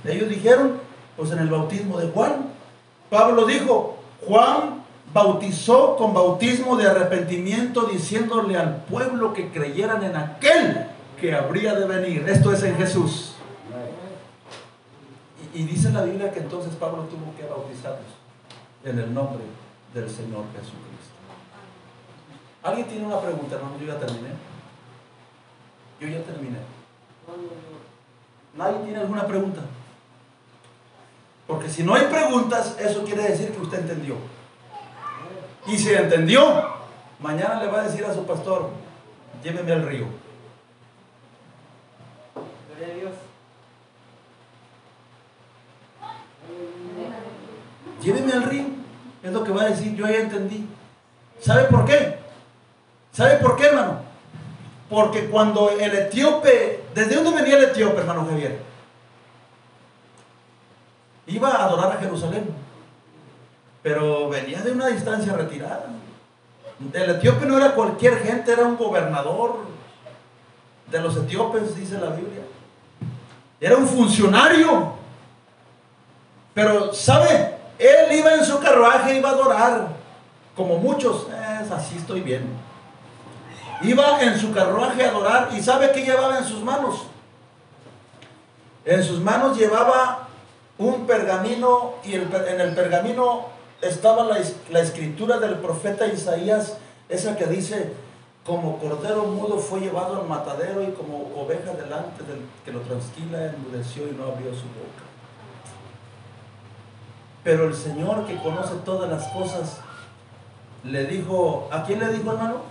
Ellos 0.05 0.29
dijeron, 0.29 0.79
pues 1.17 1.33
en 1.33 1.41
el 1.41 1.49
bautismo 1.49 1.99
de 1.99 2.09
Juan. 2.11 2.51
Pablo 3.11 3.47
dijo, 3.47 3.97
Juan 4.25 4.85
bautizó 5.13 5.97
con 5.97 6.15
bautismo 6.15 6.77
de 6.77 6.87
arrepentimiento 6.87 7.83
diciéndole 7.87 8.57
al 8.57 8.85
pueblo 8.85 9.33
que 9.33 9.51
creyeran 9.51 10.05
en 10.05 10.15
aquel 10.15 10.87
que 11.21 11.35
habría 11.35 11.75
de 11.75 11.87
venir. 11.87 12.29
Esto 12.29 12.53
es 12.53 12.63
en 12.63 12.77
Jesús. 12.77 13.33
Y, 15.53 15.63
y 15.63 15.65
dice 15.65 15.91
la 15.91 16.05
Biblia 16.05 16.31
que 16.31 16.39
entonces 16.39 16.73
Pablo 16.77 17.09
tuvo 17.11 17.35
que 17.37 17.45
bautizarlos 17.45 18.07
en 18.85 19.01
el 19.01 19.13
nombre 19.13 19.43
del 19.93 20.09
Señor 20.09 20.45
Jesucristo. 20.53 21.11
¿Alguien 22.63 22.87
tiene 22.87 23.07
una 23.07 23.19
pregunta, 23.19 23.57
hermano? 23.57 23.75
Yo 23.81 23.89
ya 23.89 23.99
terminé. 23.99 24.29
Yo 26.01 26.09
ya 26.09 26.23
terminé. 26.23 26.59
¿Nadie 28.57 28.79
tiene 28.85 29.01
alguna 29.01 29.27
pregunta? 29.27 29.61
Porque 31.47 31.69
si 31.69 31.83
no 31.83 31.95
hay 31.95 32.07
preguntas, 32.07 32.77
eso 32.81 33.05
quiere 33.05 33.23
decir 33.25 33.53
que 33.53 33.61
usted 33.61 33.81
entendió. 33.81 34.17
Y 35.67 35.77
si 35.77 35.93
entendió, 35.93 36.71
mañana 37.19 37.63
le 37.63 37.71
va 37.71 37.81
a 37.81 37.85
decir 37.85 38.05
a 38.05 38.15
su 38.15 38.25
pastor, 38.25 38.71
lléveme 39.45 39.73
al 39.73 39.87
río. 39.87 40.07
Gloria 42.69 42.95
a 42.95 42.97
Dios. 42.97 43.13
Lléveme 48.03 48.33
al 48.33 48.45
río. 48.45 48.65
Es 49.23 49.33
lo 49.33 49.45
que 49.45 49.53
va 49.53 49.63
a 49.63 49.71
decir, 49.71 49.95
yo 49.95 50.07
ya 50.07 50.17
entendí. 50.17 50.67
¿Sabe 51.41 51.65
por 51.65 51.85
qué? 51.85 52.19
¿Sabe 53.13 53.37
por 53.37 53.57
qué, 53.57 53.67
hermano? 53.67 54.10
Porque 54.91 55.31
cuando 55.31 55.71
el 55.71 55.95
etíope, 55.95 56.83
¿desde 56.93 57.15
dónde 57.15 57.41
venía 57.41 57.57
el 57.57 57.65
etíope, 57.65 58.01
hermano 58.01 58.27
Javier? 58.29 58.59
Iba 61.29 61.49
a 61.49 61.65
adorar 61.67 61.93
a 61.93 62.01
Jerusalén, 62.01 62.51
pero 63.85 64.29
venía 64.29 64.61
de 64.63 64.73
una 64.73 64.89
distancia 64.89 65.33
retirada. 65.33 65.87
El 66.93 67.11
etíope 67.11 67.47
no 67.47 67.57
era 67.57 67.73
cualquier 67.73 68.19
gente, 68.19 68.53
era 68.53 68.65
un 68.65 68.77
gobernador 68.77 69.59
de 70.89 71.01
los 71.01 71.17
etíopes, 71.17 71.77
dice 71.77 71.97
la 71.99 72.11
Biblia. 72.11 72.43
Era 73.61 73.77
un 73.77 73.87
funcionario. 73.87 74.95
Pero, 76.53 76.93
¿sabe? 76.93 77.55
Él 77.79 78.19
iba 78.19 78.35
en 78.35 78.45
su 78.45 78.59
carruaje, 78.59 79.17
iba 79.17 79.29
a 79.31 79.33
adorar, 79.33 79.89
como 80.57 80.79
muchos, 80.79 81.29
es 81.63 81.71
así 81.71 81.97
estoy 81.97 82.23
bien. 82.23 82.70
Iba 83.83 84.21
en 84.23 84.39
su 84.39 84.53
carruaje 84.53 85.05
a 85.05 85.09
adorar 85.11 85.49
y 85.57 85.63
¿sabe 85.63 85.91
qué 85.93 86.05
llevaba 86.05 86.39
en 86.39 86.45
sus 86.45 86.63
manos? 86.63 87.05
En 88.85 89.03
sus 89.03 89.21
manos 89.21 89.57
llevaba 89.57 90.29
un 90.79 91.07
pergamino 91.07 91.95
y 92.05 92.15
en 92.15 92.61
el 92.61 92.75
pergamino 92.75 93.47
estaba 93.81 94.25
la, 94.25 94.39
es- 94.39 94.57
la 94.71 94.81
escritura 94.81 95.39
del 95.39 95.55
profeta 95.57 96.07
Isaías, 96.07 96.77
esa 97.09 97.37
que 97.37 97.47
dice, 97.47 97.93
como 98.45 98.79
cordero 98.79 99.25
mudo 99.25 99.59
fue 99.59 99.81
llevado 99.81 100.21
al 100.21 100.27
matadero 100.29 100.83
y 100.83 100.93
como 100.93 101.31
oveja 101.37 101.73
delante 101.73 102.23
del 102.25 102.41
que 102.65 102.73
lo 102.73 102.81
transquila 102.81 103.47
enmudeció 103.47 104.09
y 104.09 104.13
no 104.13 104.25
abrió 104.25 104.51
su 104.53 104.65
boca. 104.69 105.05
Pero 107.45 107.65
el 107.65 107.75
Señor 107.75 108.27
que 108.27 108.37
conoce 108.43 108.75
todas 108.85 109.11
las 109.11 109.27
cosas, 109.29 109.79
le 110.85 111.05
dijo, 111.07 111.69
¿a 111.73 111.85
quién 111.85 112.01
le 112.01 112.09
dijo 112.13 112.31
hermano? 112.33 112.70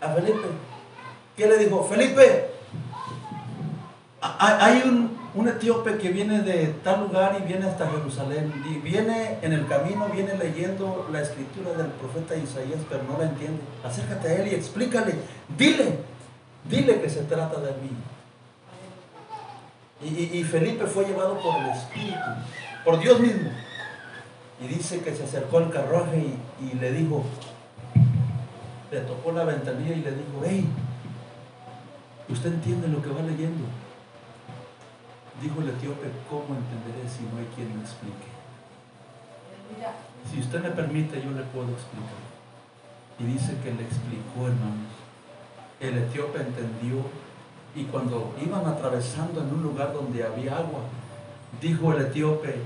A 0.00 0.08
Felipe. 0.14 0.46
¿Qué 1.36 1.46
le 1.46 1.58
dijo? 1.58 1.84
Felipe, 1.84 2.50
ha- 4.20 4.64
hay 4.64 4.82
un, 4.84 5.16
un 5.34 5.48
etíope 5.48 5.98
que 5.98 6.08
viene 6.10 6.40
de 6.42 6.68
tal 6.84 7.00
lugar 7.02 7.36
y 7.40 7.46
viene 7.46 7.66
hasta 7.66 7.88
Jerusalén. 7.90 8.52
Y 8.68 8.78
viene 8.78 9.38
en 9.42 9.52
el 9.52 9.66
camino, 9.66 10.08
viene 10.08 10.34
leyendo 10.36 11.08
la 11.12 11.20
escritura 11.22 11.72
del 11.72 11.88
profeta 11.88 12.36
Isaías, 12.36 12.80
pero 12.88 13.02
no 13.04 13.18
la 13.18 13.24
entiende. 13.30 13.60
Acércate 13.84 14.28
a 14.28 14.34
él 14.36 14.48
y 14.48 14.54
explícale. 14.54 15.14
Dile, 15.56 15.98
dile 16.68 17.00
que 17.00 17.08
se 17.10 17.22
trata 17.22 17.60
de 17.60 17.70
mí. 17.72 17.90
Y, 20.02 20.08
y- 20.08 20.38
y 20.40 20.44
Felipe 20.44 20.86
fue 20.86 21.04
llevado 21.06 21.38
por 21.40 21.56
el 21.56 21.70
Espíritu, 21.70 22.18
por 22.84 23.00
Dios 23.00 23.18
mismo. 23.20 23.50
Y 24.60 24.66
dice 24.68 25.00
que 25.00 25.14
se 25.14 25.24
acercó 25.24 25.58
al 25.58 25.70
carruaje 25.70 26.18
y, 26.18 26.64
y 26.66 26.74
le 26.78 26.92
dijo, 26.92 27.24
le 28.90 29.00
tocó 29.00 29.32
la 29.32 29.44
ventanilla 29.44 29.94
y 29.94 30.02
le 30.02 30.10
dijo, 30.12 30.42
hey, 30.44 30.66
¿usted 32.28 32.52
entiende 32.54 32.88
lo 32.88 33.02
que 33.02 33.10
va 33.10 33.22
leyendo? 33.22 33.64
Dijo 35.42 35.60
el 35.60 35.68
etíope, 35.68 36.08
¿cómo 36.28 36.56
entenderé 36.56 37.08
si 37.08 37.22
no 37.24 37.38
hay 37.38 37.46
quien 37.54 37.76
me 37.76 37.82
explique? 37.82 38.28
Si 40.30 40.40
usted 40.40 40.62
me 40.62 40.70
permite, 40.70 41.22
yo 41.22 41.30
le 41.30 41.42
puedo 41.42 41.70
explicar. 41.70 42.22
Y 43.18 43.24
dice 43.24 43.52
que 43.62 43.72
le 43.72 43.82
explicó, 43.82 44.46
hermanos. 44.46 44.92
El 45.80 45.98
etíope 45.98 46.40
entendió 46.40 47.04
y 47.76 47.84
cuando 47.84 48.34
iban 48.44 48.66
atravesando 48.66 49.40
en 49.40 49.50
un 49.54 49.62
lugar 49.62 49.92
donde 49.92 50.24
había 50.24 50.56
agua, 50.56 50.80
dijo 51.60 51.92
el 51.92 52.06
etíope, 52.06 52.56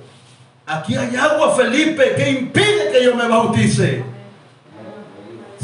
aquí 0.67 0.97
hay 0.97 1.15
agua, 1.17 1.55
Felipe, 1.55 2.15
que 2.17 2.31
impide 2.31 2.91
que 2.91 3.05
yo 3.05 3.15
me 3.15 3.29
bautice. 3.29 4.12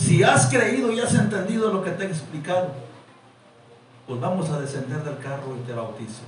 Si 0.09 0.22
has 0.22 0.46
creído 0.46 0.90
y 0.90 1.00
has 1.00 1.12
entendido 1.12 1.70
lo 1.70 1.84
que 1.84 1.90
te 1.90 2.04
he 2.04 2.06
explicado, 2.06 2.68
pues 4.06 4.18
vamos 4.18 4.48
a 4.48 4.59
descender 4.59 5.04
del 5.04 5.18
carro 5.18 5.54
y 5.54 5.66
te 5.66 5.74
bautizo. 5.74 6.22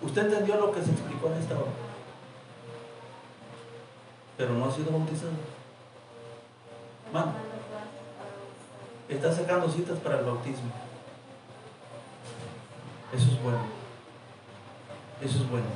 ¿Usted 0.00 0.24
entendió 0.24 0.56
lo 0.56 0.72
que 0.72 0.82
se 0.82 0.92
explicó 0.92 1.26
en 1.26 1.34
esta 1.34 1.56
hora? 1.56 1.72
Pero 4.38 4.54
no 4.54 4.64
ha 4.64 4.72
sido 4.72 4.90
bautizado. 4.92 5.32
Mano, 7.12 7.32
está 9.06 9.30
sacando 9.30 9.68
citas 9.68 9.98
para 9.98 10.20
el 10.20 10.24
bautismo. 10.24 10.72
Eso 13.12 13.26
es 13.26 13.42
bueno. 13.42 13.60
Eso 15.20 15.36
es 15.36 15.50
bueno. 15.50 15.66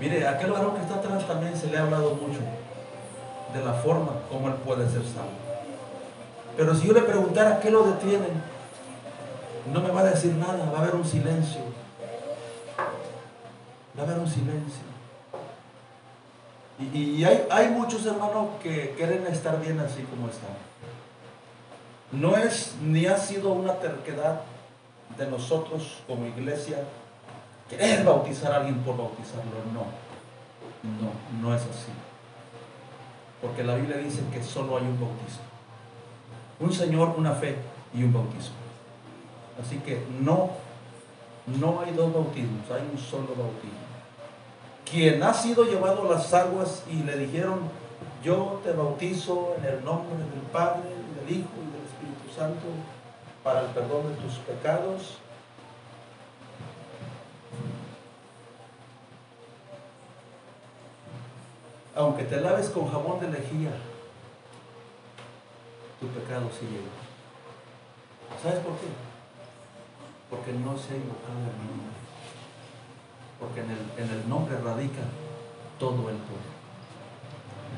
Mire, 0.00 0.26
aquel 0.26 0.50
varón 0.50 0.74
que 0.74 0.80
está 0.80 0.96
atrás 0.96 1.24
también 1.28 1.56
se 1.56 1.68
le 1.68 1.78
ha 1.78 1.82
hablado 1.82 2.16
mucho 2.16 2.40
de 3.52 3.64
la 3.64 3.72
forma 3.74 4.12
como 4.30 4.48
él 4.48 4.54
puede 4.64 4.88
ser 4.88 5.02
salvo. 5.02 5.42
Pero 6.56 6.74
si 6.74 6.86
yo 6.86 6.92
le 6.92 7.02
preguntara 7.02 7.60
qué 7.60 7.70
lo 7.70 7.84
detiene, 7.84 8.28
no 9.72 9.80
me 9.80 9.90
va 9.90 10.00
a 10.00 10.04
decir 10.04 10.34
nada, 10.34 10.70
va 10.70 10.78
a 10.78 10.82
haber 10.82 10.94
un 10.94 11.04
silencio. 11.04 11.60
Va 13.96 14.02
a 14.02 14.06
haber 14.06 14.18
un 14.18 14.28
silencio. 14.28 14.82
Y, 16.78 16.98
y 16.98 17.24
hay, 17.24 17.46
hay 17.50 17.68
muchos 17.68 18.04
hermanos 18.06 18.48
que 18.62 18.94
quieren 18.96 19.26
estar 19.26 19.60
bien 19.60 19.78
así 19.80 20.02
como 20.02 20.28
están. 20.28 20.50
No 22.10 22.36
es 22.36 22.74
ni 22.82 23.06
ha 23.06 23.16
sido 23.16 23.52
una 23.52 23.74
terquedad 23.74 24.40
de 25.16 25.26
nosotros 25.26 26.02
como 26.06 26.26
iglesia 26.26 26.78
querer 27.68 28.04
bautizar 28.04 28.52
a 28.52 28.56
alguien 28.56 28.78
por 28.80 28.96
bautizarlo. 28.96 29.42
No, 29.72 29.86
no, 31.00 31.48
no 31.48 31.54
es 31.54 31.62
así. 31.62 31.92
Porque 33.42 33.64
la 33.64 33.74
Biblia 33.74 33.96
dice 33.96 34.22
que 34.32 34.42
solo 34.42 34.78
hay 34.78 34.84
un 34.84 34.98
bautismo. 34.98 35.42
Un 36.60 36.72
Señor, 36.72 37.14
una 37.18 37.32
fe 37.32 37.56
y 37.92 38.04
un 38.04 38.12
bautismo. 38.12 38.54
Así 39.60 39.78
que 39.78 40.02
no, 40.20 40.50
no 41.46 41.80
hay 41.80 41.92
dos 41.92 42.14
bautismos, 42.14 42.70
hay 42.70 42.88
un 42.90 42.96
solo 42.96 43.34
bautismo. 43.36 43.82
Quien 44.88 45.22
ha 45.22 45.34
sido 45.34 45.64
llevado 45.64 46.08
a 46.08 46.14
las 46.14 46.32
aguas 46.32 46.84
y 46.88 47.02
le 47.02 47.16
dijeron, 47.16 47.60
yo 48.22 48.60
te 48.62 48.72
bautizo 48.72 49.54
en 49.58 49.64
el 49.64 49.84
nombre 49.84 50.18
del 50.18 50.42
Padre, 50.52 50.82
del 51.16 51.38
Hijo 51.38 51.50
y 51.56 51.72
del 51.72 51.84
Espíritu 51.84 52.38
Santo 52.38 52.66
para 53.42 53.60
el 53.60 53.66
perdón 53.66 54.08
de 54.08 54.14
tus 54.22 54.38
pecados. 54.38 55.18
Aunque 61.94 62.24
te 62.24 62.40
laves 62.40 62.70
con 62.70 62.90
jabón 62.90 63.20
de 63.20 63.28
lejía, 63.28 63.70
tu 66.00 66.06
pecado 66.08 66.48
sigue. 66.58 66.80
¿Sabes 68.42 68.60
por 68.60 68.76
qué? 68.76 68.88
Porque 70.30 70.52
no 70.52 70.76
se 70.76 70.94
ha 70.94 70.96
invocado 70.96 71.38
el 71.38 71.58
nombre. 71.58 71.92
Porque 73.38 73.60
en 73.60 73.70
el, 73.70 74.04
en 74.04 74.18
el 74.18 74.28
nombre 74.28 74.58
radica 74.58 75.02
todo 75.78 76.08
el 76.08 76.16
poder. 76.16 76.52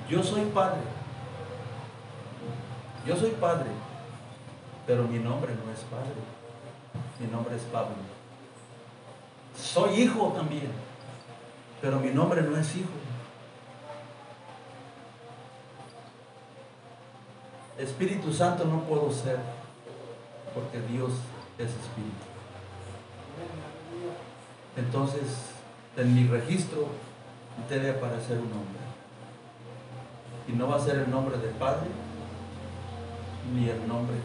Yo 0.09 0.23
soy 0.23 0.45
padre. 0.47 0.81
Yo 3.07 3.17
soy 3.17 3.31
padre. 3.31 3.71
Pero 4.87 5.05
mi 5.05 5.19
nombre 5.19 5.53
no 5.55 5.73
es 5.73 5.81
padre. 5.81 6.15
Mi 7.19 7.27
nombre 7.29 7.57
es 7.57 7.63
Pablo. 7.63 7.95
Soy 9.57 10.03
hijo 10.03 10.33
también. 10.37 10.71
Pero 11.81 12.01
mi 12.01 12.11
nombre 12.11 12.43
no 12.43 12.57
es 12.57 12.77
hijo. 12.77 12.89
Espíritu 17.79 18.33
Santo 18.33 18.65
no 18.65 18.81
puedo 18.83 19.11
ser. 19.13 19.39
Porque 20.55 20.81
Dios 20.93 21.13
es 21.59 21.67
espíritu. 21.67 22.25
Entonces, 24.77 25.23
en 25.97 26.15
mi 26.15 26.27
registro 26.29 26.87
debe 27.69 27.91
aparecer 27.91 28.39
un 28.39 28.51
nombre. 28.51 28.85
Y 30.47 30.53
no 30.53 30.69
va 30.69 30.77
a 30.77 30.81
ser 30.81 30.99
el 30.99 31.11
nombre 31.11 31.37
de 31.39 31.49
Padre, 31.49 31.89
ni 33.53 33.69
el 33.69 33.89
nombre 33.89 34.17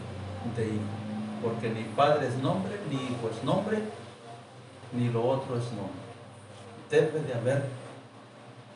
de 0.56 0.66
hijo. 0.66 1.00
Porque 1.42 1.70
ni 1.70 1.82
padre 1.84 2.28
es 2.28 2.36
nombre, 2.36 2.78
ni 2.90 2.96
hijo 2.96 3.30
es 3.32 3.42
nombre, 3.44 3.78
ni 4.92 5.08
lo 5.08 5.26
otro 5.26 5.56
es 5.56 5.64
nombre. 5.72 6.00
Debe 6.90 7.20
de 7.26 7.34
haber. 7.34 7.64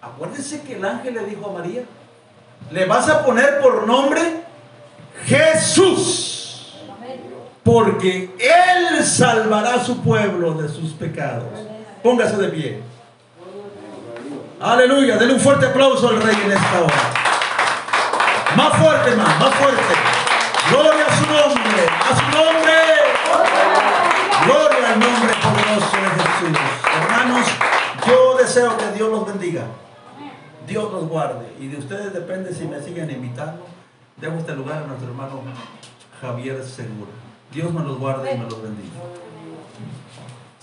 Acuérdense 0.00 0.62
que 0.62 0.76
el 0.76 0.84
ángel 0.84 1.14
le 1.14 1.26
dijo 1.26 1.50
a 1.50 1.52
María, 1.52 1.84
le 2.70 2.86
vas 2.86 3.08
a 3.08 3.24
poner 3.24 3.60
por 3.60 3.86
nombre 3.86 4.43
Jesús, 5.26 6.74
porque 7.62 8.34
Él 8.38 9.04
salvará 9.04 9.74
a 9.74 9.84
su 9.84 10.02
pueblo 10.02 10.54
de 10.54 10.68
sus 10.68 10.92
pecados. 10.92 11.44
Póngase 12.02 12.36
de 12.36 12.48
pie. 12.48 12.82
Aleluya, 14.60 15.16
denle 15.16 15.34
un 15.34 15.40
fuerte 15.40 15.66
aplauso 15.66 16.08
al 16.08 16.22
rey 16.22 16.36
en 16.44 16.52
esta 16.52 16.80
hora. 16.80 16.94
Más 18.56 18.76
fuerte, 18.76 19.16
más, 19.16 19.40
más 19.40 19.54
fuerte. 19.54 19.94
Gloria 20.70 21.06
a 21.06 21.16
su 21.16 21.26
nombre, 21.26 21.86
a 22.00 22.16
su 22.16 22.24
nombre. 22.36 22.72
Gloria 24.44 24.92
al 24.92 25.00
nombre 25.00 25.34
poderoso 25.42 25.96
de 25.96 26.10
Jesús. 26.22 26.58
Hermanos, 27.00 27.46
yo 28.06 28.36
deseo 28.36 28.76
que 28.76 28.92
Dios 28.92 29.10
los 29.10 29.26
bendiga. 29.26 29.62
Dios 30.66 30.92
los 30.92 31.08
guarde. 31.08 31.46
Y 31.60 31.68
de 31.68 31.78
ustedes 31.78 32.12
depende 32.12 32.54
si 32.54 32.66
me 32.66 32.80
siguen 32.80 33.10
invitando. 33.10 33.73
Dejo 34.20 34.34
este 34.38 34.54
lugar 34.54 34.84
a 34.84 34.86
nuestro 34.86 35.08
hermano 35.08 35.42
Javier 36.20 36.62
Segura. 36.62 37.10
Dios 37.52 37.72
me 37.72 37.82
los 37.82 37.98
guarde 37.98 38.34
y 38.34 38.38
me 38.38 38.44
los 38.44 38.62
bendiga. 38.62 38.90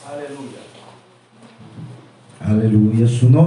Aleluya. 0.09 0.59
Aleluya. 2.39 3.07
Su 3.07 3.29
nombre. 3.29 3.41